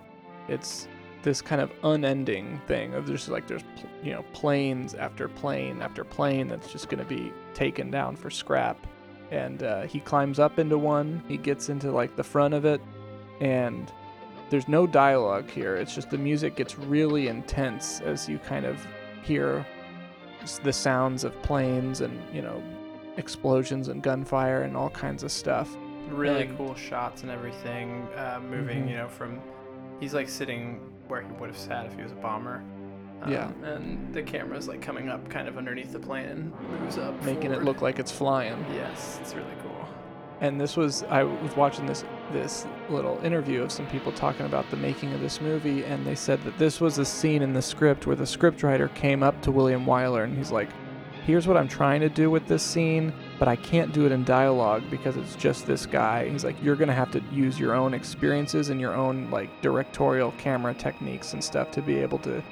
[0.49, 0.89] it's
[1.23, 3.65] this kind of unending thing of just like there's
[4.03, 8.31] you know planes after plane after plane that's just going to be taken down for
[8.31, 8.87] scrap.
[9.33, 11.21] And uh, he climbs up into one.
[11.27, 12.81] He gets into like the front of it,
[13.41, 13.93] and
[14.51, 15.77] there's no dialogue here.
[15.77, 18.85] It's just the music gets really intense as you kind of
[19.23, 19.66] hear
[20.62, 22.62] the sounds of planes and you know
[23.16, 25.74] explosions and gunfire and all kinds of stuff.
[26.10, 28.06] Really And- cool shots and everything.
[28.16, 28.90] Uh, moving, Mhm.
[28.90, 29.40] you know, from
[29.98, 32.62] he's like sitting where he would have sat if he was a bomber.
[33.23, 33.51] Um, Yeah.
[33.64, 37.20] And the camera's like coming up kind of underneath the plane and moves up.
[37.24, 38.64] making it look like it's flying.
[38.74, 39.76] Yes, it's really cool.
[40.41, 44.69] And this was I was watching this this little interview of some people talking about
[44.71, 47.63] the making of this movie, and they said that this was a scene in the
[47.63, 50.69] script where the scriptwriter came up to William Wyler and he's like,
[51.25, 54.25] "Here's what I'm trying to do with this scene, but I can't do it in
[54.25, 57.95] dialogue because it's just this guy." He's like, "You're gonna have to use your own
[57.95, 62.43] experiences and your own like directorial camera techniques and stuff to be able to."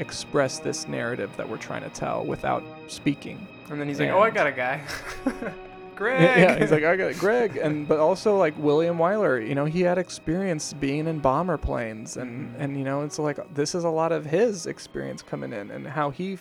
[0.00, 4.20] express this narrative that we're trying to tell without speaking And then he's like, "Oh,
[4.20, 4.80] I got a guy."
[5.98, 6.20] Gregg.
[6.40, 9.82] Yeah, he's like, I got Gregg, and but also like William Wyler, you know, he
[9.82, 12.60] had experience being in bomber planes, and Mhm.
[12.60, 15.86] and you know, it's like this is a lot of his experience coming in, and
[15.88, 16.38] how he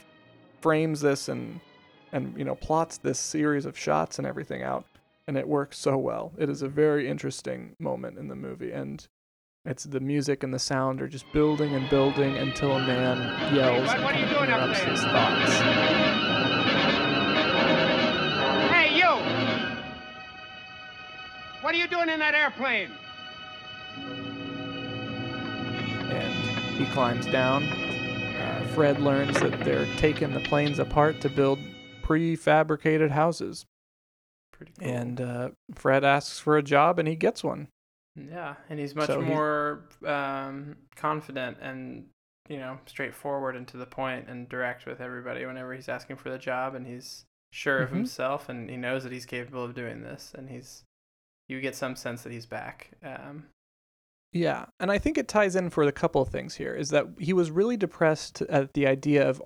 [0.61, 1.59] frames this and
[2.13, 4.85] and you know plots this series of shots and everything out,
[5.27, 6.31] and it works so well.
[6.37, 9.05] It is a very interesting moment in the movie, and
[9.65, 13.87] it's the music and the sound are just building and building until a man yells
[13.87, 16.16] what, and kind of interrupts his thoughts.
[21.67, 22.89] What are you doing in that airplane?
[26.09, 26.33] and
[26.77, 27.63] he climbs down.
[27.65, 31.59] Uh, Fred learns that they're taking the planes apart to build
[32.03, 33.65] prefabricated houses,
[34.53, 34.87] Pretty cool.
[34.87, 37.67] and uh, Fred asks for a job, and he gets one.
[38.15, 42.05] Yeah, and he's much So he's- more um, confident and
[42.47, 46.29] you know straightforward and to the point and direct with everybody whenever he's asking for
[46.29, 47.95] the job, and he's sure of Mhm.
[47.95, 50.85] himself and he knows that he's capable of doing this, and he's
[51.47, 52.91] you get some sense that he's back.
[53.03, 53.45] Um,
[54.33, 56.75] Yeah, and I think it ties in for a couple of things here.
[56.75, 59.41] Is that he was really depressed at the idea of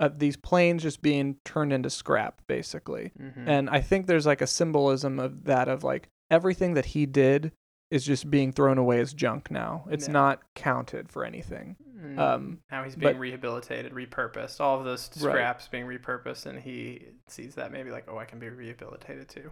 [0.00, 3.12] of these planes just being turned into scrap, basically.
[3.20, 3.46] mhm.
[3.46, 7.52] And I think there's like a symbolism of that of like everything that he did
[7.90, 9.84] is just being thrown away as junk now.
[9.90, 10.12] It's Yeah.
[10.14, 11.76] not counted for anything.
[11.96, 14.60] Mm, Um, now he's being but- rehabilitated, repurposed.
[14.60, 15.32] All of those Right.
[15.32, 19.50] scraps being repurposed, and he sees that maybe like, oh, I can be rehabilitated too.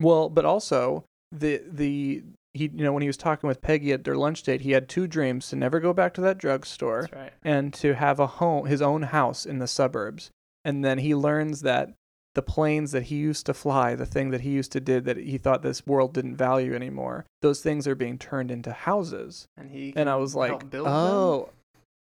[0.00, 2.22] Well, but also the the
[2.52, 4.88] he you know when he was talking with Peggy at their lunch date, he had
[4.88, 7.32] two dreams: to never go back to that drugstore right.
[7.42, 10.30] and to have a home, his own house in the suburbs.
[10.64, 11.92] And then he learns that
[12.34, 15.16] the planes that he used to fly, the thing that he used to did that
[15.18, 19.46] he thought this world didn't value anymore, those things are being turned into houses.
[19.56, 20.94] And he And I was like, help build them.
[20.94, 21.50] oh.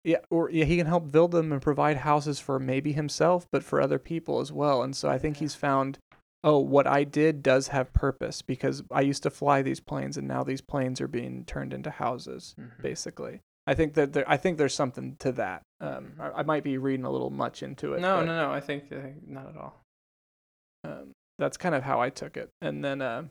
[0.04, 3.64] Yeah, or yeah, he can help build them and provide houses for maybe himself, but
[3.64, 4.82] for other people as well.
[4.82, 5.40] And so I think Yeah.
[5.40, 5.98] he's found,
[6.46, 10.28] oh, what I did does have purpose because I used to fly these planes, and
[10.28, 12.80] now these planes are being turned into houses, Mhm.
[12.80, 13.40] basically.
[13.66, 15.62] I think that there, I think there's something to that.
[15.80, 18.00] Um, I, I might be reading a little much into it.
[18.00, 18.52] No, no, no.
[18.52, 19.82] I think, I think not at all.
[20.84, 22.48] Um, that's kind of how I took it.
[22.62, 23.24] And then, uh,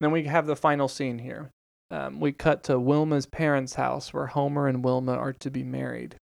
[0.00, 1.50] then we have the final scene here.
[1.90, 6.14] Um, we cut to Wilma's parents' house where Homer and Wilma are to be married.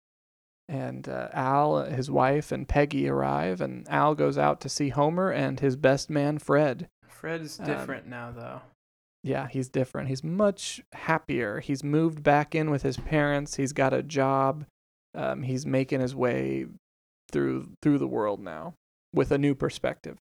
[0.68, 5.30] And uh, Al, his wife, and Peggy arrive, and Al goes out to see Homer
[5.30, 6.88] and his best man, Fred.
[7.08, 8.62] Fred's Um, different now, though.
[9.22, 10.08] Yeah, he's different.
[10.08, 11.60] He's much happier.
[11.60, 13.56] He's moved back in with his parents.
[13.56, 14.66] He's got a job.
[15.14, 16.66] Um, he's making his way
[17.32, 18.74] through through the world now
[19.14, 20.18] with a new perspective.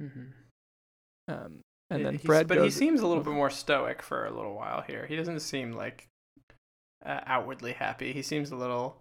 [0.00, 0.24] Mm-hmm.
[1.28, 2.64] Um, and then He's- Fred but goes.
[2.74, 5.06] he seems a little bit more stoic for a little while here.
[5.06, 6.06] He doesn't seem like
[7.04, 8.12] uh, outwardly happy.
[8.12, 9.00] He seems a little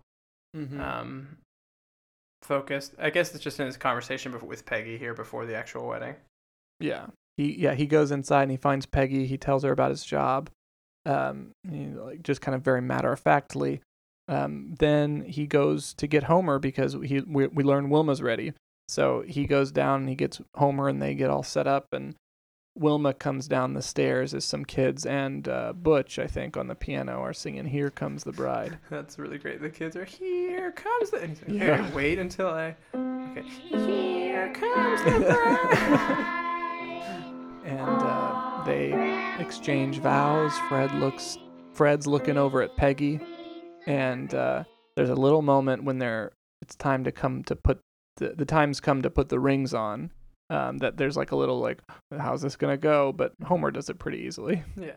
[0.58, 0.80] Mhm.
[0.80, 1.38] um,
[2.42, 2.96] focused.
[2.98, 6.16] I guess it's just in his conversation with Peggy here before the actual wedding.
[6.80, 7.08] Yeah.
[7.36, 9.28] He yeah, he goes inside and he finds Peggy.
[9.28, 10.50] He tells her about his job.
[11.06, 13.82] Um, he, like just kind of very matter of factly.
[14.28, 18.54] Um, then he goes to get Homer because he we, we learn Wilma's ready.
[18.90, 22.16] So he goes down and he gets Homer and they get all set up and
[22.78, 26.76] Wilma comes down the stairs as some kids and uh, Butch, I think, on the
[26.76, 29.62] piano are singing "Here Comes the Bride." That's really great.
[29.62, 31.84] The kids are here comes the and he's like, Yeah.
[31.84, 33.44] "Here, wait until I okay.
[33.70, 36.34] Here comes the bride.
[37.66, 38.94] and uh, they
[39.40, 40.54] exchange vows.
[40.70, 41.38] Fred looks
[41.74, 43.20] Fred's looking over at Peggy,
[43.86, 44.64] and uh,
[44.96, 46.32] there's a little moment when they're
[46.62, 47.80] it's time to come to put
[48.18, 50.12] the the time's come to put the rings on.
[50.50, 51.80] Um, that there's like a little like
[52.18, 53.12] how's this gonna go?
[53.12, 54.64] But Homer does it pretty easily.
[54.80, 54.94] Yeah,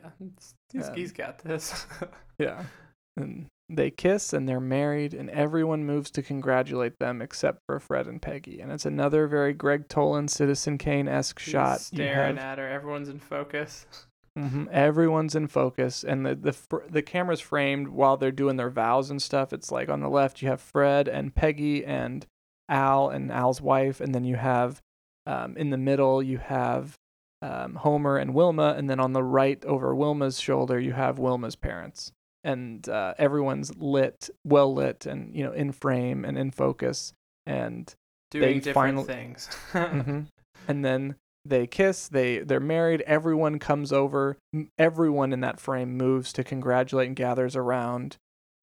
[0.73, 1.87] he's, Um, he's got this.
[2.39, 2.65] Yeah.
[3.19, 8.07] And they kiss and they're married, and everyone moves to congratulate them except for Fred
[8.07, 8.61] and Peggy.
[8.61, 11.81] And it's another very Gregg Toland, Citizen Kane esque He's shot.
[11.81, 12.67] Staring at her.
[12.67, 13.85] Everyone's in focus.
[14.39, 14.67] mm-hmm.
[14.71, 19.11] Everyone's in focus, and the the fr- the camera's framed while they're doing their vows
[19.11, 19.53] and stuff.
[19.53, 22.25] It's like on the left you have Fred and Peggy and
[22.69, 24.81] Al and Al's wife, and then you have
[25.27, 26.95] um, in the middle you have
[27.43, 31.57] um, Homer and Wilma, and then on the right over Wilma's shoulder you have Wilma's
[31.57, 32.13] parents,
[32.45, 37.13] and uh, everyone's lit, well lit, and you know in frame and in focus,
[37.47, 37.95] and
[38.31, 39.49] Doing they different finally- things.
[39.73, 40.21] hmm
[40.69, 41.17] And then
[41.47, 42.07] they kiss.
[42.09, 43.01] They they're married.
[43.07, 44.37] Everyone comes over.
[44.79, 48.17] Everyone in that frame moves to congratulate and gathers around.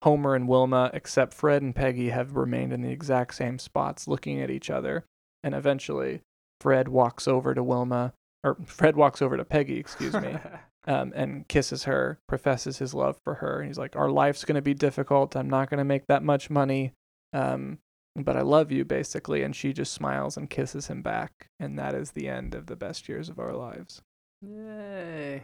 [0.04, 4.40] Homer and Wilma, except Fred and Peggy, have remained in the exact same spots, looking
[4.40, 5.04] at each other.
[5.42, 6.20] And eventually,
[6.60, 8.12] Fred walks over to Wilma,
[8.44, 10.36] or Fred walks over to Peggy, excuse me,
[10.86, 13.62] um, and kisses her, professes his love for her.
[13.62, 15.36] He's like, "Our life's gonna be difficult.
[15.36, 16.92] I'm not gonna make that much money,
[17.32, 17.78] um,
[18.16, 21.94] but I love you, basically." And she just smiles and kisses him back, and that
[21.94, 24.02] is the end of the best years of our lives.
[24.40, 25.42] Yay.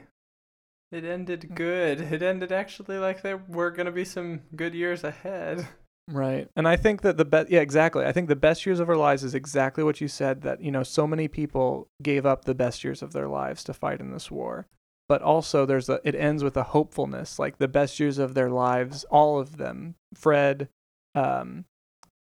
[0.95, 2.01] It ended good.
[2.01, 5.67] It ended actually like there were going to be some good years ahead.
[6.07, 6.49] Right.
[6.55, 8.05] And I think that the best, yeah, exactly.
[8.05, 10.71] I think the best years of our lives is exactly what you said that, you
[10.71, 14.13] know, so many people gave up the best years of their lives to fight in
[14.13, 14.67] this war.
[15.09, 18.51] But also there's a, it ends with a hopefulness, like the best years of their
[18.51, 20.69] lives, all of them, Fred,
[21.15, 21.65] um,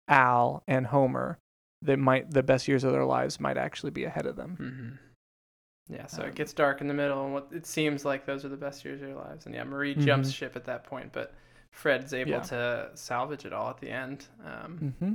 [0.08, 1.40] Al, and Homer,
[1.82, 4.56] they might, the best years of their lives might actually be ahead of them.
[4.56, 8.26] hmm Yeah, so Um, it gets dark in the middle, and what it seems like
[8.26, 9.46] those are the best years of your lives.
[9.46, 10.34] And yeah, Marie jumps Mhm.
[10.34, 11.34] ship at that point, but
[11.74, 12.40] Fred's able Yeah.
[12.42, 14.28] to salvage it all at the end.
[14.46, 15.14] Um, Mm-hmm.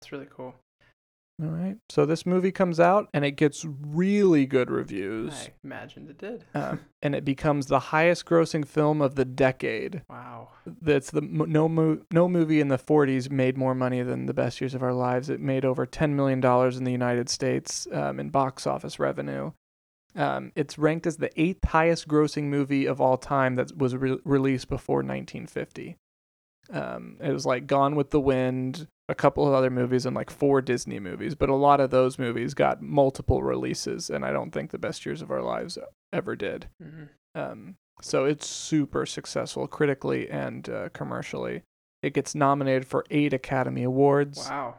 [0.00, 0.54] It's really cool.
[1.40, 1.76] All right.
[1.88, 5.32] So this movie comes out and it gets really good reviews.
[5.32, 6.44] I imagined it did.
[6.54, 10.02] Um, and it becomes the highest grossing film of the decade.
[10.10, 10.48] wow.
[10.82, 14.60] That's the no mo- no movie in the 40s made more money than The Best
[14.60, 15.30] Years of Our Lives.
[15.30, 19.52] It made over 10 million dollars in the United States um, in box office revenue.
[20.14, 24.18] Um, it's ranked as the eighth highest grossing movie of all time that was re-
[24.24, 25.96] released before 1950.
[26.70, 30.30] Um, it was like Gone with the Wind, a couple of other movies, and like
[30.30, 31.34] four Disney movies.
[31.34, 35.04] But a lot of those movies got multiple releases, and I don't think The Best
[35.04, 35.76] Years of Our Lives
[36.12, 36.68] ever did.
[36.80, 41.62] hmm Um, so it's super successful critically and uh, commercially.
[42.02, 44.48] It gets nominated for eight Academy Awards.
[44.48, 44.76] Wow.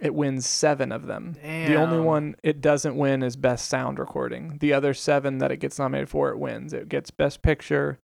[0.00, 1.36] It wins seven of them.
[1.42, 4.56] The only one it doesn't win is Best Sound Recording.
[4.60, 6.72] The other seven that it gets nominated for, it wins.
[6.72, 7.98] It gets Best Picture,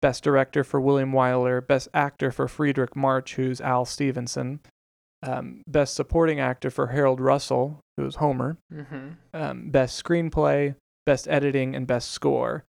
[0.00, 4.60] Best Director for William Wyler, Best Actor for Fredric March, who's Al Stephenson,
[5.24, 11.74] um, Best Supporting Actor for Harold Russell, who's Homer, hmm um, best screenplay, best editing,
[11.74, 12.64] and best score.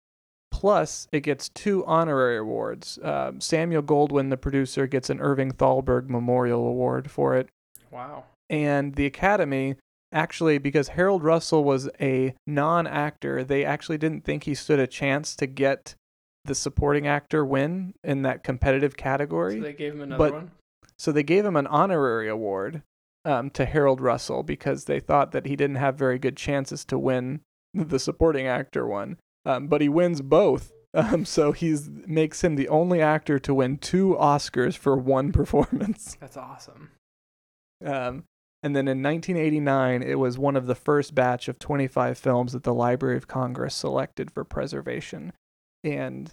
[0.51, 2.99] Plus, it gets two honorary awards.
[3.03, 7.49] Um Samuel Goldwyn, the producer, gets an Irving Thalberg Memorial Award for it.
[7.91, 8.25] Wow.
[8.51, 9.77] And the Academy,
[10.12, 14.87] actually, because Harold Russell was a non actor, they actually didn't think he stood a
[14.87, 15.95] chance to get
[16.45, 19.57] the supporting actor win in that competitive category.
[19.57, 20.51] So they gave him another but- one.
[20.99, 22.83] So they gave him an honorary award
[23.25, 26.99] um, to Harold Russell because they thought that he didn't have very good chances to
[26.99, 27.41] win
[27.75, 29.19] the supporting actor one.
[29.45, 30.73] Um, but he wins both.
[30.95, 36.16] Um, so he's makes him the only actor to win two Oscars for one performance.
[36.19, 36.93] That's awesome.
[37.85, 38.25] Um,
[38.62, 42.64] and then in 1989, it was one of the first batch of 25 films that
[42.64, 45.32] the Library of Congress selected for preservation.
[45.85, 46.32] And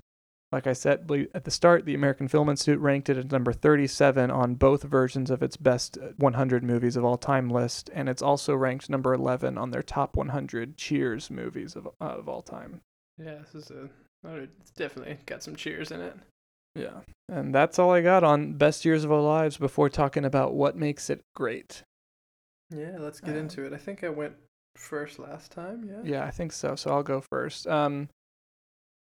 [0.51, 4.31] like I said at the start, the American Film Institute ranked it at number 37
[4.31, 8.21] on both versions of its best uh, 100 movies of all time list, and it's
[8.21, 12.81] also ranked number 11 on their top 100 Cheers movies of, uh, of all time.
[13.17, 13.89] Yeah, this is a.
[14.27, 16.15] It's definitely got some cheers in it.
[16.73, 17.01] Yeah.
[17.29, 20.75] And that's all I got on Best Years of Our Lives before talking about what
[20.75, 21.83] makes it great.
[22.69, 23.73] Yeah, let's get Uh, into it.
[23.73, 24.33] I think I went
[24.75, 25.83] first last time.
[25.87, 26.01] Yeah.
[26.03, 26.75] Yeah, I think so.
[26.75, 27.67] So I'll go first.
[27.67, 28.09] Um,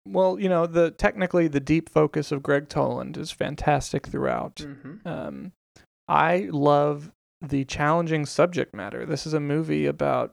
[0.06, 4.56] well, you know, the technically the deep focus of Gregg Toland is fantastic throughout.
[4.56, 5.06] Mm-hmm.
[5.06, 5.52] Um,
[6.08, 9.06] I love the challenging subject matter.
[9.06, 10.32] This is a movie about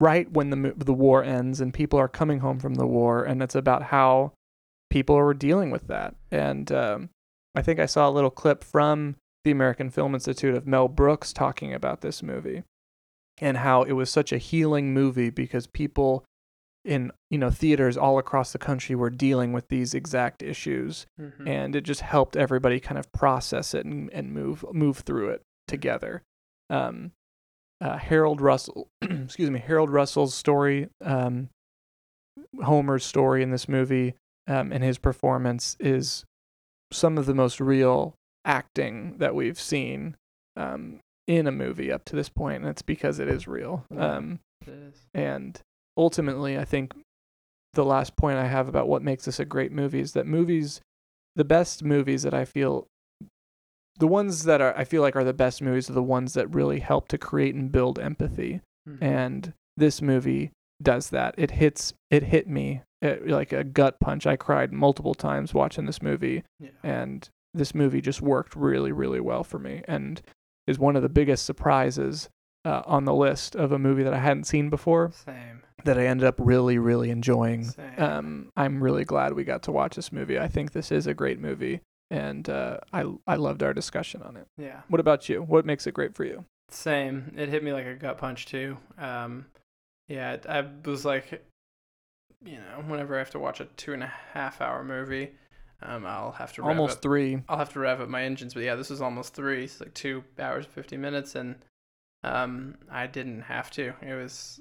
[0.00, 3.42] right when the the war ends and people are coming home from the war, and
[3.42, 4.32] it's about how
[4.88, 6.14] people are dealing with that.
[6.30, 7.10] And um,
[7.54, 11.32] I think I saw a little clip from the American Film Institute of Mel Brooks
[11.32, 12.62] talking about this movie
[13.38, 16.24] and how it was such a healing movie because people
[16.84, 21.46] in you know theaters all across the country were dealing with these exact issues Mhm.
[21.46, 25.42] and it just helped everybody kind of process it and, and move move through it
[25.68, 26.22] together
[26.70, 27.12] um
[27.82, 31.50] uh, Harold Russell excuse me Harold Russell's story um
[32.62, 34.14] Homer's story in this movie
[34.46, 36.24] um, and his performance is
[36.92, 38.14] some of the most real
[38.44, 40.16] acting that we've seen
[40.56, 43.84] um, in a movie up to this point, and it's because it is real.
[43.90, 44.14] Yeah.
[44.16, 45.06] Um, It is.
[45.14, 45.60] and
[45.96, 46.92] ultimately, I think
[47.74, 50.80] the last point I have about what makes this a great movie is that movies,
[51.36, 52.86] the best movies that I feel,
[53.98, 56.52] the ones that are I feel like are the best movies are the ones that
[56.54, 58.60] really help to create and build empathy.
[58.88, 58.98] Mhm.
[59.02, 60.50] And this movie
[60.82, 61.34] does that.
[61.36, 61.92] It hits.
[62.10, 64.26] It hit me uh, like a gut punch.
[64.26, 66.70] I cried multiple times watching this movie Yeah.
[66.82, 70.22] and this movie just worked really really well for me and
[70.66, 72.28] is one of the biggest surprises
[72.64, 75.62] uh, on the list of a movie that I hadn't seen before Same.
[75.84, 77.64] that I ended up really really enjoying.
[77.64, 77.94] Same.
[77.98, 80.38] Um, I'm really glad we got to watch this movie.
[80.38, 84.36] I think this is a great movie and uh, I I loved our discussion on
[84.36, 84.46] it.
[84.58, 84.82] Yeah.
[84.88, 85.42] What about you?
[85.42, 86.44] What makes it great for you?
[86.70, 87.32] Same.
[87.36, 88.76] It hit me like a gut punch too.
[88.98, 89.46] Um,
[90.08, 91.44] yeah, I was like,
[92.44, 95.32] you know, whenever I have to watch a two and a half hour movie,
[95.82, 97.42] um, I'll have to rev Almost up, three.
[97.48, 98.54] I'll have to rev up my engines.
[98.54, 99.64] But yeah, this was almost three.
[99.64, 101.56] It's like two hours fifty minutes, and
[102.22, 103.94] um, I didn't have to.
[104.02, 104.60] It was,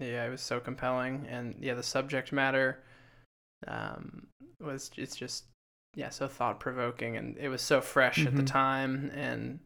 [0.00, 2.78] yeah, it was so compelling, and yeah, the subject matter,
[3.66, 4.26] um,
[4.60, 5.44] was it's just
[5.94, 8.46] yeah so thought provoking, and it was so fresh at the Mhm.
[8.46, 9.58] time, and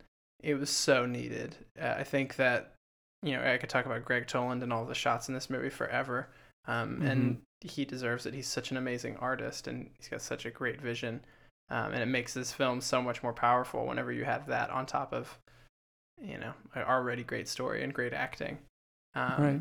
[0.43, 1.57] it was so needed.
[1.81, 2.75] Uh, I think that
[3.23, 5.71] you know I could talk about Gregg Toland and all the shots in this movie
[5.71, 6.29] forever,
[6.67, 8.35] um, and he deserves it.
[8.35, 11.21] He's such an amazing artist, and he's got such a great vision,
[11.71, 14.87] um, and it makes this film so much more powerful whenever you have that on
[14.87, 15.39] top of
[16.21, 18.59] you know an already great story and great acting.
[19.15, 19.61] Um, Right.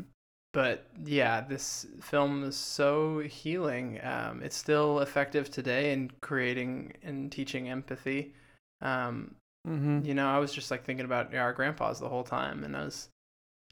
[0.52, 4.00] But yeah, this film is so healing.
[4.04, 8.34] Um, it's still effective today in creating and teaching empathy.
[8.82, 9.34] Um,
[9.66, 10.00] Mm-hmm.
[10.02, 12.84] you know, I was just like thinking about our grandpas the whole time, and I
[12.84, 13.08] was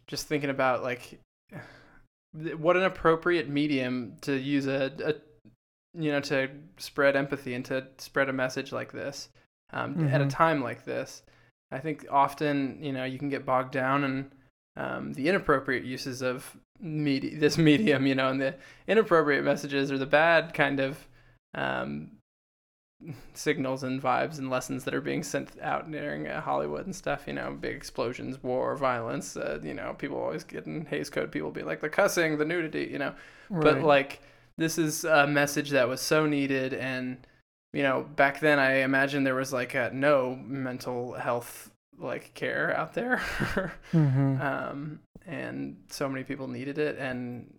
[0.06, 1.18] just thinking about like
[2.32, 5.14] what an appropriate medium to use a, a
[5.98, 6.48] you know to
[6.78, 9.28] spread empathy and to spread a message like this
[9.72, 10.30] um, at a Mhm.
[10.30, 11.22] time like this.
[11.72, 14.32] I think often you know you can get bogged down in
[14.76, 18.54] um, the inappropriate uses of media, this medium, you know, and the
[18.86, 21.06] inappropriate messages or the bad kind of
[21.54, 22.12] um,
[23.34, 27.24] signals and vibes and lessons that are being sent out during uh, Hollywood and stuff.
[27.26, 29.36] You know, big explosions, war, violence.
[29.36, 31.32] Uh, you know, people always getting in Hays Code.
[31.32, 32.88] People be like the cussing, the nudity.
[32.92, 33.14] You know,
[33.48, 33.62] right.
[33.62, 34.20] but like
[34.58, 37.26] this is a message that was so needed and
[37.72, 42.76] you know back then i imagine there was like a no mental health like care
[42.76, 43.22] out there
[43.92, 44.40] Mhm.
[44.40, 47.54] um and so many people needed it and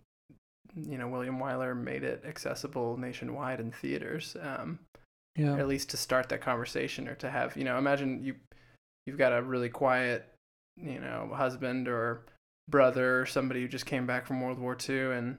[0.76, 4.78] you know william wyler made it accessible nationwide in theaters um
[5.36, 5.56] Yeah.
[5.56, 8.34] at least to start that conversation or to have you know imagine you
[9.06, 10.26] you've got a really quiet
[10.76, 12.26] you know husband or
[12.68, 15.38] brother or somebody who just came back from world war ii and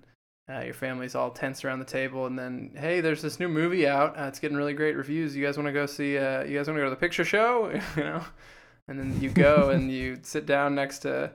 [0.52, 3.88] uh, your family's all tense around the table and then hey there's this new movie
[3.88, 6.58] out uh, it's getting really great reviews you guys want to go see uh, you
[6.58, 8.22] guys want to go to the picture show you know
[8.88, 11.32] and then you go and you sit down next to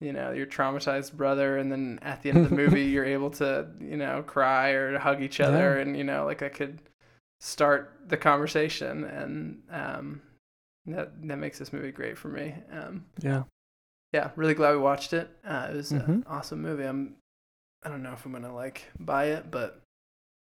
[0.00, 3.30] you know your traumatized brother and then at the end of the movie you're able
[3.30, 5.82] to you know cry or hug each other Yeah.
[5.82, 6.78] and you know like that could
[7.40, 10.22] start the conversation and um
[10.86, 13.42] that that makes this movie great for me um Yeah.
[14.12, 16.22] yeah really glad we watched it uh, it was an Mhm.
[16.26, 17.14] awesome movie i'm
[17.84, 19.80] i don't know if i'm gonna like buy it but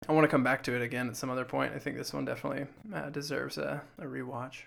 [0.08, 2.14] i want to come back to it again at some other point i think this
[2.14, 4.64] one definitely uh, deserves a, a rewatch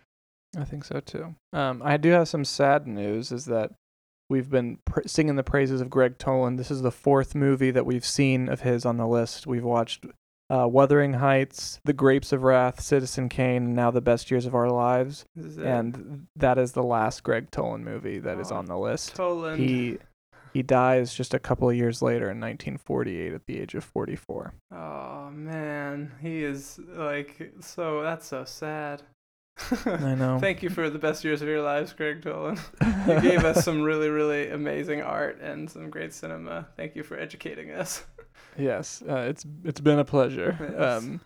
[0.55, 1.35] I think so too.
[1.55, 3.33] Um, I do have some sad news.
[3.33, 3.71] Is that
[4.29, 6.59] we've been pr- singing the praises of Gregg Toland.
[6.59, 9.47] This is the fourth movie that we've seen of his on the list.
[9.47, 10.05] We've watched
[10.53, 14.55] uh, Wuthering Heights, The Grapes of Wrath, Citizen Kane, and now The Best Years of
[14.55, 15.25] Our Lives.
[15.35, 15.65] Is it.
[15.65, 19.17] And that is the last Gregg Toland movie that is Aw, on the list.
[19.17, 19.59] Toland.
[19.59, 19.99] He
[20.53, 24.53] he dies just a couple of years later in 1948 at the age of 44.
[24.71, 28.03] Oh man, he is like so.
[28.03, 29.03] That's so sad.
[29.87, 30.39] I know.
[30.41, 32.61] Thank you for the best years of your lives, Gregg Toland.
[33.09, 36.69] you gave us some really, really amazing art and some great cinema.
[36.77, 38.05] Thank you for educating us.
[38.57, 40.57] Yes, uh, it's it's been a pleasure.
[40.73, 41.03] Yes.
[41.03, 41.21] Um,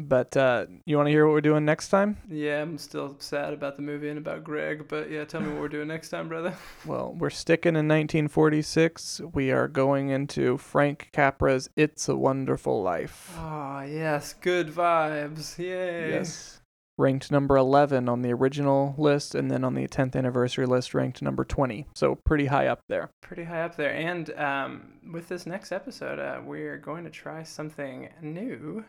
[0.00, 2.18] but uh, you want to hear what we're doing next time?
[2.30, 5.60] Yeah, I'm still sad about the movie and about Gregg, but yeah, tell me what
[5.60, 6.54] we're doing next time, brother.
[6.86, 9.22] Well, we're sticking in 1946.
[9.34, 15.58] We are going into Frank Capra's "It's a Wonderful Life." Oh yes, good vibes.
[15.58, 16.10] Yay.
[16.10, 16.57] Yes.
[16.98, 21.22] Ranked number 11 on the original list, and then on the 10th anniversary list, ranked
[21.22, 21.86] number 20.
[21.94, 23.08] So pretty high up there.
[23.22, 23.94] Pretty high up there.
[23.94, 28.84] And um, with this next episode, uh, we're going to try something new.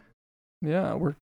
[0.61, 1.15] Yeah, we're.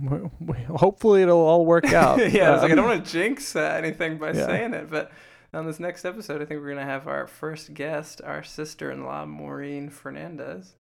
[0.00, 2.18] we we- hopefully it'll all work out.
[2.32, 4.46] yeah, I like, I don't Um, want to jinx uh, anything by Yeah.
[4.46, 5.10] saying it, but
[5.52, 9.88] on this next episode, I think we're gonna have our first guest, our sister-in-law Maureen
[9.90, 10.74] Fernandez,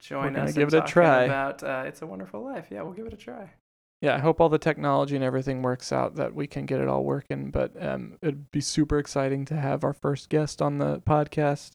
[0.00, 0.54] join gonna us.
[0.54, 1.24] give it a try.
[1.24, 3.50] About uh, "It's a Wonderful Life." Yeah, we'll give it a try.
[4.00, 6.88] Yeah, I hope all the technology and everything works out that we can get it
[6.88, 7.50] all working.
[7.50, 11.72] But um, it'd be super exciting to have our first guest on the podcast.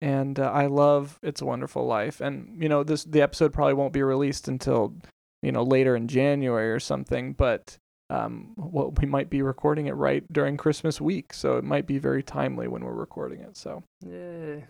[0.00, 3.74] And uh, I love "It's a Wonderful Life," and you know this the episode probably
[3.74, 4.94] won't be released until
[5.42, 7.32] you know later in January or something.
[7.32, 7.78] But
[8.10, 11.98] um, well, we might be recording it right during Christmas week, so it might be
[11.98, 13.56] very timely when we're recording it.
[13.56, 14.64] So Yay.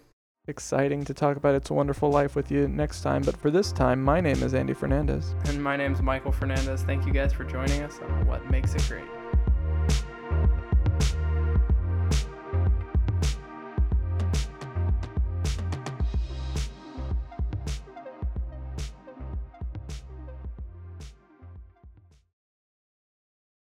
[0.46, 3.22] Exciting to talk about "It's a Wonderful Life" with you next time.
[3.22, 5.34] But for this time, my name is Andy Fernandez.
[5.46, 6.82] And my name is Michael Fernandez.
[6.82, 9.23] Thank you guys for joining us on What Makes It Great.